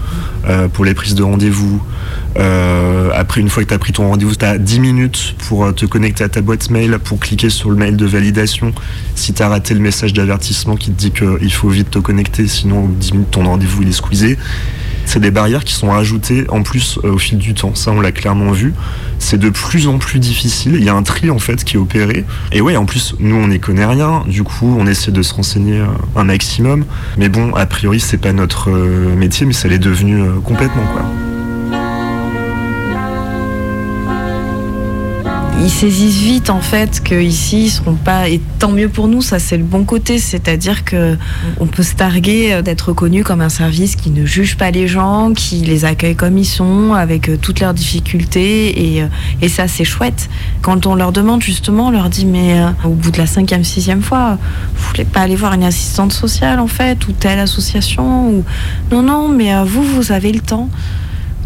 Pour 0.72 0.84
les 0.84 0.94
prises 0.94 1.14
de 1.14 1.22
rendez-vous, 1.22 1.80
après, 3.14 3.40
une 3.40 3.48
fois 3.48 3.62
que 3.62 3.68
tu 3.68 3.74
as 3.74 3.78
pris 3.78 3.92
ton 3.92 4.08
rendez-vous, 4.08 4.34
tu 4.34 4.44
as 4.44 4.58
10 4.58 4.80
minutes 4.80 5.36
pour 5.46 5.72
te 5.74 5.86
connecter 5.86 6.24
à 6.24 6.28
ta 6.28 6.40
boîte 6.40 6.70
mail, 6.70 6.98
pour 6.98 7.20
cliquer 7.20 7.48
sur 7.48 7.70
le 7.70 7.76
mail 7.76 7.96
de 7.96 8.06
validation. 8.06 8.72
Si 9.14 9.32
tu 9.32 9.42
raté 9.42 9.74
le 9.74 9.80
message 9.80 10.12
d'avertissement 10.12 10.74
qui 10.74 10.90
te 10.90 10.98
dit 10.98 11.12
qu'il 11.12 11.52
faut 11.52 11.68
vite 11.68 11.90
te 11.90 12.00
connecter, 12.00 12.48
sinon, 12.48 12.84
au 12.84 12.86
bout 12.88 12.94
de 12.94 13.00
10 13.00 13.12
minutes, 13.12 13.30
ton 13.30 13.44
rendez-vous 13.44 13.82
il 13.82 13.88
est 13.88 13.92
squeezé. 13.92 14.36
C'est 15.04 15.20
des 15.20 15.30
barrières 15.30 15.64
qui 15.64 15.74
sont 15.74 15.90
rajoutées 15.90 16.46
en 16.48 16.62
plus 16.62 16.98
euh, 17.04 17.12
au 17.12 17.18
fil 17.18 17.38
du 17.38 17.54
temps. 17.54 17.74
Ça, 17.74 17.90
on 17.90 18.00
l'a 18.00 18.12
clairement 18.12 18.52
vu. 18.52 18.74
C'est 19.18 19.38
de 19.38 19.50
plus 19.50 19.86
en 19.88 19.98
plus 19.98 20.18
difficile. 20.18 20.76
Il 20.76 20.84
y 20.84 20.88
a 20.88 20.94
un 20.94 21.02
tri 21.02 21.30
en 21.30 21.38
fait 21.38 21.64
qui 21.64 21.76
est 21.76 21.78
opéré. 21.78 22.24
Et 22.52 22.60
ouais, 22.60 22.76
en 22.76 22.84
plus, 22.84 23.14
nous, 23.18 23.36
on 23.36 23.48
n'y 23.48 23.60
connaît 23.60 23.86
rien. 23.86 24.24
Du 24.26 24.42
coup, 24.42 24.76
on 24.78 24.86
essaie 24.86 25.12
de 25.12 25.22
se 25.22 25.34
renseigner 25.34 25.80
euh, 25.80 25.86
un 26.16 26.24
maximum. 26.24 26.84
Mais 27.18 27.28
bon, 27.28 27.54
a 27.54 27.66
priori, 27.66 28.00
c'est 28.00 28.18
pas 28.18 28.32
notre 28.32 28.70
euh, 28.70 29.14
métier, 29.16 29.46
mais 29.46 29.52
ça 29.52 29.68
l'est 29.68 29.78
devenu 29.78 30.22
complètement 30.44 30.84
quoi. 30.92 31.02
Ils 35.62 35.70
saisissent 35.70 36.20
vite 36.20 36.50
en 36.50 36.60
fait 36.60 37.00
qu'ici 37.04 37.66
ils 37.66 37.70
seront 37.70 37.94
pas 37.94 38.28
et 38.28 38.40
tant 38.58 38.72
mieux 38.72 38.88
pour 38.88 39.06
nous 39.06 39.22
ça 39.22 39.38
c'est 39.38 39.56
le 39.56 39.62
bon 39.62 39.84
côté. 39.84 40.18
C'est-à-dire 40.18 40.84
que 40.84 41.16
on 41.60 41.66
peut 41.66 41.84
se 41.84 41.94
targuer 41.94 42.52
euh, 42.52 42.62
d'être 42.62 42.88
reconnu 42.88 43.22
comme 43.22 43.40
un 43.40 43.48
service 43.48 43.94
qui 43.94 44.10
ne 44.10 44.26
juge 44.26 44.56
pas 44.56 44.72
les 44.72 44.88
gens 44.88 45.32
qui 45.34 45.56
les 45.56 45.84
accueille 45.84 46.16
comme 46.16 46.36
ils 46.36 46.46
sont 46.46 46.94
avec 46.94 47.28
euh, 47.28 47.36
toutes 47.40 47.60
leurs 47.60 47.74
difficultés 47.74 48.94
et, 48.94 49.02
euh, 49.02 49.06
et 49.40 49.48
ça 49.48 49.68
c'est 49.68 49.84
chouette. 49.84 50.28
Quand 50.62 50.86
on 50.86 50.96
leur 50.96 51.12
demande 51.12 51.42
justement 51.42 51.88
on 51.88 51.90
leur 51.90 52.08
dit 52.08 52.26
mais 52.26 52.60
au 52.84 52.90
bout 52.90 53.12
de 53.12 53.18
la 53.18 53.26
cinquième 53.26 53.62
sixième 53.62 54.02
fois 54.02 54.38
vous 54.74 54.88
voulez 54.88 55.04
pas 55.04 55.20
aller 55.20 55.36
voir 55.36 55.52
une 55.52 55.64
assistante 55.64 56.12
sociale 56.12 56.58
en 56.58 56.66
fait 56.66 57.06
ou 57.06 57.12
telle 57.12 57.38
association 57.38 58.30
ou 58.30 58.44
non 58.90 59.02
non 59.02 59.28
mais 59.28 59.52
vous 59.64 59.84
vous 59.84 60.10
avez 60.10 60.32
le 60.32 60.40
temps 60.40 60.68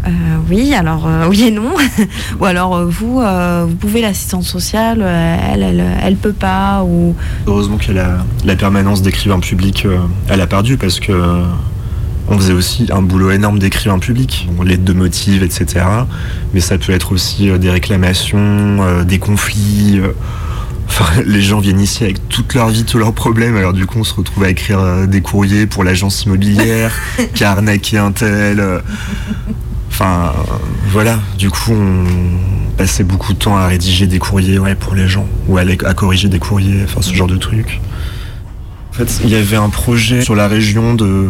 euh, 0.07 0.37
oui, 0.49 0.73
alors 0.73 1.07
euh, 1.07 1.27
oui 1.29 1.43
et 1.43 1.51
non. 1.51 1.73
ou 2.39 2.45
alors 2.45 2.75
euh, 2.75 2.85
vous, 2.85 3.19
euh, 3.19 3.65
vous 3.67 3.75
pouvez 3.75 4.01
l'assistante 4.01 4.43
sociale, 4.43 5.01
elle, 5.01 5.63
elle, 5.63 5.83
elle 6.01 6.15
peut 6.15 6.33
pas. 6.33 6.83
Ou 6.83 7.15
Heureusement 7.45 7.77
que 7.77 7.91
la, 7.91 8.25
la 8.45 8.55
permanence 8.55 9.01
d'écrivain 9.01 9.39
public, 9.39 9.87
elle 10.29 10.41
a 10.41 10.47
perdu 10.47 10.77
parce 10.77 10.99
que 10.99 11.43
on 12.29 12.37
faisait 12.37 12.53
aussi 12.53 12.87
un 12.91 13.01
boulot 13.01 13.31
énorme 13.31 13.57
d'écrivain 13.59 13.99
public, 13.99 14.49
l'aide 14.63 14.83
de 14.83 14.93
motifs, 14.93 15.41
etc. 15.41 15.85
Mais 16.53 16.59
ça 16.59 16.77
peut 16.77 16.91
être 16.91 17.13
aussi 17.13 17.49
des 17.57 17.69
réclamations, 17.69 19.03
des 19.05 19.19
conflits. 19.19 20.01
Enfin, 20.89 21.21
les 21.25 21.41
gens 21.41 21.59
viennent 21.59 21.81
ici 21.81 22.05
avec 22.05 22.29
toute 22.29 22.53
leur 22.53 22.69
vie, 22.69 22.85
tous 22.85 22.97
leurs 22.97 23.11
problèmes. 23.11 23.57
Alors 23.57 23.73
du 23.73 23.85
coup, 23.85 23.99
on 23.99 24.05
se 24.05 24.13
retrouve 24.13 24.45
à 24.45 24.49
écrire 24.49 25.05
des 25.05 25.19
courriers 25.19 25.67
pour 25.67 25.83
l'agence 25.83 26.23
immobilière, 26.23 26.93
qui 27.33 27.43
a 27.43 27.51
arnaqué 27.51 27.97
un 27.97 28.13
tel. 28.13 28.81
Enfin, 29.89 30.33
euh, 30.35 30.53
voilà. 30.91 31.19
Du 31.37 31.49
coup, 31.49 31.73
on 31.73 32.75
passait 32.77 33.03
beaucoup 33.03 33.33
de 33.33 33.39
temps 33.39 33.57
à 33.57 33.67
rédiger 33.67 34.07
des 34.07 34.19
courriers 34.19 34.59
pour 34.79 34.95
les 34.95 35.07
gens, 35.07 35.27
ou 35.47 35.57
à, 35.57 35.65
corriger 35.93 36.27
des 36.29 36.39
courriers, 36.39 36.83
enfin 36.83 37.01
ce 37.01 37.13
genre 37.13 37.27
de 37.27 37.37
trucs. 37.37 37.81
En 38.91 38.93
fait, 38.93 39.21
il 39.23 39.29
y 39.29 39.35
avait 39.35 39.57
un 39.57 39.69
projet 39.69 40.21
sur 40.21 40.35
la 40.35 40.47
région 40.47 40.95
de, 40.95 41.29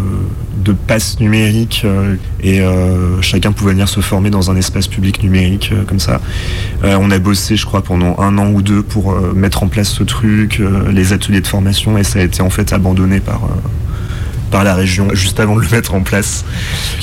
de 0.64 0.72
passe 0.72 1.20
numérique 1.20 1.82
euh, 1.84 2.16
et 2.42 2.62
euh, 2.62 3.22
chacun 3.22 3.52
pouvait 3.52 3.72
venir 3.72 3.90
se 3.90 4.00
former 4.00 4.30
dans 4.30 4.50
un 4.50 4.56
espace 4.56 4.88
public 4.88 5.22
numérique 5.22 5.74
comme 5.86 6.00
ça. 6.00 6.22
On 6.84 7.12
a 7.12 7.20
bossé, 7.20 7.58
je 7.58 7.66
crois, 7.66 7.82
pendant 7.82 8.18
un 8.20 8.38
an 8.38 8.52
ou 8.52 8.62
deux 8.62 8.84
pour 8.84 9.14
mettre 9.34 9.64
en 9.64 9.68
place 9.68 9.90
ce 9.90 10.04
truc, 10.04 10.62
les 10.92 11.12
ateliers 11.12 11.42
de 11.42 11.48
formation, 11.48 11.98
et 11.98 12.04
ça 12.04 12.20
a 12.20 12.22
été 12.22 12.42
en 12.42 12.50
fait 12.50 12.72
abandonné 12.72 13.20
par, 13.20 13.42
par 14.50 14.64
la 14.64 14.76
région 14.76 15.10
juste 15.14 15.40
avant 15.40 15.56
de 15.56 15.62
le 15.62 15.70
mettre 15.70 15.94
en 15.94 16.02
place. 16.02 16.46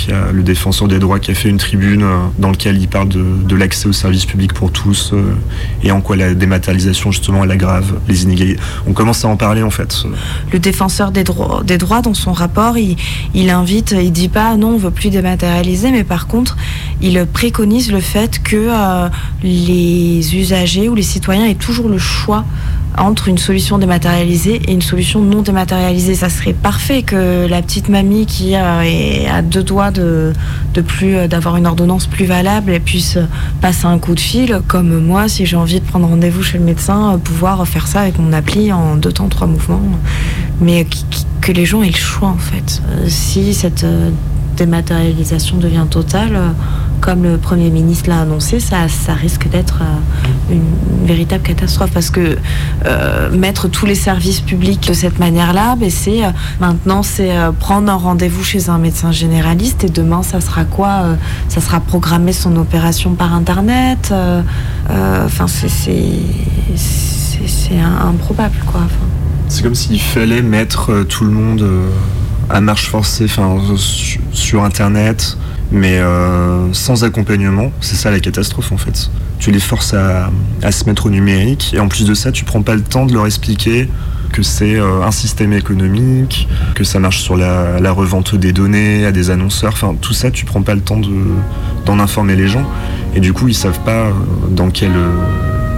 Il 0.06 0.10
y 0.10 0.12
a 0.12 0.32
le 0.32 0.42
défenseur 0.42 0.88
des 0.88 0.98
droits 0.98 1.18
qui 1.18 1.30
a 1.30 1.34
fait 1.34 1.48
une 1.48 1.58
tribune 1.58 2.02
euh, 2.02 2.18
dans 2.38 2.50
laquelle 2.50 2.76
il 2.76 2.88
parle 2.88 3.08
de, 3.08 3.56
l'accès 3.56 3.86
aux 3.88 3.92
services 3.92 4.26
publics 4.26 4.52
pour 4.52 4.72
tous 4.72 5.12
euh, 5.12 5.34
et 5.82 5.92
en 5.92 6.00
quoi 6.00 6.16
la 6.16 6.34
dématérialisation 6.34 7.12
justement 7.12 7.44
elle 7.44 7.50
aggrave 7.50 7.94
les 8.08 8.24
inégalités. 8.24 8.60
On 8.86 8.92
commence 8.92 9.24
à 9.24 9.28
en 9.28 9.36
parler 9.36 9.62
en 9.62 9.70
fait. 9.70 10.04
le 10.52 10.58
défenseur 10.58 11.12
des, 11.12 11.24
droits 11.24 12.02
dans 12.02 12.14
son 12.14 12.32
rapport, 12.32 12.76
il, 12.78 12.96
il 13.34 13.50
invite, 13.50 13.94
il 13.98 14.12
dit 14.12 14.28
pas 14.28 14.56
non, 14.56 14.74
on 14.74 14.78
veut 14.78 14.90
plus 14.90 15.10
dématérialiser, 15.10 15.90
mais 15.90 16.04
par 16.04 16.26
contre, 16.26 16.56
il 17.00 17.24
préconise 17.26 17.92
le 17.92 18.00
fait 18.00 18.42
que 18.42 18.56
euh, 18.56 19.08
les 19.42 20.36
usagers 20.36 20.88
ou 20.88 20.94
les 20.94 21.02
citoyens 21.02 21.46
aient 21.46 21.54
toujours 21.54 21.88
le 21.88 21.98
choix 21.98 22.44
entre 22.98 23.28
une 23.28 23.38
solution 23.38 23.78
dématérialisée 23.78 24.60
et 24.66 24.72
une 24.72 24.82
solution 24.82 25.20
non 25.20 25.42
dématérialisée. 25.42 26.14
Ça 26.14 26.28
serait 26.28 26.52
parfait 26.52 27.02
que 27.02 27.46
la 27.46 27.62
petite 27.62 27.88
mamie 27.88 28.26
qui 28.26 28.52
est 28.52 29.26
à 29.26 29.42
deux 29.42 29.62
doigts 29.62 29.90
de, 29.90 30.32
de 30.74 30.80
plus 30.80 31.16
euh, 31.16 31.28
d'avoir 31.28 31.56
une 31.56 31.66
ordonnance 31.66 32.06
plus 32.06 32.24
valable, 32.24 32.78
puisse 32.80 33.18
passer 33.60 33.86
un 33.86 33.98
coup 33.98 34.14
de 34.14 34.20
fil, 34.20 34.60
comme 34.68 34.98
moi, 35.00 35.28
si 35.28 35.46
j'ai 35.46 35.56
envie 35.56 35.80
de 35.80 35.84
prendre 35.84 36.06
rendez-vous 36.06 36.42
chez 36.42 36.58
le 36.58 36.64
médecin, 36.64 37.14
euh, 37.14 37.16
pouvoir 37.18 37.66
faire 37.66 37.86
ça 37.86 38.00
avec 38.00 38.18
mon 38.18 38.32
appli 38.32 38.72
en 38.72 38.96
deux 38.96 39.12
temps, 39.12 39.28
trois 39.28 39.46
mouvements. 39.46 39.80
Mais 40.60 40.86
que 41.40 41.52
les 41.52 41.66
gens 41.66 41.82
aient 41.82 41.88
le 41.90 41.96
choix, 41.96 42.28
en 42.28 42.38
fait. 42.38 42.82
Euh, 42.88 43.06
Si 43.08 43.54
cette 43.54 43.86
dématérialisation 44.54 45.58
devient 45.58 45.86
totale, 45.90 46.34
euh, 46.34 46.48
comme 47.00 47.22
le 47.22 47.36
Premier 47.36 47.70
ministre 47.70 48.08
l'a 48.08 48.20
annoncé, 48.20 48.60
ça, 48.60 48.88
ça 48.88 49.14
risque 49.14 49.48
d'être 49.48 49.80
euh, 49.82 50.54
une, 50.54 51.06
véritable 51.06 51.42
catastrophe 51.42 51.90
parce 51.92 52.08
que 52.08 52.38
euh, 52.86 53.30
mettre 53.30 53.68
tous 53.68 53.84
les 53.84 53.94
services 53.94 54.40
publics 54.40 54.88
de 54.88 54.94
cette 54.94 55.18
manière-là, 55.18 55.76
ben, 55.76 55.90
c'est 55.90 56.22
maintenant 56.60 57.02
c'est 57.02 57.30
prendre 57.60 57.92
un 57.92 57.96
rendez-vous 57.96 58.42
chez 58.42 58.70
un 58.70 58.78
médecin 58.78 59.12
généraliste 59.12 59.84
et 59.84 59.90
demain 59.90 60.22
ça 60.22 60.40
sera 60.40 60.64
quoi 60.64 61.04
Ça 61.48 61.60
sera 61.60 61.80
programmer 61.80 62.32
son 62.32 62.56
opération 62.56 63.12
par 63.14 63.34
internet. 63.34 64.14
Enfin, 64.88 65.46
c'est 65.46 65.68
improbable 68.02 68.56
quoi. 68.66 68.80
C'est 69.48 69.62
comme 69.62 69.74
s'il 69.74 70.00
fallait 70.00 70.40
mettre 70.40 71.02
tout 71.02 71.24
le 71.24 71.30
monde 71.30 71.66
à 72.50 72.60
marche 72.60 72.88
forcée 72.88 73.24
enfin, 73.24 73.56
su- 73.76 74.20
sur 74.32 74.64
Internet, 74.64 75.36
mais 75.72 75.98
euh, 75.98 76.72
sans 76.72 77.04
accompagnement. 77.04 77.70
C'est 77.80 77.96
ça 77.96 78.10
la 78.10 78.20
catastrophe 78.20 78.72
en 78.72 78.76
fait. 78.76 79.10
Tu 79.38 79.50
les 79.50 79.60
forces 79.60 79.94
à, 79.94 80.30
à 80.62 80.72
se 80.72 80.84
mettre 80.84 81.06
au 81.06 81.10
numérique 81.10 81.72
et 81.74 81.80
en 81.80 81.88
plus 81.88 82.04
de 82.06 82.14
ça, 82.14 82.32
tu 82.32 82.44
prends 82.44 82.62
pas 82.62 82.74
le 82.74 82.82
temps 82.82 83.06
de 83.06 83.12
leur 83.12 83.26
expliquer 83.26 83.88
que 84.32 84.42
c'est 84.42 84.74
euh, 84.76 85.02
un 85.04 85.10
système 85.12 85.52
économique, 85.52 86.48
que 86.74 86.82
ça 86.82 86.98
marche 86.98 87.20
sur 87.20 87.36
la, 87.36 87.78
la 87.80 87.92
revente 87.92 88.34
des 88.34 88.52
données 88.52 89.06
à 89.06 89.12
des 89.12 89.30
annonceurs. 89.30 89.72
Enfin, 89.74 89.94
tout 90.00 90.12
ça, 90.12 90.30
tu 90.30 90.44
prends 90.44 90.62
pas 90.62 90.74
le 90.74 90.80
temps 90.80 90.96
de- 90.98 91.08
d'en 91.86 91.98
informer 92.00 92.34
les 92.34 92.48
gens. 92.48 92.68
Et 93.14 93.20
du 93.20 93.32
coup, 93.32 93.46
ils 93.48 93.54
savent 93.54 93.78
pas 93.84 94.06
euh, 94.06 94.12
dans 94.50 94.70
quel 94.70 94.90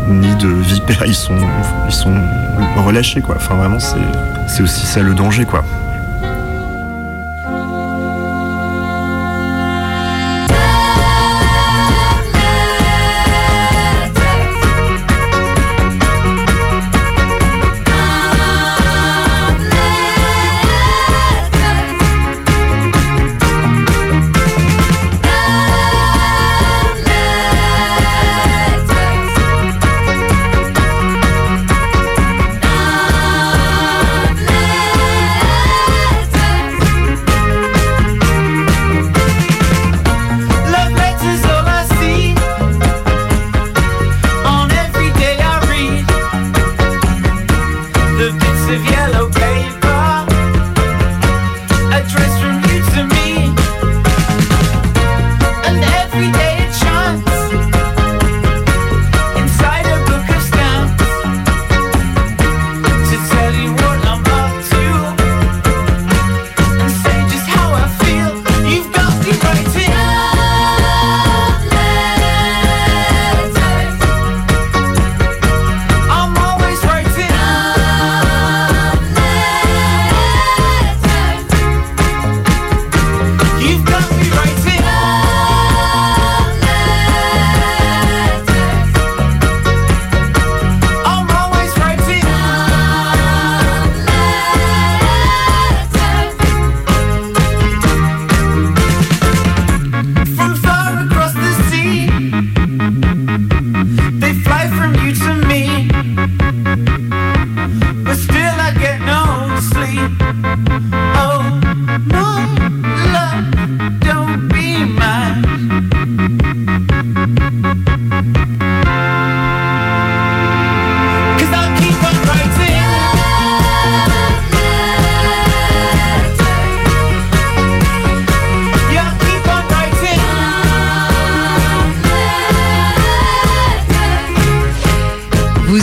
nid 0.09 0.35
de 0.37 0.49
vipère 0.49 1.03
ils 1.07 1.15
sont, 1.15 1.37
ils 1.89 1.93
sont 1.95 2.15
relâchés, 2.85 3.21
quoi. 3.21 3.35
Enfin, 3.37 3.57
vraiment, 3.57 3.79
c'est 3.81 4.63
aussi 4.63 4.87
ça 4.87 5.01
le 5.03 5.15
danger, 5.15 5.45
quoi. 5.45 5.63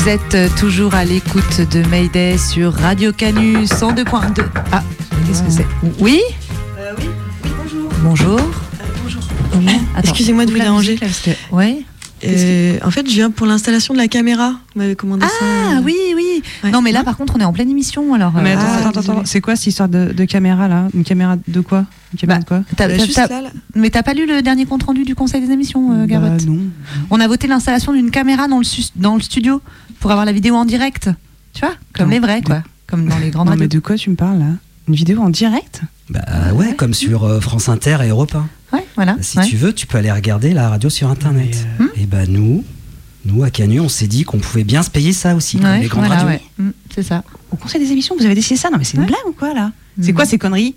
Vous 0.04 0.10
êtes 0.10 0.36
euh, 0.36 0.50
toujours 0.60 0.96
à 0.96 1.06
l'écoute 1.06 1.62
de 1.72 1.88
Mayday 1.88 2.38
sur 2.38 2.74
Radio 2.74 3.14
Canu 3.14 3.64
102.2. 3.64 4.44
Ah, 4.72 4.84
qu'est-ce 5.28 5.44
que 5.44 5.50
c'est 5.52 5.66
Oui 6.00 6.20
oui, 6.98 7.06
bonjour. 7.58 7.90
Bonjour. 8.04 8.40
bonjour. 9.04 9.22
Attends, 9.96 10.10
Excusez-moi 10.10 10.46
de 10.46 10.52
vous 10.52 10.60
déranger. 10.60 11.00
Ouais. 11.52 11.84
Euh, 12.26 12.78
en 12.86 12.90
fait, 12.92 13.06
je 13.06 13.14
viens 13.14 13.32
pour 13.32 13.46
l'installation 13.48 13.94
de 13.94 14.00
la 14.00 14.08
caméra. 14.08 14.52
Vous 14.76 14.82
m'avez 14.82 14.96
commandé 14.96 15.26
ça. 15.26 15.46
Ah 15.46 15.80
oui, 15.84 15.96
oui. 16.16 16.42
Non, 16.72 16.82
mais 16.82 16.92
là, 16.94 17.04
par 17.04 17.18
contre, 17.18 17.34
on 17.36 17.40
est 17.40 17.44
en 17.46 17.52
pleine 17.54 17.70
émission. 17.70 18.14
Alors, 18.14 18.32
Mais 18.42 18.52
euh, 18.52 18.58
attends, 18.58 18.64
ah, 18.66 18.78
attends, 18.78 18.90
attends, 18.90 19.00
désolée. 19.02 19.20
c'est 19.26 19.42
quoi 19.42 19.56
cette 19.58 19.68
histoire 19.68 19.90
de, 19.90 20.14
de 20.14 20.26
caméra 20.26 20.68
là? 20.70 20.88
Une 20.94 21.04
caméra 21.04 21.36
de 21.48 21.60
quoi? 21.62 21.86
Une 22.14 22.20
caméra 22.20 22.40
de 22.40 22.46
quoi? 22.46 22.62
T'as- 22.78 22.88
Bah, 22.88 22.94
t'as- 22.98 23.06
juste 23.06 23.16
t'as- 23.16 23.28
là, 23.28 23.42
là. 23.42 23.50
Mais 23.76 23.90
t'as 23.90 24.04
pas 24.04 24.14
lu 24.14 24.26
le 24.26 24.42
dernier 24.42 24.66
compte 24.66 24.84
rendu 24.84 25.04
du 25.04 25.16
conseil 25.16 25.46
des 25.46 25.52
émissions, 25.52 25.92
euh, 25.92 26.06
Garot 26.06 26.28
Bah, 26.28 26.44
non. 26.48 26.60
On 27.10 27.20
a 27.20 27.28
voté 27.28 27.48
l'installation 27.48 27.92
d'une 27.94 28.12
caméra 28.12 28.48
dans 28.48 28.58
le, 28.60 28.64
sus- 28.64 28.92
dans 28.96 29.16
le 29.16 29.22
studio 29.22 29.62
pour 30.04 30.12
avoir 30.12 30.26
la 30.26 30.34
vidéo 30.34 30.56
en 30.56 30.66
direct. 30.66 31.10
Tu 31.54 31.62
vois 31.62 31.74
Comme 31.94 32.08
Non. 32.08 32.12
les 32.12 32.20
vrais, 32.20 32.42
quoi. 32.42 32.62
Comme 32.88 33.08
dans 33.08 33.18
les 33.18 33.30
grandes 33.30 33.46
Non, 33.46 33.52
radios. 33.52 33.64
mais 33.64 33.68
de 33.70 33.80
quoi 33.80 33.96
tu 33.96 34.10
me 34.10 34.16
parles 34.16 34.38
là 34.40 34.46
Une 34.90 34.96
vidéo 34.96 35.22
en 35.22 35.30
direct 35.30 35.82
Bah 36.10 36.22
ouais, 36.54 36.76
comme 36.76 36.94
sur 36.94 37.24
euh, 37.24 37.40
France 37.40 37.70
Inter 37.70 38.00
et 38.04 38.10
Europe 38.10 38.36
1. 38.36 38.76
Ouais, 38.76 38.86
voilà. 38.98 39.16
Si 39.22 39.38
ouais. 39.40 39.46
tu 39.48 39.56
veux, 39.56 39.72
tu 39.74 39.88
peux 39.88 39.98
aller 39.98 40.12
regarder 40.12 40.54
la 40.54 40.68
radio 40.70 40.90
sur 40.90 41.10
Internet. 41.10 41.66
Et 41.96 42.06
bah 42.06 42.26
nous, 42.28 42.66
nous 43.26 43.44
à 43.46 43.50
Canu, 43.50 43.80
on 43.80 43.88
s'est 43.88 44.08
dit 44.08 44.26
qu'on 44.26 44.40
pouvait 44.40 44.66
bien 44.66 44.84
se 44.84 44.90
payer 44.90 45.14
ça 45.14 45.36
aussi, 45.36 45.58
comme 45.58 45.68
Ouais, 45.70 45.80
les 45.80 45.88
grandes 45.88 46.06
voilà, 46.06 46.24
radios. 46.24 46.38
ouais. 46.38 46.42
Mm, 46.66 46.72
c'est 46.94 47.04
ça. 47.04 47.24
Au 47.52 47.56
conseil 47.56 47.80
des 47.82 47.92
émissions, 47.94 48.16
vous 48.20 48.26
avez 48.26 48.36
décidé 48.36 48.58
ça 48.60 48.70
Non, 48.70 48.78
mais 48.78 48.84
c'est 48.84 48.96
une 48.98 49.04
Ouais. 49.04 49.08
blague 49.08 49.26
ou 49.28 49.32
quoi 49.32 49.54
là 49.54 49.72
C'est 50.02 50.12
Mm. 50.12 50.16
quoi 50.16 50.26
ces 50.26 50.38
conneries 50.38 50.76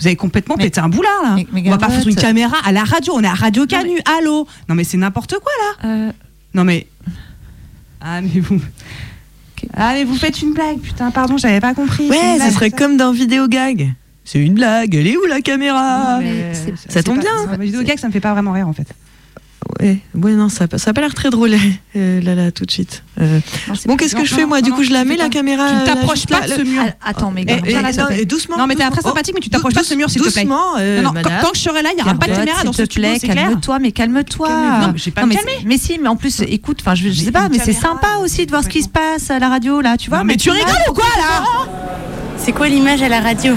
Vous 0.00 0.06
avez 0.08 0.16
complètement 0.16 0.56
Mais- 0.58 0.64
pété 0.64 0.80
un 0.80 0.88
boulard 0.88 1.22
là 1.22 1.34
Mais- 1.36 1.46
mais 1.52 1.62
On 1.68 1.70
va 1.70 1.78
pas 1.78 1.90
foutre 1.90 2.08
une 2.08 2.16
caméra 2.16 2.56
à 2.64 2.72
la 2.72 2.82
radio, 2.82 3.12
on 3.14 3.22
est 3.22 3.28
à 3.28 3.34
Radio 3.34 3.64
Canu, 3.66 4.00
allô 4.18 4.48
Non, 4.68 4.74
mais 4.74 4.82
c'est 4.82 4.96
n'importe 4.96 5.34
quoi 5.34 5.52
là 5.84 5.88
Euh, 5.88 6.12
Non, 6.54 6.64
mais. 6.64 6.88
Ah, 8.04 8.20
mais 8.20 8.38
vous. 8.40 8.60
Ah, 9.74 9.92
mais 9.94 10.04
vous 10.04 10.14
faites 10.16 10.42
une 10.42 10.52
blague, 10.52 10.78
putain, 10.78 11.10
pardon, 11.10 11.38
j'avais 11.38 11.60
pas 11.60 11.72
compris. 11.74 12.08
Ouais, 12.10 12.16
ça 12.16 12.36
blague, 12.36 12.52
serait 12.52 12.70
ça. 12.70 12.76
comme 12.76 12.96
dans 12.98 13.12
Vidéo 13.12 13.48
Gag. 13.48 13.94
C'est 14.24 14.38
une 14.38 14.54
blague. 14.54 14.94
Elle 14.94 15.06
est 15.06 15.16
où 15.16 15.24
la 15.26 15.40
caméra? 15.40 16.20
Ça 16.88 17.02
tombe 17.02 17.16
pas- 17.22 17.46
bien. 17.46 17.56
vidéo 17.58 17.82
gag, 17.82 17.98
ça 17.98 18.06
me 18.08 18.12
fait 18.12 18.20
pas 18.20 18.32
vraiment 18.32 18.52
rire 18.52 18.68
en 18.68 18.72
fait. 18.72 18.86
Ouais, 19.80 19.98
ouais, 20.14 20.32
non, 20.32 20.48
ça, 20.48 20.64
a 20.64 20.92
pas- 20.92 21.00
l'air 21.00 21.14
très 21.14 21.30
drôle 21.30 21.54
euh, 21.96 22.20
là, 22.20 22.34
là, 22.34 22.52
tout 22.52 22.64
de 22.64 22.70
suite. 22.70 23.02
Euh, 23.20 23.40
non, 23.68 23.74
bon, 23.86 23.96
qu'est-ce 23.96 24.14
que 24.14 24.20
non, 24.20 24.24
je 24.24 24.34
fais 24.34 24.42
non, 24.42 24.48
moi 24.48 24.60
Du 24.60 24.70
non, 24.70 24.76
coup, 24.76 24.82
je 24.82 24.92
la 24.92 25.02
tu 25.02 25.08
mets 25.08 25.16
la 25.16 25.28
caméra. 25.28 25.68
Tu 25.68 25.74
là, 25.74 25.94
t'approches 25.94 26.16
juste 26.16 26.28
pas 26.30 26.46
de 26.46 26.52
ce 26.52 26.62
mur. 26.62 26.82
Attends, 27.04 27.30
mais 27.30 27.44
Eh, 27.48 27.60
eh, 27.66 28.20
et 28.20 28.24
doucement. 28.24 28.56
Non, 28.58 28.66
mais 28.66 28.74
t'es 28.76 28.88
très 28.88 29.02
sympathique, 29.02 29.34
mais 29.34 29.40
tu 29.40 29.48
Oh, 29.52 29.56
t'approches 29.56 29.74
pas 29.74 29.82
de 29.82 29.86
ce 29.86 29.94
mur, 29.94 30.10
s'il 30.10 30.20
te 30.22 30.30
plaît. 30.30 30.42
Doucement, 30.42 30.76
euh, 30.78 31.02
que 31.02 31.58
je 31.58 31.60
serai 31.62 31.82
là, 31.82 31.90
il 31.92 31.96
n'y 31.96 32.02
aura 32.02 32.14
pas 32.14 32.26
de 32.26 32.34
caméra 32.34 32.62
dans 32.64 32.72
ce 32.72 32.84
S'il 32.84 32.88
te 32.88 33.14
studio, 33.16 33.34
calme-toi, 33.34 33.78
mais 33.78 33.92
calme-toi. 33.92 34.48
Non, 34.48 34.92
vais 34.92 35.10
pas 35.10 35.26
mais, 35.64 35.78
si, 35.78 35.98
mais 35.98 36.08
en 36.08 36.16
plus, 36.16 36.40
écoute, 36.40 36.78
enfin, 36.80 36.94
je, 36.94 37.10
sais 37.10 37.32
pas, 37.32 37.48
mais 37.48 37.58
c'est 37.58 37.72
sympa 37.72 38.18
aussi 38.22 38.46
de 38.46 38.50
voir 38.50 38.62
ce 38.62 38.68
qui 38.68 38.82
se 38.82 38.88
passe 38.88 39.30
à 39.30 39.38
la 39.38 39.48
radio, 39.48 39.80
là, 39.80 39.96
tu 39.96 40.08
vois. 40.10 40.18
Non, 40.18 40.24
mais 40.24 40.36
tu 40.36 40.44
tu 40.44 40.50
rigoles 40.50 40.74
ou 40.90 40.92
quoi 40.92 41.04
là 41.16 41.42
C'est 42.36 42.52
quoi 42.52 42.68
l'image 42.68 43.00
à 43.02 43.08
la 43.08 43.20
radio? 43.20 43.54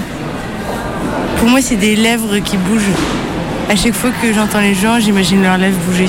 Pour 1.38 1.48
moi, 1.48 1.60
c'est 1.60 1.76
des 1.76 1.96
lèvres 1.96 2.38
qui 2.38 2.56
bougent. 2.56 3.27
À 3.68 3.76
chaque 3.76 3.94
fois 3.94 4.10
que 4.22 4.32
j'entends 4.32 4.60
les 4.60 4.74
gens, 4.74 4.98
j'imagine 4.98 5.42
leurs 5.42 5.58
lèvres 5.58 5.78
bouger. 5.86 6.08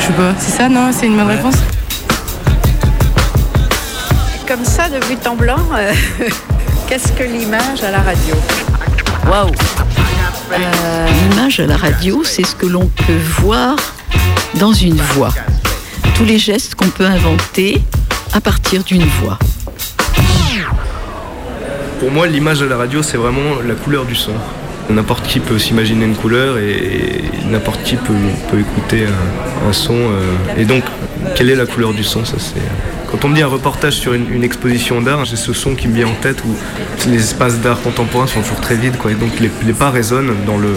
Je 0.00 0.06
sais 0.06 0.12
pas, 0.12 0.34
c'est 0.38 0.50
ça, 0.52 0.68
non? 0.68 0.90
C'est 0.92 1.06
une 1.06 1.16
bonne 1.16 1.28
réponse? 1.28 1.54
Comme 4.46 4.64
ça, 4.64 4.88
de 4.90 4.98
but 5.06 5.26
en 5.26 5.34
blanc, 5.36 5.56
euh, 5.74 5.92
qu'est-ce 6.88 7.12
que 7.12 7.22
l'image 7.24 7.82
à 7.82 7.90
la 7.90 8.00
radio? 8.02 8.34
Waouh 9.26 9.50
Euh, 10.52 11.06
L'image 11.30 11.60
à 11.60 11.66
la 11.66 11.76
radio, 11.78 12.22
c'est 12.24 12.44
ce 12.44 12.54
que 12.54 12.66
l'on 12.66 12.86
peut 13.06 13.18
voir 13.40 13.76
dans 14.56 14.74
une 14.74 14.96
voix. 15.14 15.30
Tous 16.14 16.24
les 16.26 16.38
gestes 16.38 16.74
qu'on 16.74 16.88
peut 16.90 17.06
inventer 17.06 17.82
à 18.34 18.40
partir 18.42 18.84
d'une 18.84 19.04
voix. 19.22 19.38
Pour 21.98 22.10
moi, 22.12 22.26
l'image 22.26 22.62
à 22.62 22.66
la 22.66 22.76
radio, 22.76 23.02
c'est 23.02 23.16
vraiment 23.16 23.62
la 23.66 23.74
couleur 23.74 24.04
du 24.04 24.14
son. 24.14 24.32
N'importe 24.90 25.26
qui 25.26 25.40
peut 25.40 25.58
s'imaginer 25.58 26.04
une 26.04 26.14
couleur 26.14 26.58
et 26.58 27.24
n'importe 27.50 27.82
qui 27.82 27.96
peut, 27.96 28.12
peut 28.50 28.60
écouter 28.60 29.06
un, 29.06 29.68
un 29.68 29.72
son. 29.72 29.94
euh. 29.94 30.58
Et 30.58 30.66
donc, 30.66 30.84
quelle 31.34 31.48
est 31.50 31.56
la 31.56 31.66
couleur 31.66 31.92
du 31.94 32.04
son 32.04 32.24
ça, 32.24 32.36
c'est... 32.38 32.60
Quand 33.10 33.24
on 33.26 33.28
me 33.28 33.36
dit 33.36 33.42
un 33.42 33.46
reportage 33.46 33.94
sur 33.94 34.12
une, 34.12 34.30
une 34.32 34.42
exposition 34.42 35.00
d'art, 35.00 35.24
j'ai 35.24 35.36
ce 35.36 35.52
son 35.52 35.74
qui 35.76 35.86
me 35.86 35.94
vient 35.94 36.08
en 36.08 36.14
tête 36.20 36.38
où 36.44 36.54
les 37.08 37.18
espaces 37.18 37.58
d'art 37.60 37.80
contemporain 37.80 38.26
sont 38.26 38.40
toujours 38.42 38.60
très 38.60 38.74
vides. 38.74 38.98
Quoi, 38.98 39.12
et 39.12 39.14
donc 39.14 39.38
les, 39.40 39.50
les 39.64 39.72
pas 39.72 39.90
résonnent 39.90 40.34
dans, 40.46 40.58
le, 40.58 40.74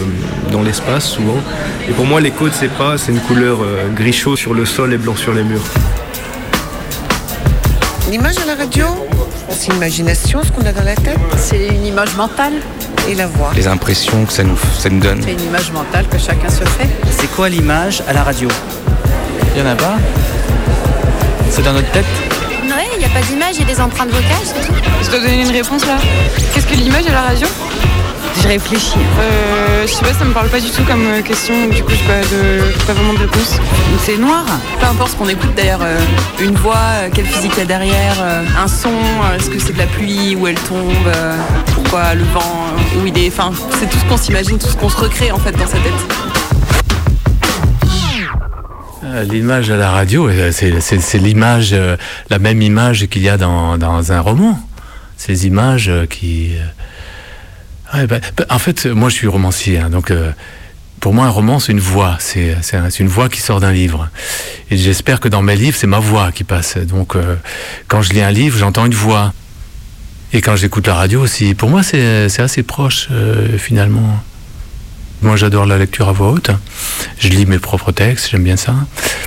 dans 0.52 0.62
l'espace 0.62 1.06
souvent. 1.06 1.42
Et 1.90 1.94
pour 1.94 2.06
moi, 2.06 2.22
l'écho 2.22 2.48
de 2.48 2.54
ces 2.54 2.68
pas, 2.68 2.98
c'est 2.98 3.12
une 3.12 3.20
couleur 3.20 3.60
euh, 3.62 3.90
gris 3.94 4.14
chaud 4.14 4.36
sur 4.36 4.54
le 4.54 4.66
sol 4.66 4.94
et 4.94 4.98
blanc 4.98 5.16
sur 5.16 5.34
les 5.34 5.44
murs. 5.44 5.64
L'image 8.12 8.38
à 8.38 8.46
la 8.46 8.56
radio, 8.56 8.86
c'est 9.50 9.74
l'imagination, 9.74 10.42
ce 10.44 10.52
qu'on 10.52 10.66
a 10.66 10.72
dans 10.72 10.84
la 10.86 10.96
tête? 10.96 11.18
C'est 11.38 11.68
une 11.68 11.86
image 11.86 12.16
mentale 12.16 12.54
Et 13.08 13.16
la 13.16 13.28
voix. 13.28 13.52
Les 13.56 13.68
impressions 13.68 14.26
que 14.26 14.34
ça 14.34 14.44
nous, 14.44 14.58
ça 14.78 14.90
nous 14.90 15.00
donne. 15.00 15.22
C'est 15.24 15.32
une 15.32 15.44
image 15.44 15.72
mentale 15.72 16.06
que 16.08 16.18
chacun 16.18 16.50
se 16.50 16.64
fait. 16.66 16.90
C'est 17.10 17.32
quoi 17.34 17.48
l'image 17.48 18.04
à 18.08 18.12
la 18.12 18.24
radio? 18.24 18.50
Il 19.56 19.62
y 19.62 19.66
en 19.66 19.70
a 19.70 19.76
pas? 19.76 19.96
C'est 21.50 21.64
dans 21.64 21.74
notre 21.74 21.90
tête? 21.92 22.06
Ouais, 22.64 22.86
il 22.94 23.00
n'y 23.00 23.06
a 23.06 23.10
pas 23.10 23.22
d'image, 23.22 23.56
il 23.56 23.62
y 23.62 23.64
a 23.64 23.74
des 23.74 23.80
empreintes 23.80 24.10
vocales, 24.10 24.44
c'est 24.44 24.68
tout. 24.68 24.74
Je 25.02 25.10
dois 25.10 25.20
donner 25.20 25.42
une 25.42 25.52
réponse 25.52 25.86
là. 25.88 25.96
Qu'est-ce 26.54 26.68
que 26.68 26.76
l'image 26.76 27.08
à 27.08 27.14
la 27.14 27.22
radio? 27.22 27.48
Je 28.40 28.48
réfléchis. 28.48 29.00
Euh, 29.20 29.88
je 29.88 29.92
sais 29.94 30.06
pas, 30.06 30.14
ça 30.14 30.24
me 30.24 30.32
parle 30.32 30.50
pas 30.50 30.60
du 30.60 30.70
tout 30.70 30.84
comme 30.84 31.08
euh, 31.08 31.22
question, 31.24 31.56
du 31.70 31.82
coup 31.84 31.90
j'ai 31.90 32.06
pas, 32.06 32.20
de, 32.20 32.72
pas 32.86 32.94
vraiment 32.94 33.14
de 33.14 33.20
réponse. 33.20 33.58
C'est 34.06 34.18
noir. 34.18 34.46
Peu 34.80 34.86
importe 34.86 35.12
ce 35.14 35.16
qu'on 35.16 35.28
écoute 35.28 35.56
d'ailleurs, 35.56 35.80
euh, 35.82 35.98
une 36.40 36.54
voix, 36.54 36.76
euh, 36.76 37.10
quelle 37.12 37.26
physique 37.26 37.54
il 37.56 37.60
y 37.60 37.64
a 37.64 37.66
derrière, 37.66 38.18
euh, 38.22 38.44
un 38.62 38.68
son, 38.68 38.90
euh, 38.90 39.38
est-ce 39.38 39.50
que 39.50 39.58
c'est 39.58 39.74
de 39.74 39.80
la 39.80 39.88
pluie, 39.88 40.36
où 40.36 40.46
elle 40.46 40.60
tombe, 40.60 40.92
le 41.94 42.24
vent, 42.34 42.40
euh, 42.96 43.02
où 43.02 43.08
il 43.08 43.18
est. 43.18 43.28
Enfin, 43.28 43.52
c'est 43.80 43.90
tout 43.90 43.98
ce 43.98 44.06
qu'on 44.06 44.18
s'imagine, 44.18 44.58
tout 44.58 44.68
ce 44.68 44.76
qu'on 44.76 44.90
se 44.90 44.98
recrée 44.98 45.32
en 45.32 45.38
fait 45.38 45.52
dans 45.54 45.66
sa 45.68 45.78
tête. 45.78 45.94
Euh, 49.04 49.24
L'image 49.24 49.70
à 49.72 49.78
la 49.78 49.92
radio, 49.92 50.28
euh, 50.28 50.52
c'est- 50.52 51.18
l'image, 51.18 51.76
la 52.30 52.40
même 52.40 52.62
image 52.62 53.08
qu'il 53.08 53.22
y 53.22 53.30
a 53.30 53.38
dans, 53.38 54.12
un 54.12 54.20
roman. 54.20 54.60
Ces 55.18 55.48
images 55.48 55.92
qui. 56.10 56.52
bah, 57.94 58.06
bah, 58.08 58.20
en 58.50 58.60
fait, 58.60 58.86
moi 58.86 59.10
je 59.10 59.16
suis 59.16 59.28
romancier, 59.28 59.80
hein, 59.80 59.90
donc 59.90 60.14
pour 61.00 61.14
moi 61.14 61.26
un 61.26 61.30
roman 61.30 61.60
c'est 61.60 61.72
une 61.72 61.80
voix, 61.80 62.18
c'est 62.20 62.56
c'est 62.62 62.78
un- 62.78 62.90
c'est 62.92 63.00
une 63.00 63.08
voix 63.10 63.28
qui 63.30 63.42
sort 63.42 63.60
d'un 63.60 63.72
livre. 63.72 64.10
Et 64.70 64.78
j'espère 64.78 65.20
que 65.20 65.28
dans 65.28 65.42
mes 65.42 65.56
livres 65.56 65.76
c'est 65.80 65.88
ma 65.88 65.98
voix 66.00 66.32
qui 66.32 66.44
passe. 66.44 66.78
Donc 66.78 67.16
quand 67.88 68.02
je 68.04 68.14
lis 68.14 68.22
un 68.22 68.30
livre, 68.32 68.58
j'entends 68.60 68.86
une 68.86 68.94
voix. 68.94 69.34
Et 70.34 70.42
quand 70.42 70.56
j'écoute 70.56 70.88
la 70.88 70.96
radio 70.96 71.22
aussi, 71.22 71.54
pour 71.54 71.70
moi 71.70 71.84
c'est 71.84 72.40
assez 72.40 72.64
proche 72.64 73.08
euh, 73.12 73.58
finalement. 73.58 74.22
Moi, 75.24 75.36
j'adore 75.36 75.66
la 75.66 75.80
lecture 75.80 76.10
à 76.10 76.12
voix 76.12 76.30
haute. 76.30 76.52
Je 77.18 77.30
lis 77.30 77.48
mes 77.48 77.58
propres 77.58 77.92
textes, 77.92 78.30
j'aime 78.30 78.44
bien 78.44 78.56
ça. 78.56 78.76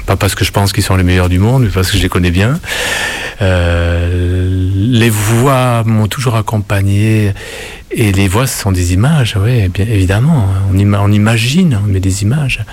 Pas 0.06 0.14
parce 0.14 0.36
que 0.36 0.44
je 0.44 0.52
pense 0.52 0.72
qu'ils 0.72 0.84
sont 0.84 0.94
les 0.94 1.02
meilleurs 1.02 1.28
du 1.28 1.40
monde, 1.40 1.64
mais 1.64 1.68
parce 1.68 1.90
que 1.90 1.96
je 1.96 2.02
les 2.02 2.08
connais 2.08 2.30
bien. 2.30 2.60
Euh, 3.42 4.70
les 4.72 5.10
voix 5.10 5.82
m'ont 5.84 6.06
toujours 6.06 6.36
accompagné. 6.36 7.34
Et 7.90 8.12
les 8.12 8.28
voix, 8.28 8.46
ce 8.46 8.56
sont 8.56 8.70
des 8.70 8.92
images, 8.92 9.36
oui, 9.36 9.68
bien 9.68 9.84
évidemment. 9.84 10.48
On 10.72 11.10
imagine, 11.10 11.80
on 11.82 11.88
met 11.88 11.98
des 11.98 12.22
images. 12.22 12.64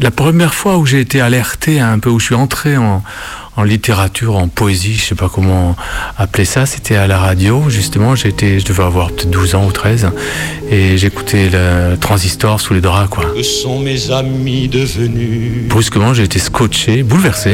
La 0.00 0.10
première 0.10 0.52
fois 0.52 0.78
où 0.78 0.84
j'ai 0.84 0.98
été 0.98 1.20
alerté 1.20 1.78
un 1.78 2.00
peu, 2.00 2.10
où 2.10 2.18
je 2.18 2.24
suis 2.24 2.34
entré 2.34 2.76
en, 2.76 3.04
en 3.56 3.62
littérature, 3.62 4.34
en 4.36 4.48
poésie, 4.48 4.94
je 4.94 5.04
sais 5.04 5.14
pas 5.14 5.30
comment 5.32 5.76
appeler 6.18 6.44
ça, 6.44 6.66
c'était 6.66 6.96
à 6.96 7.06
la 7.06 7.18
radio, 7.18 7.64
justement. 7.68 8.16
J'étais, 8.16 8.58
je 8.58 8.64
devais 8.64 8.82
avoir 8.82 9.08
peut-être 9.12 9.30
12 9.30 9.54
ans 9.54 9.64
ou 9.66 9.70
13. 9.72 10.08
Et 10.70 10.98
j'écoutais 10.98 11.48
le 11.52 11.96
transistor 11.96 12.60
sous 12.60 12.74
les 12.74 12.80
draps, 12.80 13.08
quoi. 13.10 13.24
Que 13.34 13.42
sont 13.42 13.78
mes 13.78 14.10
amis 14.10 14.66
devenus 14.68 15.68
Brusquement, 15.68 16.14
j'ai 16.14 16.24
été 16.24 16.38
scotché, 16.40 17.02
bouleversé 17.04 17.50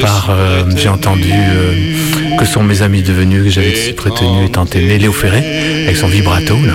par. 0.00 0.28
euh, 0.30 0.64
j'ai 0.76 0.88
entendu 0.88 1.30
euh, 1.30 2.36
que 2.38 2.46
sont 2.46 2.62
mes 2.62 2.80
amis 2.82 3.02
devenus, 3.02 3.44
que 3.44 3.50
j'avais 3.50 3.74
si 3.74 3.92
prétenu 3.92 4.46
et 4.46 4.50
tant 4.50 4.64
aimé, 4.66 4.98
Léo 4.98 5.12
Ferré, 5.12 5.84
avec 5.84 5.96
son 5.96 6.06
vibrato, 6.06 6.54
là. 6.64 6.74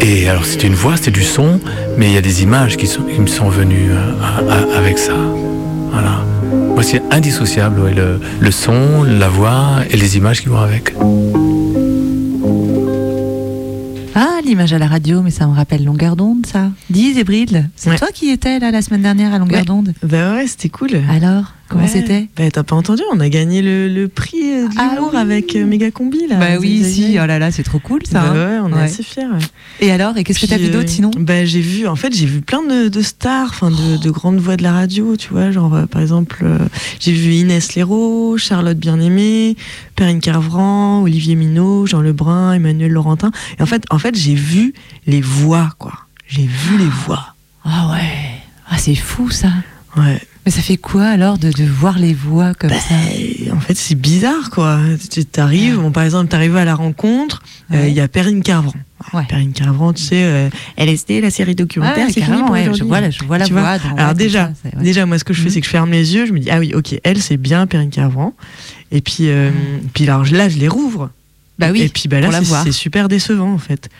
Et 0.00 0.28
alors, 0.28 0.44
c'était 0.46 0.66
une 0.68 0.74
voix, 0.74 0.96
c'était 0.96 1.10
du 1.10 1.22
son, 1.24 1.60
mais 1.96 2.06
il 2.06 2.12
y 2.12 2.16
a 2.16 2.20
des 2.20 2.42
images 2.42 2.76
qui, 2.76 2.86
sont, 2.86 3.02
qui 3.02 3.20
me 3.20 3.26
sont 3.26 3.48
venues 3.48 3.90
euh, 3.90 4.12
à- 4.22 4.52
à- 4.74 4.78
avec 4.78 4.96
ça. 4.98 5.12
Voilà. 5.92 6.22
Moi, 6.52 6.82
c'est 6.82 7.02
indissociable, 7.12 7.80
ouais, 7.80 7.94
le, 7.94 8.20
le 8.40 8.50
son, 8.50 9.02
la 9.02 9.28
voix 9.28 9.80
et 9.90 9.96
les 9.96 10.16
images 10.16 10.40
qui 10.40 10.48
vont 10.48 10.58
avec. 10.58 10.94
Ah, 14.14 14.38
l'image 14.44 14.72
à 14.72 14.78
la 14.78 14.86
radio, 14.86 15.22
mais 15.22 15.30
ça 15.30 15.46
me 15.46 15.54
rappelle 15.54 15.84
Longueur 15.84 16.16
d'onde, 16.16 16.46
ça. 16.46 16.70
Dis, 16.90 17.14
Zébrid, 17.14 17.68
c'est 17.76 17.90
Ouais. 17.90 17.98
toi 17.98 18.08
qui 18.12 18.30
étais 18.30 18.58
là 18.58 18.70
la 18.70 18.82
semaine 18.82 19.02
dernière 19.02 19.32
à 19.34 19.38
Longueur 19.38 19.60
Ouais. 19.60 19.64
d'onde? 19.64 19.92
Bah 20.02 20.34
ouais, 20.34 20.46
c'était 20.46 20.68
cool. 20.68 20.90
Alors? 21.10 21.52
Comment 21.68 21.82
Ouais. 21.82 21.88
c'était 21.88 22.28
Bah, 22.36 22.50
T'as 22.50 22.62
pas 22.62 22.74
entendu 22.76 23.02
On 23.12 23.20
a 23.20 23.28
gagné 23.28 23.60
le, 23.60 23.88
le 23.88 24.08
prix 24.08 24.38
euh, 24.54 24.68
de 24.68 24.74
l'humour 24.74 25.14
avec 25.14 25.54
euh, 25.54 25.66
Méga 25.66 25.90
Combi. 25.90 26.26
Là, 26.26 26.36
Bah 26.36 26.46
oui, 26.58 26.82
si, 26.82 27.18
oh 27.22 27.26
là 27.26 27.38
là, 27.38 27.50
c'est 27.50 27.62
trop 27.62 27.78
cool 27.78 28.00
ça. 28.06 28.20
Bah 28.22 28.30
hein. 28.30 28.34
ouais, 28.34 28.58
on 28.64 28.68
est 28.70 28.74
Ouais. 28.74 28.80
assez 28.84 29.02
fiers. 29.02 29.26
ouais. 29.26 29.38
Et 29.80 29.90
alors, 29.90 30.16
et 30.16 30.24
qu'est-ce 30.24 30.40
que 30.40 30.46
t'as 30.46 30.56
vu 30.56 30.68
d'autre 30.70 30.86
euh, 30.88 30.92
sinon? 30.92 31.10
bah, 31.18 31.44
J'ai 31.44 31.60
vu, 31.60 31.86
en 31.86 31.94
fait, 31.96 32.14
j'ai 32.14 32.24
vu 32.26 32.40
plein 32.40 32.62
de, 32.62 32.88
de 32.88 33.02
stars, 33.02 33.48
enfin 33.50 33.70
de, 33.70 33.98
de 34.02 34.10
grandes 34.10 34.38
voix 34.38 34.56
de 34.56 34.62
la 34.62 34.72
radio, 34.72 35.16
tu 35.16 35.28
vois. 35.30 35.50
Genre, 35.50 35.74
euh, 35.74 35.86
par 35.86 36.00
exemple, 36.00 36.40
euh, 36.42 36.58
j'ai 37.00 37.12
vu 37.12 37.32
Inès 37.34 37.74
Léraud, 37.74 38.38
Charlotte 38.38 38.78
Bien-Aimée, 38.78 39.56
Perrine 39.94 40.20
Carvran, 40.20 41.02
Olivier 41.02 41.34
Minot, 41.34 41.86
Jean 41.86 42.00
Lebrun, 42.00 42.54
Emmanuel 42.54 42.92
Laurentin. 42.92 43.30
Et 43.58 43.62
en 43.62 43.66
fait, 43.66 43.84
en 43.90 43.98
fait 43.98 44.14
j'ai 44.16 44.34
vu 44.34 44.72
les 45.06 45.20
voix, 45.20 45.70
quoi. 45.78 45.92
J'ai 46.28 46.46
vu 46.46 46.78
les 46.78 46.88
voix. 47.06 47.34
Ah 47.64 47.90
ouais. 47.92 48.40
Ah, 48.70 48.78
c'est 48.78 48.94
fou 48.94 49.30
ça. 49.30 49.48
Ouais. 49.96 50.20
Mais 50.48 50.52
ça 50.52 50.62
fait 50.62 50.78
quoi 50.78 51.04
alors 51.04 51.36
de, 51.36 51.50
de 51.52 51.64
voir 51.64 51.98
les 51.98 52.14
voix 52.14 52.54
comme 52.54 52.70
ça? 52.70 52.94
Et 53.14 53.50
en 53.52 53.60
fait, 53.60 53.74
c'est 53.76 53.94
bizarre, 53.94 54.48
quoi. 54.48 54.80
Tu 55.10 55.26
t'arrives, 55.26 55.76
bon, 55.76 55.92
par 55.92 56.04
exemple, 56.04 56.30
t'arrives 56.30 56.56
à 56.56 56.64
la 56.64 56.74
rencontre, 56.74 57.42
euh, 57.74 57.86
il 57.86 57.92
y 57.92 58.00
a 58.00 58.08
Perrine 58.08 58.42
Carvran. 58.42 58.72
Perrine 59.28 59.52
Carvran, 59.52 59.92
tu 59.92 60.02
sais, 60.02 60.24
euh, 60.24 60.48
LSD, 60.78 61.20
la 61.20 61.28
série 61.30 61.54
documentaire, 61.54 62.06
Ouais, 62.06 62.12
c'est 62.14 62.22
fini 62.22 62.28
carrément, 62.28 62.46
pour 62.46 62.54
ouais, 62.54 62.70
je 62.74 62.82
vois 62.82 63.02
la- 63.02 63.10
je 63.10 63.22
vois 63.24 63.36
la 63.36 63.44
Tu 63.44 63.52
voix 63.52 63.76
dans- 63.76 63.90
ouais, 63.94 64.00
Alors 64.00 64.14
déjà, 64.14 64.52
ça, 64.62 64.70
ouais. 64.74 64.82
déjà, 64.82 65.04
moi, 65.04 65.18
ce 65.18 65.24
que 65.24 65.34
je 65.34 65.40
fais, 65.42 65.48
Mhm. 65.48 65.52
c'est 65.52 65.60
que 65.60 65.66
je 65.66 65.70
ferme 65.70 65.90
les 65.90 66.14
yeux, 66.14 66.24
je 66.24 66.32
me 66.32 66.38
dis, 66.38 66.50
ah 66.50 66.60
oui, 66.60 66.72
ok, 66.74 66.98
elle, 67.04 67.20
c'est 67.20 67.36
bien 67.36 67.66
Perrine 67.66 67.90
Carvran. 67.90 68.32
Et 68.90 69.02
puis, 69.02 69.28
euh, 69.28 69.50
puis 69.92 70.08
alors, 70.08 70.24
là, 70.32 70.48
je 70.48 70.56
les 70.56 70.68
rouvre. 70.68 71.10
Bah 71.58 71.68
oui, 71.72 71.82
Et 71.82 71.88
puis, 71.90 72.08
bah, 72.08 72.20
là, 72.22 72.30
c'est 72.64 72.72
super 72.72 73.08
décevant, 73.08 73.52
en 73.52 73.58
fait. 73.58 73.90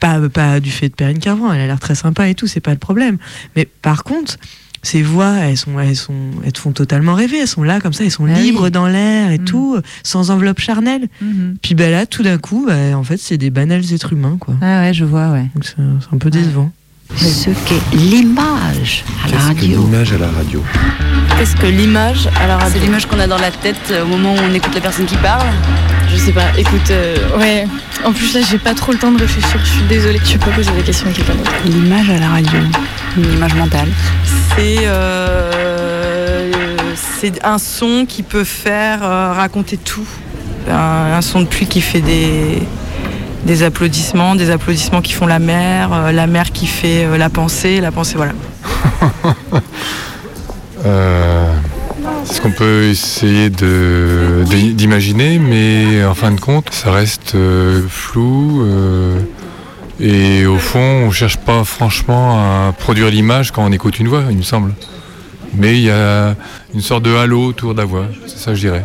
Pas, 0.00 0.20
pas 0.28 0.60
du 0.60 0.70
fait 0.70 0.90
de 0.90 0.94
Perrine 0.94 1.18
Carvran, 1.18 1.50
elle 1.54 1.62
a 1.62 1.66
l'air 1.66 1.80
très 1.80 1.94
sympa 1.94 2.28
et 2.28 2.34
tout, 2.34 2.46
c'est 2.46 2.60
pas 2.60 2.72
le 2.72 2.78
problème. 2.78 3.16
Mais 3.56 3.66
par 3.80 4.04
contre, 4.04 4.36
ces 4.84 5.02
voix, 5.02 5.32
elles 5.38 5.56
sont, 5.56 5.78
elles 5.80 5.96
sont, 5.96 6.14
elles 6.44 6.52
te 6.52 6.60
font 6.60 6.70
totalement 6.72 7.14
rêver. 7.14 7.38
Elles 7.40 7.48
sont 7.48 7.64
là 7.64 7.80
comme 7.80 7.92
ça, 7.92 8.04
elles 8.04 8.10
sont 8.12 8.26
Ah 8.26 8.34
oui. 8.36 8.42
libres 8.42 8.68
dans 8.70 8.86
l'air 8.86 9.32
et 9.32 9.38
tout, 9.40 9.76
sans 10.04 10.30
enveloppe 10.30 10.60
charnelle. 10.60 11.08
Mhm. 11.20 11.56
Puis 11.60 11.74
bah 11.74 11.90
là, 11.90 12.06
tout 12.06 12.22
d'un 12.22 12.38
coup, 12.38 12.64
bah, 12.68 12.96
en 12.96 13.02
fait, 13.02 13.16
c'est 13.16 13.38
des 13.38 13.50
banals 13.50 13.92
êtres 13.92 14.12
humains, 14.12 14.36
quoi. 14.38 14.54
Ah 14.62 14.82
ouais, 14.82 14.94
je 14.94 15.04
vois, 15.04 15.30
ouais. 15.32 15.46
Donc 15.54 15.64
c'est 15.64 15.74
c'est 15.76 16.14
un 16.14 16.18
peu 16.18 16.30
décevant. 16.30 16.70
Ce 17.16 17.50
qu'est 17.50 17.96
l'image 17.96 19.04
à 19.24 19.28
la 19.28 19.38
radio. 19.38 19.80
L'image 19.80 20.12
à 20.12 20.18
la 20.18 20.28
radio. 20.28 20.62
Qu'est-ce 21.38 21.56
que 21.56 21.66
l'image 21.66 22.28
à 22.40 22.46
la 22.46 22.56
radio 22.56 22.72
C'est 22.74 22.84
l'image 22.84 23.06
qu'on 23.06 23.18
a 23.20 23.26
dans 23.26 23.38
la 23.38 23.50
tête 23.50 23.76
euh, 23.90 24.04
au 24.04 24.06
moment 24.06 24.34
où 24.34 24.38
on 24.38 24.54
écoute 24.54 24.74
la 24.74 24.80
personne 24.80 25.06
qui 25.06 25.16
parle. 25.16 25.46
Je 26.08 26.16
sais 26.16 26.32
pas, 26.32 26.46
écoute, 26.56 26.90
euh, 26.90 27.38
ouais. 27.38 27.66
En 28.04 28.12
plus 28.12 28.34
là, 28.34 28.40
j'ai 28.48 28.58
pas 28.58 28.74
trop 28.74 28.92
le 28.92 28.98
temps 28.98 29.10
de 29.10 29.18
réfléchir, 29.18 29.58
je 29.62 29.70
suis 29.70 29.82
désolée. 29.88 30.20
Tu 30.20 30.38
peux 30.38 30.50
poser 30.50 30.70
des 30.72 30.82
questions 30.82 31.08
à 31.08 31.12
quelqu'un 31.12 31.34
d'autre. 31.34 31.52
L'image 31.64 32.10
à 32.10 32.18
la 32.18 32.28
radio, 32.28 32.58
une 33.16 33.32
image 33.32 33.54
mentale. 33.54 33.88
C'est 34.56 34.78
euh, 34.82 36.52
c'est 37.20 37.44
un 37.44 37.58
son 37.58 38.04
qui 38.06 38.22
peut 38.22 38.44
faire 38.44 39.02
euh, 39.02 39.32
raconter 39.32 39.76
tout. 39.76 40.06
Un, 40.70 41.14
un 41.16 41.22
son 41.22 41.40
de 41.42 41.46
pluie 41.46 41.66
qui 41.66 41.80
fait 41.80 42.00
des, 42.00 42.62
des 43.44 43.62
applaudissements, 43.62 44.34
des 44.34 44.50
applaudissements 44.50 45.02
qui 45.02 45.12
font 45.12 45.26
la 45.26 45.38
mer, 45.38 45.92
euh, 45.92 46.12
la 46.12 46.26
mer 46.26 46.50
qui 46.52 46.66
fait 46.66 47.04
euh, 47.04 47.16
la 47.18 47.28
pensée, 47.28 47.80
la 47.80 47.92
pensée, 47.92 48.16
voilà. 48.16 48.32
Euh, 50.86 51.50
c'est 52.24 52.34
ce 52.34 52.40
qu'on 52.42 52.50
peut 52.50 52.82
essayer 52.82 53.48
d'imaginer, 53.48 55.38
mais 55.38 56.04
en 56.04 56.14
fin 56.14 56.30
de 56.30 56.38
compte, 56.38 56.68
ça 56.72 56.92
reste 56.92 57.34
euh, 57.36 57.80
flou. 57.88 58.62
euh, 58.66 59.18
et 59.98 60.44
au 60.44 60.58
fond, 60.58 61.06
on 61.06 61.10
cherche 61.10 61.38
pas 61.38 61.64
franchement 61.64 62.38
à 62.68 62.72
produire 62.72 63.08
l'image 63.08 63.50
quand 63.50 63.64
on 63.64 63.72
écoute 63.72 63.98
une 63.98 64.08
voix, 64.08 64.24
il 64.28 64.36
me 64.36 64.42
semble. 64.42 64.74
Mais 65.54 65.78
il 65.78 65.84
y 65.84 65.90
a 65.90 66.34
une 66.74 66.82
sorte 66.82 67.04
de 67.04 67.14
halo 67.14 67.46
autour 67.46 67.72
de 67.72 67.78
la 67.80 67.86
voix, 67.86 68.06
c'est 68.26 68.38
ça 68.38 68.50
que 68.50 68.56
je 68.56 68.60
dirais. 68.60 68.84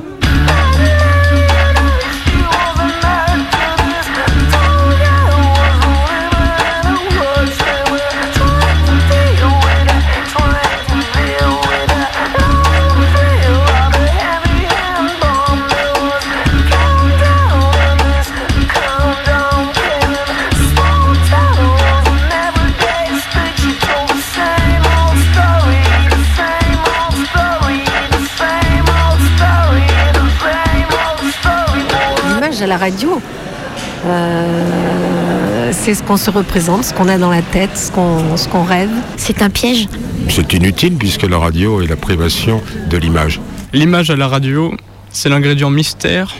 La 32.70 32.78
radio, 32.78 33.22
euh, 34.05 35.72
c'est 35.74 35.93
ce 35.93 36.03
qu'on 36.03 36.17
se 36.17 36.30
représente, 36.30 36.86
ce 36.86 36.93
qu'on 36.93 37.09
a 37.09 37.17
dans 37.17 37.32
la 37.32 37.41
tête, 37.41 37.76
ce 37.76 37.91
qu'on 37.91 38.38
ce 38.38 38.47
qu'on 38.47 38.63
rêve. 38.63 38.91
C'est 39.17 39.41
un 39.41 39.49
piège. 39.49 39.88
C'est 40.30 40.53
inutile 40.53 40.95
puisque 40.95 41.24
la 41.24 41.38
radio 41.38 41.82
est 41.82 41.88
la 41.88 41.95
privation 41.95 42.61
de 42.89 42.97
l'image. 42.97 43.41
L'image 43.74 44.09
à 44.11 44.15
la 44.15 44.28
radio, 44.28 44.74
c'est 45.11 45.30
l'ingrédient 45.30 45.72
mystère 45.72 46.36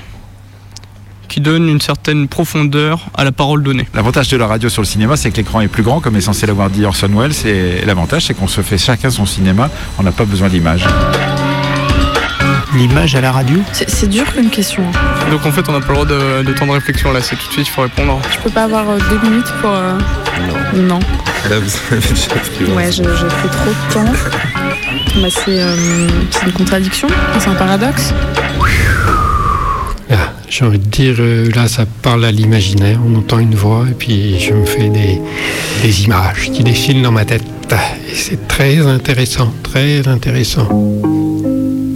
qui 1.28 1.42
donne 1.42 1.68
une 1.68 1.82
certaine 1.82 2.28
profondeur 2.28 3.08
à 3.16 3.24
la 3.24 3.32
parole 3.32 3.62
donnée. 3.62 3.88
L'avantage 3.94 4.30
de 4.30 4.38
la 4.38 4.48
radio 4.48 4.68
sur 4.70 4.82
le 4.82 4.88
cinéma, 4.88 5.16
c'est 5.16 5.30
que 5.30 5.38
l'écran 5.38 5.62
est 5.62 5.68
plus 5.68 5.84
grand, 5.84 6.00
comme 6.00 6.16
est 6.16 6.22
censé 6.22 6.48
l'avoir 6.48 6.70
dit 6.70 6.86
Orson 6.86 7.10
Welles. 7.10 7.46
Et 7.46 7.86
l'avantage, 7.86 8.26
c'est 8.26 8.34
qu'on 8.34 8.48
se 8.48 8.62
fait 8.62 8.80
chacun 8.80 9.12
son 9.12 9.28
cinéma. 9.28 9.70
On 10.00 10.04
n'a 10.04 10.12
pas 10.12 10.26
besoin 10.26 10.50
d'image. 10.50 10.86
L'image 12.76 13.16
à 13.16 13.22
la 13.22 13.32
radio 13.32 13.58
C'est 13.74 14.08
dur 14.10 14.24
comme 14.34 14.50
question. 14.50 14.84
Donc 15.32 15.46
en 15.46 15.52
fait, 15.52 15.68
on 15.68 15.72
n'a 15.72 15.80
pas 15.82 15.88
le 15.90 15.94
droit 15.94 16.06
de, 16.06 16.44
de 16.44 16.54
temps 16.54 16.68
de 16.68 16.72
réflexion 16.72 17.12
là, 17.12 17.20
c'est 17.22 17.36
tout 17.36 17.48
de 17.48 17.52
suite, 17.54 17.68
il 17.68 17.72
faut 17.72 17.82
répondre. 17.82 18.20
Je 18.32 18.38
peux 18.40 18.50
pas 18.52 18.64
avoir 18.64 18.90
euh, 18.90 18.98
deux 19.10 19.28
minutes 19.30 19.52
pour. 19.62 19.72
euh, 19.72 19.98
Non. 20.76 21.00
Là, 21.50 21.60
vous 21.60 21.72
avez 21.92 22.00
déjà 22.02 22.28
pris 22.36 22.66
Ouais, 22.76 22.92
je- 22.92 23.04
j'ai 23.04 23.26
pris 23.28 23.50
trop 23.50 23.72
de 23.72 23.94
temps. 23.94 24.14
Bah, 25.22 25.28
c'est 25.32 25.62
euh, 25.62 26.08
une 26.46 26.52
contradiction, 26.54 27.08
c'est 27.40 27.50
un 27.50 27.56
paradoxe. 27.56 28.14
Ah, 30.12 30.16
J'ai 30.48 30.66
envie 30.66 30.80
de 30.80 30.86
dire, 30.88 31.16
euh, 31.20 31.50
là, 31.56 31.68
ça 31.68 31.86
parle 32.04 32.24
à 32.26 32.32
l'imaginaire. 32.32 33.00
On 33.06 33.16
entend 33.18 33.40
une 33.40 33.56
voix 33.56 33.86
et 33.90 33.94
puis 33.94 34.40
je 34.40 34.54
me 34.54 34.66
fais 34.66 34.90
des, 34.90 35.20
des 35.82 36.04
images 36.04 36.52
qui 36.54 36.64
défilent 36.64 37.02
dans 37.02 37.12
ma 37.12 37.26
tête. 37.26 37.44
Et 38.12 38.16
c'est 38.16 38.48
très 38.48 38.86
intéressant, 38.86 39.54
très 39.64 40.08
intéressant. 40.08 40.68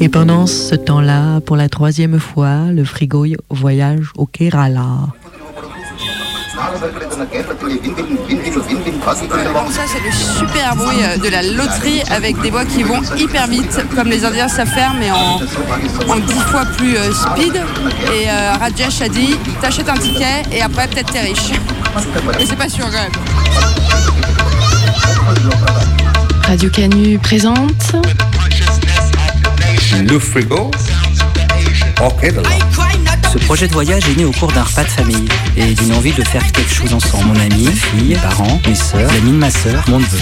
Et 0.04 0.10
pendant 0.10 0.48
ce 0.48 0.76
temps-là, 0.76 1.40
pour 1.40 1.56
la 1.56 1.70
troisième 1.70 2.20
fois, 2.20 2.66
le 2.74 2.84
frigo 2.84 3.26
voyage 3.50 4.12
au 4.18 4.26
Kerala. 4.26 4.84
Ça, 9.72 9.84
c'est 9.88 10.04
le 10.04 10.12
super 10.12 10.76
bruit 10.76 10.98
euh, 11.04 11.16
de 11.16 11.30
la 11.30 11.42
loterie 11.42 12.02
avec 12.12 12.38
des 12.42 12.52
voix 12.52 12.66
qui 12.66 12.84
vont 12.84 13.00
hyper 13.16 13.48
vite, 13.48 13.80
comme 13.96 14.10
les 14.10 14.26
Indiens 14.26 14.50
savent 14.50 14.68
faire, 14.68 14.94
mais 15.00 15.10
en, 15.10 15.40
en 16.12 16.20
dix 16.20 16.42
fois 16.52 16.66
plus 16.78 16.98
euh, 16.98 17.14
speed. 17.14 17.56
Et 17.56 18.30
euh, 18.30 18.56
Rajesh 18.60 19.04
a 19.04 19.08
dit 19.08 19.38
t'achètes 19.62 19.88
un 19.88 19.98
ticket 19.98 20.44
et 20.52 20.62
après, 20.62 20.90
peut-être 20.90 21.14
t'es 21.14 21.22
riche. 21.22 21.52
Et 22.42 22.46
c'est 22.46 22.58
pas 22.58 22.68
sûr 22.68 22.84
quand 22.84 22.92
même. 22.92 23.12
Radio 26.46 26.70
Canu 26.70 27.18
présente. 27.20 27.96
Le 30.02 30.20
frigo 30.20 30.72
au 32.02 32.10
Kerala. 32.10 32.50
Ce 33.32 33.38
projet 33.40 33.68
de 33.68 33.74
voyage 33.74 34.08
est 34.10 34.18
né 34.18 34.26
au 34.26 34.32
cours 34.32 34.52
d'un 34.52 34.64
repas 34.64 34.84
de 34.84 34.90
famille 34.90 35.28
et 35.56 35.74
d'une 35.74 35.94
envie 35.94 36.12
de 36.12 36.24
faire 36.24 36.44
quelque 36.52 36.74
chose 36.74 36.94
ensemble. 36.94 37.26
Mon 37.26 37.40
ami, 37.40 37.66
ma 37.66 37.72
fille, 37.72 38.10
mes 38.10 38.16
parents, 38.16 38.60
mes 38.68 38.76
sœurs, 38.76 39.12
l'ami 39.12 39.32
de 39.32 39.38
ma 39.38 39.50
sœur, 39.52 39.84
mon 39.88 40.00
neveu. 40.00 40.20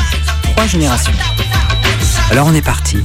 Trois 0.53 0.67
générations. 0.67 1.13
Alors 2.31 2.47
on 2.47 2.53
est 2.53 2.61
parti. 2.61 2.97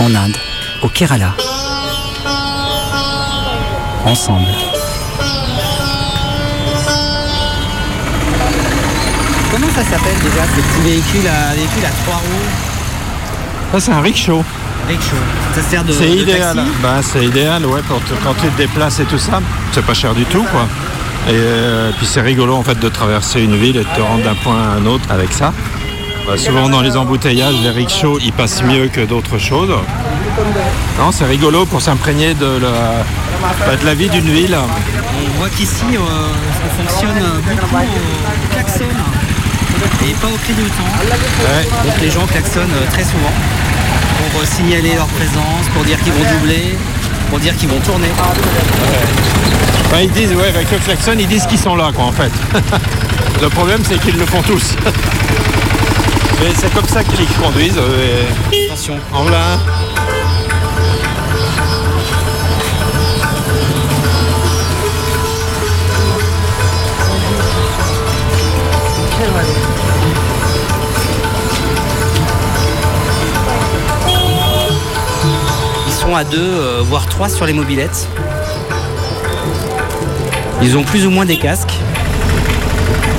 En 0.00 0.14
Inde, 0.14 0.36
au 0.82 0.88
Kerala. 0.88 1.34
Ensemble. 4.04 4.46
Comment 9.50 9.68
ça 9.74 9.82
s'appelle 9.84 10.18
déjà 10.22 10.44
ce 10.44 10.60
petit 10.60 10.82
véhicule 10.88 11.28
à, 11.28 11.54
véhicule 11.54 11.84
à 11.84 11.90
trois 12.04 12.16
roues? 12.16 12.69
Ça, 13.72 13.80
c'est 13.80 13.92
un 13.92 14.00
rickshaw. 14.00 14.42
Rickshaw. 14.88 15.16
Ça 15.54 15.62
sert 15.62 15.84
de, 15.84 15.92
C'est 15.92 16.08
idéal. 16.10 16.56
taxi 16.56 16.70
Ben, 16.82 17.00
c'est 17.02 17.24
idéal, 17.24 17.64
ouais, 17.66 17.82
pour 17.86 17.98
te- 18.00 18.14
quand 18.24 18.34
tu 18.34 18.48
te 18.48 18.56
déplaces 18.56 18.98
et 19.00 19.04
tout 19.04 19.18
ça. 19.18 19.40
C'est 19.72 19.84
pas 19.84 19.94
cher 19.94 20.14
du 20.14 20.24
tout, 20.24 20.42
quoi. 20.50 20.66
Et 21.28 21.32
euh, 21.34 21.90
puis 21.98 22.06
c'est 22.06 22.22
rigolo 22.22 22.54
en 22.56 22.62
fait 22.62 22.78
de 22.80 22.88
traverser 22.88 23.42
une 23.42 23.54
ville 23.54 23.76
et 23.76 23.80
de 23.84 23.94
te 23.94 24.00
rendre 24.00 24.24
d'un 24.24 24.34
point 24.34 24.56
à 24.56 24.76
un 24.80 24.86
autre 24.86 25.04
avec 25.10 25.32
ça. 25.32 25.52
Bah, 26.26 26.36
souvent 26.38 26.68
dans 26.68 26.80
les 26.80 26.96
embouteillages, 26.96 27.56
les 27.62 27.70
rickshaws 27.70 28.18
ils 28.22 28.32
passent 28.32 28.62
mieux 28.62 28.88
que 28.88 29.02
d'autres 29.02 29.38
choses. 29.38 29.68
Non, 30.98 31.12
c'est 31.12 31.26
rigolo 31.26 31.66
pour 31.66 31.82
s'imprégner 31.82 32.32
de 32.34 32.46
la, 32.62 33.04
bah, 33.66 33.76
de 33.78 33.84
la 33.84 33.94
vie 33.94 34.08
d'une 34.08 34.30
ville. 34.30 34.56
On 34.56 35.38
voit 35.38 35.50
qu'ici, 35.50 35.84
euh, 35.92 35.98
ça 35.98 36.82
fonctionne 36.82 37.22
beaucoup 37.48 37.76
au 37.76 38.54
klaxon 38.54 38.84
et 40.08 40.14
pas 40.14 40.26
au 40.28 40.36
cri 40.44 40.52
du 40.54 40.62
temps. 40.70 40.92
Ouais. 41.42 41.64
Donc 41.84 42.00
les 42.00 42.10
gens 42.10 42.26
klaxonnent 42.26 42.70
euh, 42.74 42.90
très 42.92 43.04
souvent. 43.04 43.32
pour 44.32 44.40
euh, 44.40 44.44
signaler 44.44 44.94
leur 44.94 45.06
présence, 45.08 45.66
pour 45.74 45.84
dire 45.84 45.98
qu'ils 46.02 46.12
vont 46.12 46.24
doubler, 46.38 46.76
pour 47.30 47.38
dire 47.38 47.56
qu'ils 47.56 47.68
vont 47.68 47.80
tourner. 47.80 48.08
Enfin, 49.86 50.00
ils 50.02 50.10
disent, 50.10 50.32
ouais, 50.34 50.48
avec 50.48 50.70
le 50.70 50.78
klaxon, 50.78 51.12
ils 51.18 51.26
disent 51.26 51.46
qu'ils 51.46 51.58
sont 51.58 51.74
là, 51.76 51.90
quoi, 51.94 52.04
en 52.04 52.12
fait. 52.12 52.30
le 53.42 53.48
problème, 53.48 53.80
c'est 53.88 53.98
qu'ils 54.00 54.16
le 54.18 54.26
font 54.26 54.42
tous. 54.42 54.74
Mais 56.40 56.52
c'est 56.56 56.72
comme 56.72 56.86
ça 56.86 57.02
qu'ils 57.04 57.26
conduisent. 57.42 57.76
euh, 57.78 58.24
et- 58.52 58.66
Attention. 58.66 58.94
En 59.12 59.22
voilà 59.22 59.58
Ils 75.86 75.92
sont 75.92 76.14
à 76.16 76.24
deux, 76.24 76.38
euh, 76.38 76.80
voire 76.82 77.06
trois 77.06 77.28
sur 77.28 77.44
les 77.44 77.52
mobilettes. 77.52 78.08
Ils 80.62 80.76
ont 80.76 80.82
plus 80.82 81.06
ou 81.06 81.10
moins 81.10 81.26
des 81.26 81.36
casques. 81.36 81.74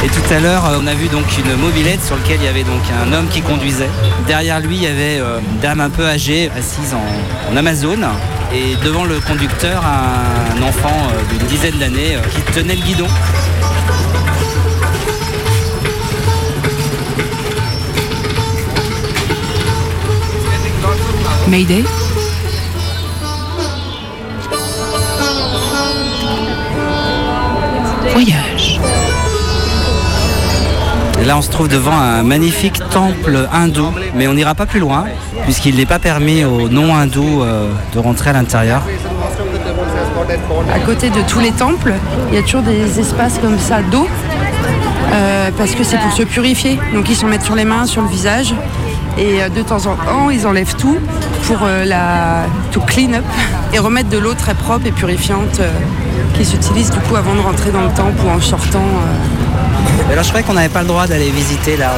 Et 0.04 0.08
tout 0.08 0.34
à 0.34 0.40
l'heure, 0.40 0.66
euh, 0.66 0.80
on 0.82 0.88
a 0.88 0.96
vu 0.96 1.08
donc 1.08 1.26
une 1.38 1.56
mobilette 1.56 2.04
sur 2.04 2.16
laquelle 2.16 2.38
il 2.42 2.46
y 2.46 2.48
avait 2.48 2.64
donc 2.64 2.82
un 3.06 3.14
homme 3.14 3.28
qui 3.28 3.42
conduisait. 3.42 3.90
Derrière 4.26 4.60
lui, 4.60 4.78
il 4.78 4.84
y 4.84 4.88
avait 4.88 5.20
euh, 5.20 5.40
une 5.40 5.60
dame 5.60 5.82
un 5.82 5.92
peu 5.92 6.08
âgée 6.08 6.50
assise 6.58 6.96
en, 6.96 7.54
en 7.54 7.58
Amazone. 7.58 8.08
Et 8.54 8.76
devant 8.84 9.06
le 9.06 9.20
conducteur, 9.20 9.84
un 9.86 10.62
enfant 10.64 11.08
d'une 11.30 11.48
dizaine 11.48 11.78
d'années 11.78 12.18
qui 12.36 12.42
tenait 12.52 12.76
le 12.76 12.82
guidon. 12.82 13.08
Mayday 21.52 21.84
Voyage. 28.14 28.80
Et 31.22 31.26
là, 31.26 31.38
on 31.38 31.42
se 31.42 31.50
trouve 31.50 31.68
devant 31.68 31.92
un 31.92 32.24
magnifique 32.24 32.80
temple 32.92 33.50
hindou, 33.52 33.92
mais 34.16 34.30
on 34.30 34.34
n'ira 34.34 34.56
pas 34.56 34.66
plus 34.66 34.80
loin, 34.80 35.04
puisqu'il 35.44 35.76
n'est 35.76 35.86
pas 35.86 36.00
permis 36.00 36.46
aux 36.46 36.70
non-hindous 36.70 37.42
euh, 37.42 37.70
de 37.94 38.00
rentrer 38.00 38.30
à 38.30 38.34
l'intérieur. 38.34 38.84
À 40.74 40.80
côté 40.80 41.10
de 41.10 41.22
tous 41.28 41.40
les 41.40 41.52
temples, 41.52 41.96
il 42.30 42.36
y 42.36 42.38
a 42.38 42.44
toujours 42.44 42.62
des 42.62 42.98
espaces 42.98 43.40
comme 43.40 43.60
ça 43.60 43.82
d'eau, 43.82 44.08
euh, 45.14 45.50
parce 45.58 45.72
que 45.72 45.84
c'est 45.84 45.98
pour 45.98 46.14
se 46.14 46.24
purifier. 46.24 46.80
Donc 46.94 47.10
ils 47.10 47.16
s'en 47.16 47.28
mettent 47.28 47.44
sur 47.44 47.56
les 47.56 47.66
mains, 47.66 47.86
sur 47.88 48.02
le 48.02 48.08
visage, 48.08 48.56
et 49.18 49.42
euh, 49.44 49.50
de 49.50 49.62
temps 49.62 49.86
en 49.88 49.96
temps, 49.96 50.30
ils 50.30 50.46
enlèvent 50.48 50.76
tout 50.76 50.98
pour 51.48 51.60
euh, 51.64 51.84
la 51.86 52.46
to 52.72 52.80
clean 52.82 53.14
up 53.14 53.24
et 53.74 53.80
remettre 53.80 54.10
de 54.10 54.18
l'eau 54.18 54.34
très 54.34 54.54
propre 54.54 54.86
et 54.86 54.92
purifiante 54.92 55.60
euh, 55.60 55.70
qui 56.38 56.46
s'utilise 56.46 56.92
du 56.92 57.00
coup 57.00 57.16
avant 57.16 57.34
de 57.36 57.40
rentrer 57.42 57.72
dans 57.72 57.82
le 57.82 57.90
temple 57.90 58.22
ou 58.26 58.30
en 58.30 58.40
sortant. 58.42 58.84
Et 60.10 60.14
alors, 60.14 60.24
je 60.24 60.30
croyais 60.30 60.46
qu'on 60.46 60.54
n'avait 60.54 60.70
pas 60.70 60.82
le 60.82 60.88
droit 60.88 61.08
d'aller 61.08 61.30
visiter 61.30 61.78
là. 61.78 61.92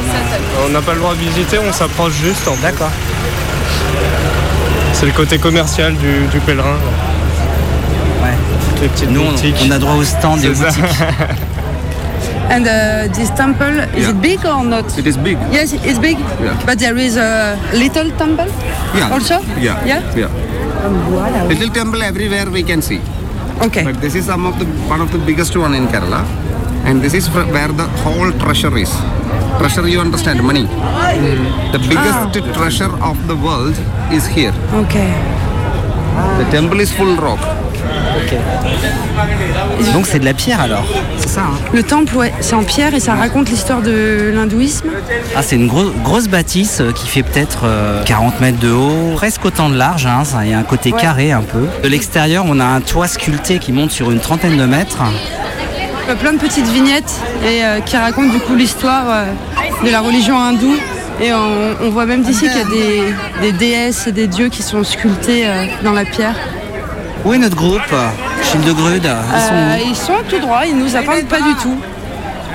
on 0.66 0.70
n'a 0.70 0.80
pas 0.80 0.92
le 0.94 1.00
droit 1.00 1.14
de 1.14 1.20
visiter, 1.20 1.58
on 1.58 1.72
s'approche 1.72 2.14
juste. 2.14 2.48
D'accord. 2.62 2.90
C'est 4.92 5.06
le 5.06 5.12
côté 5.12 5.38
commercial 5.38 5.94
du, 5.96 6.26
du 6.32 6.38
pèlerin. 6.40 6.76
Ouais. 8.22 8.30
Les 8.82 8.88
petites 8.88 9.10
Nous, 9.10 9.20
on- 9.20 9.30
boutiques. 9.30 9.56
on 9.66 9.70
a 9.70 9.78
droit 9.78 9.94
au 9.94 10.04
stand 10.04 10.40
ça. 10.40 10.48
boutiques. 10.48 10.84
And 12.54 12.66
uh, 12.66 13.08
this 13.16 13.30
temple, 13.30 13.74
is 13.98 14.04
Yeah. 14.06 14.10
it 14.10 14.20
big 14.22 14.44
or 14.44 14.64
not? 14.64 14.86
It 14.98 15.06
is 15.06 15.16
big. 15.16 15.38
Yes, 15.52 15.72
it's 15.72 15.98
big. 15.98 16.18
Yeah. 16.18 16.60
But 16.66 16.78
there 16.78 16.96
is 16.96 17.16
a 17.16 17.58
little 17.72 18.10
temple 18.22 18.48
Yeah. 18.94 19.12
also? 19.12 19.40
Yeah. 19.60 19.84
Yeah? 19.84 20.02
Yeah. 20.16 20.30
Little 21.48 21.70
temple 21.70 22.02
everywhere 22.02 22.50
we 22.50 22.62
can 22.62 22.82
see. 22.82 23.00
Okay. 23.62 23.84
But 23.84 24.00
this 24.00 24.14
is 24.14 24.26
some 24.26 24.44
of 24.46 24.58
the 24.58 24.66
one 24.90 25.00
of 25.00 25.10
the 25.12 25.18
biggest 25.18 25.56
one 25.56 25.74
in 25.74 25.86
Kerala, 25.88 26.22
and 26.84 27.00
this 27.00 27.14
is 27.14 27.28
where 27.30 27.68
the 27.80 27.86
whole 28.04 28.30
treasure 28.42 28.76
is. 28.76 28.90
Treasure, 29.58 29.86
you 29.88 30.00
understand, 30.00 30.42
money. 30.42 30.64
The 31.72 31.78
biggest 31.88 32.54
treasure 32.58 32.92
of 33.10 33.16
the 33.28 33.36
world 33.36 33.76
is 34.12 34.26
here. 34.26 34.52
Okay. 34.82 35.10
The 36.40 36.46
temple 36.50 36.80
is 36.80 36.92
full 36.92 37.14
rock. 37.16 37.40
Donc, 39.92 40.06
c'est 40.06 40.18
de 40.18 40.24
la 40.24 40.34
pierre 40.34 40.60
alors 40.60 40.84
C'est 41.18 41.28
ça, 41.28 41.42
hein 41.42 41.58
Le 41.72 41.82
temple, 41.82 42.14
ouais, 42.16 42.32
c'est 42.40 42.54
en 42.54 42.64
pierre 42.64 42.94
et 42.94 43.00
ça 43.00 43.14
raconte 43.14 43.48
l'histoire 43.50 43.80
de 43.82 44.32
l'hindouisme. 44.34 44.88
Ah, 45.36 45.42
c'est 45.42 45.56
une 45.56 45.68
gros- 45.68 45.92
grosse 46.02 46.28
bâtisse 46.28 46.80
euh, 46.80 46.92
qui 46.92 47.06
fait 47.06 47.22
peut-être 47.22 47.62
euh, 47.64 48.02
40 48.04 48.40
mètres 48.40 48.58
de 48.58 48.70
haut, 48.70 49.12
presque 49.14 49.44
autant 49.44 49.68
de 49.68 49.76
large. 49.76 50.06
hein, 50.06 50.24
ça- 50.24 50.44
Il 50.44 50.50
y 50.50 50.54
a 50.54 50.58
un 50.58 50.62
côté 50.64 50.92
Ouais. 50.92 51.00
carré 51.00 51.32
un 51.32 51.42
peu. 51.42 51.66
De 51.82 51.88
l'extérieur, 51.88 52.44
on 52.48 52.58
a 52.60 52.64
un 52.64 52.80
toit 52.80 53.08
sculpté 53.08 53.58
qui 53.58 53.72
monte 53.72 53.90
sur 53.90 54.10
une 54.10 54.20
trentaine 54.20 54.56
de 54.56 54.64
mètres. 54.64 54.98
A 56.10 56.14
plein 56.16 56.32
de 56.34 56.38
petites 56.38 56.66
vignettes 56.68 57.14
et, 57.44 57.64
euh, 57.64 57.80
qui 57.80 57.96
racontent 57.96 58.28
du 58.30 58.38
coup 58.38 58.54
l'histoire 58.54 59.04
euh, 59.08 59.24
de 59.84 59.90
la 59.90 60.00
religion 60.00 60.38
hindoue. 60.38 60.76
Et 61.22 61.32
on, 61.32 61.86
on 61.86 61.90
voit 61.90 62.06
même 62.06 62.22
d'ici 62.22 62.48
qu'il 62.48 62.58
y 62.58 62.60
a 62.60 62.64
des, 62.64 63.02
des 63.40 63.52
déesses 63.52 64.06
et 64.08 64.12
des 64.12 64.26
dieux 64.26 64.48
qui 64.48 64.62
sont 64.62 64.82
sculptés 64.84 65.46
euh, 65.46 65.66
dans 65.84 65.92
la 65.92 66.04
pierre. 66.04 66.34
Où 67.24 67.32
est 67.32 67.38
notre 67.38 67.56
groupe 67.56 67.80
Childegrude 68.42 69.04
Ils 69.04 69.40
sont 69.40 69.54
Euh, 69.54 69.76
où 69.76 69.88
ils 69.88 69.96
sont 69.96 70.12
tout 70.28 70.38
droit, 70.40 70.62
ils 70.66 70.76
nous 70.76 70.94
attendent 70.94 71.28
pas 71.28 71.40
du 71.40 71.54
tout. 71.62 71.76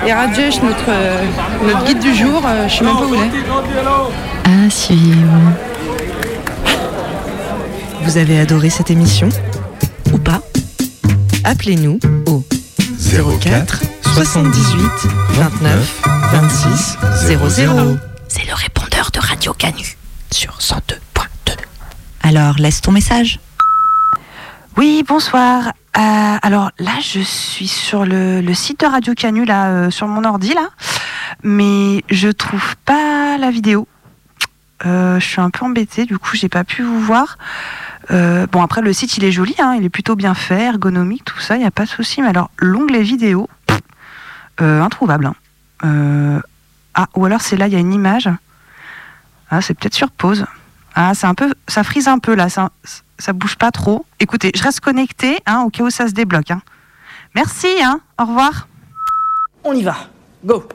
Et 0.05 0.13
Rajesh, 0.13 0.61
notre, 0.61 0.85
euh, 0.89 1.23
notre 1.65 1.85
guide 1.85 1.99
du 1.99 2.13
jour, 2.15 2.41
euh, 2.45 2.67
je 2.69 2.75
sais 2.77 2.83
même 2.83 2.95
pas 2.95 3.03
où 3.05 3.15
il 3.15 3.21
est. 3.21 4.67
À 4.67 4.69
suivre. 4.69 5.37
Vous 8.03 8.17
avez 8.17 8.39
adoré 8.39 8.69
cette 8.69 8.91
émission 8.91 9.29
Ou 10.13 10.17
pas 10.17 10.41
Appelez-nous 11.43 11.99
au 12.27 12.43
04 13.41 13.81
78 14.13 14.83
29 15.31 16.01
26 16.31 16.97
00. 17.27 17.97
C'est 18.27 18.47
le 18.47 18.53
répondeur 18.53 19.09
de 19.13 19.19
Radio 19.19 19.53
Canu 19.53 19.97
sur 20.31 20.57
102.2. 20.59 21.53
Alors, 22.23 22.55
laisse 22.57 22.81
ton 22.81 22.91
message. 22.91 23.39
Oui, 24.79 25.03
bonsoir. 25.05 25.73
Euh, 25.97 26.37
alors 26.41 26.71
là, 26.79 26.93
je 27.01 27.19
suis 27.19 27.67
sur 27.67 28.05
le, 28.05 28.41
site 28.53 28.79
de 28.79 28.85
Radio 28.85 29.13
Canu, 29.13 29.43
là, 29.43 29.71
euh, 29.71 29.89
sur 29.89 30.07
mon 30.07 30.23
ordi, 30.23 30.53
là, 30.53 30.69
mais 31.43 32.05
je 32.09 32.29
trouve 32.29 32.77
pas 32.85 33.37
la 33.37 33.51
vidéo. 33.51 33.89
Euh, 34.85 35.19
je 35.19 35.25
suis 35.25 35.41
un 35.41 35.49
peu 35.49 35.65
embêtée, 35.65 36.05
du 36.05 36.17
coup, 36.17 36.37
j'ai 36.37 36.47
pas 36.47 36.63
pu 36.63 36.81
vous 36.83 37.01
voir. 37.01 37.37
Bon, 38.09 38.63
après, 38.63 38.79
le 38.79 38.93
site, 38.93 39.17
il 39.17 39.25
est 39.25 39.33
joli, 39.33 39.53
hein, 39.59 39.75
il 39.77 39.83
est 39.83 39.89
plutôt 39.89 40.15
bien 40.15 40.33
fait, 40.33 40.61
ergonomique, 40.61 41.25
tout 41.25 41.39
ça, 41.39 41.57
il 41.57 41.59
n'y 41.59 41.67
a 41.67 41.71
pas 41.71 41.83
de 41.83 41.89
souci. 41.89 42.21
Mais 42.21 42.29
alors, 42.29 42.49
l'onglet 42.57 43.03
vidéo, 43.03 43.49
introuvable. 44.59 45.29
hein. 45.83 46.41
Ah, 46.93 47.07
ou 47.15 47.25
alors 47.25 47.41
c'est 47.41 47.57
là, 47.57 47.67
il 47.67 47.73
y 47.73 47.75
a 47.75 47.79
une 47.79 47.93
image. 47.93 48.29
Ah, 49.49 49.59
c'est 49.61 49.73
peut-être 49.73 49.93
sur 49.93 50.09
pause. 50.09 50.45
Ah, 50.95 51.13
c'est 51.15 51.27
un 51.27 51.35
peu, 51.35 51.53
ça 51.67 51.83
frise 51.83 52.07
un 52.07 52.19
peu 52.19 52.35
là, 52.35 52.49
ça, 52.49 52.71
ça 53.17 53.33
bouge 53.33 53.55
pas 53.55 53.71
trop. 53.71 54.05
Écoutez, 54.19 54.51
je 54.55 54.63
reste 54.63 54.79
connectée, 54.81 55.37
hein, 55.45 55.63
au 55.65 55.69
cas 55.69 55.83
où 55.83 55.89
ça 55.89 56.07
se 56.07 56.13
débloque. 56.13 56.51
hein. 56.51 56.61
Merci, 57.35 57.67
hein, 57.83 58.01
au 58.19 58.25
revoir. 58.25 58.67
On 59.63 59.73
y 59.73 59.83
va. 59.83 59.97
Go. 60.43 60.67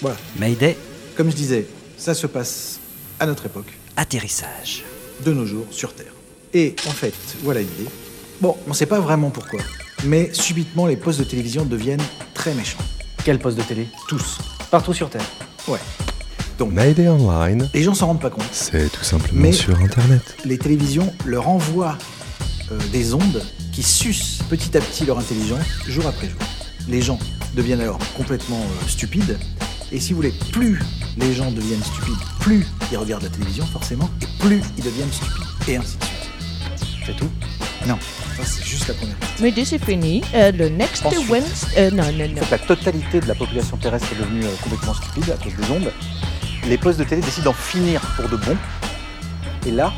Voilà. 0.00 0.16
Mayday. 0.38 0.76
Comme 1.16 1.30
je 1.30 1.36
disais, 1.36 1.66
ça 1.96 2.14
se 2.14 2.26
passe 2.26 2.80
à 3.18 3.26
notre 3.26 3.46
époque, 3.46 3.72
Atterrissage. 3.96 4.84
de 5.24 5.32
nos 5.32 5.44
jours, 5.46 5.66
sur 5.70 5.94
Terre. 5.94 6.12
Et 6.54 6.74
en 6.88 6.90
fait, 6.92 7.14
voilà 7.42 7.60
l'idée. 7.60 7.88
Bon, 8.40 8.56
on 8.66 8.70
ne 8.70 8.74
sait 8.74 8.86
pas 8.86 9.00
vraiment 9.00 9.28
pourquoi, 9.30 9.60
mais 10.04 10.32
subitement 10.32 10.86
les 10.86 10.96
postes 10.96 11.18
de 11.18 11.24
télévision 11.24 11.64
deviennent 11.66 12.02
très 12.34 12.54
méchants. 12.54 12.78
Quel 13.24 13.38
poste 13.38 13.58
de 13.58 13.62
télé? 13.62 13.88
Tous. 14.08 14.38
Partout 14.70 14.94
sur 14.94 15.10
Terre. 15.10 15.26
Ouais. 15.68 15.78
Donc, 16.60 16.72
Mayday 16.74 17.08
Online, 17.08 17.70
les 17.72 17.82
gens 17.82 17.94
s'en 17.94 18.08
rendent 18.08 18.20
pas 18.20 18.28
compte. 18.28 18.44
c'est 18.52 18.92
tout 18.92 19.02
simplement 19.02 19.40
Mais- 19.40 19.52
sur 19.52 19.80
Internet. 19.80 20.36
Les 20.44 20.58
télévisions 20.58 21.10
leur 21.24 21.48
envoient 21.48 21.96
euh, 22.70 22.78
des 22.92 23.14
ondes 23.14 23.42
qui 23.72 23.82
sucent 23.82 24.40
petit 24.50 24.76
à 24.76 24.80
petit 24.82 25.06
leur 25.06 25.18
intelligence 25.18 25.64
jour 25.88 26.06
après 26.06 26.28
jour. 26.28 26.38
Les 26.86 27.00
gens 27.00 27.18
deviennent 27.54 27.80
alors 27.80 27.98
complètement 28.14 28.60
euh, 28.60 28.88
stupides. 28.88 29.38
Et 29.90 29.98
si 29.98 30.12
vous 30.12 30.16
voulez, 30.16 30.34
plus 30.52 30.78
les 31.16 31.32
gens 31.32 31.50
deviennent 31.50 31.82
stupides, 31.82 32.18
plus 32.40 32.66
ils 32.92 32.98
regardent 32.98 33.22
la 33.22 33.30
télévision 33.30 33.64
forcément, 33.64 34.10
et 34.20 34.26
plus 34.38 34.60
ils 34.76 34.84
deviennent 34.84 35.10
stupides. 35.10 35.46
Et 35.66 35.76
ainsi 35.78 35.96
de 35.96 36.04
suite. 36.04 36.90
C'est 37.06 37.16
tout? 37.16 37.30
Non, 37.88 37.96
ça 38.36 38.42
c'est 38.44 38.66
juste 38.66 38.86
la 38.86 38.92
première 38.92 39.16
partie. 39.16 39.42
Mais 39.42 39.64
c'est 39.64 39.82
fini. 39.82 40.20
Euh, 40.34 40.52
le 40.52 40.68
next 40.68 41.06
Ensuite. 41.06 41.26
Wednesday. 41.30 41.66
euh, 41.78 41.90
non, 41.90 42.04
non, 42.12 42.28
non. 42.28 42.42
la 42.50 42.58
totalité 42.58 43.20
de 43.20 43.26
la 43.28 43.34
population 43.34 43.78
terrestre 43.78 44.08
est 44.12 44.20
devenue 44.20 44.44
euh, 44.44 44.54
complètement 44.62 44.92
stupide 44.92 45.30
à 45.30 45.42
cause 45.42 45.54
des 45.54 45.70
ondes. 45.72 45.90
Les 46.66 46.78
postes 46.78 46.98
de 46.98 47.04
télé 47.04 47.22
décident 47.22 47.46
d'en 47.50 47.56
finir 47.56 48.00
pour 48.16 48.28
de 48.28 48.36
bon. 48.36 48.56
Et 49.66 49.70
là, 49.70 49.92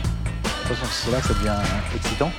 attention, 0.64 0.86
c'est 0.90 1.10
là 1.10 1.18
que 1.20 1.28
ça 1.28 1.34
devient 1.34 1.56
excitant, 1.94 2.30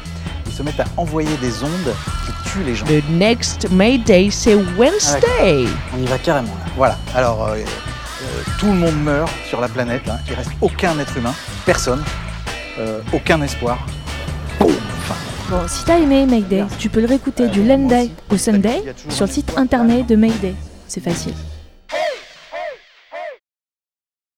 ils 0.46 0.52
se 0.52 0.64
mettent 0.64 0.80
à 0.80 0.86
envoyer 0.98 1.36
des 1.42 1.64
ondes 1.64 1.94
qui 2.26 2.50
tuent 2.50 2.64
les 2.66 2.76
gens. 2.76 2.86
Le 2.90 3.02
next 3.12 3.70
Mayday, 3.72 4.30
c'est 4.32 4.56
Wednesday. 4.56 5.66
On 5.96 6.02
y 6.02 6.06
va 6.06 6.18
carrément 6.18 6.48
là. 6.56 6.72
Voilà. 6.76 6.98
Alors, 7.16 7.48
euh, 7.48 7.56
euh, 7.56 8.42
tout 8.60 8.68
le 8.68 8.74
monde 8.74 9.02
meurt 9.04 9.32
sur 9.48 9.62
la 9.62 9.68
planète. 9.68 10.04
hein. 10.10 10.18
Il 10.28 10.34
reste 10.36 10.52
aucun 10.62 10.98
être 11.00 11.16
humain, 11.18 11.34
personne. 11.66 12.04
euh, 12.80 13.02
aucun 13.14 13.42
espoir. 13.42 13.86
Bon, 15.50 15.68
si 15.68 15.84
t'as 15.86 16.00
aimé 16.00 16.26
Mayday, 16.26 16.64
tu 16.80 16.90
peux 16.90 17.02
le 17.02 17.06
réécouter 17.08 17.48
du 17.48 17.64
lundi 17.64 18.12
au 18.32 18.38
Sunday 18.38 18.82
sur 19.10 19.26
le 19.28 19.32
site 19.32 19.54
internet 19.58 20.08
de 20.08 20.16
Mayday. 20.16 20.56
C'est 20.88 21.02
facile. 21.04 21.34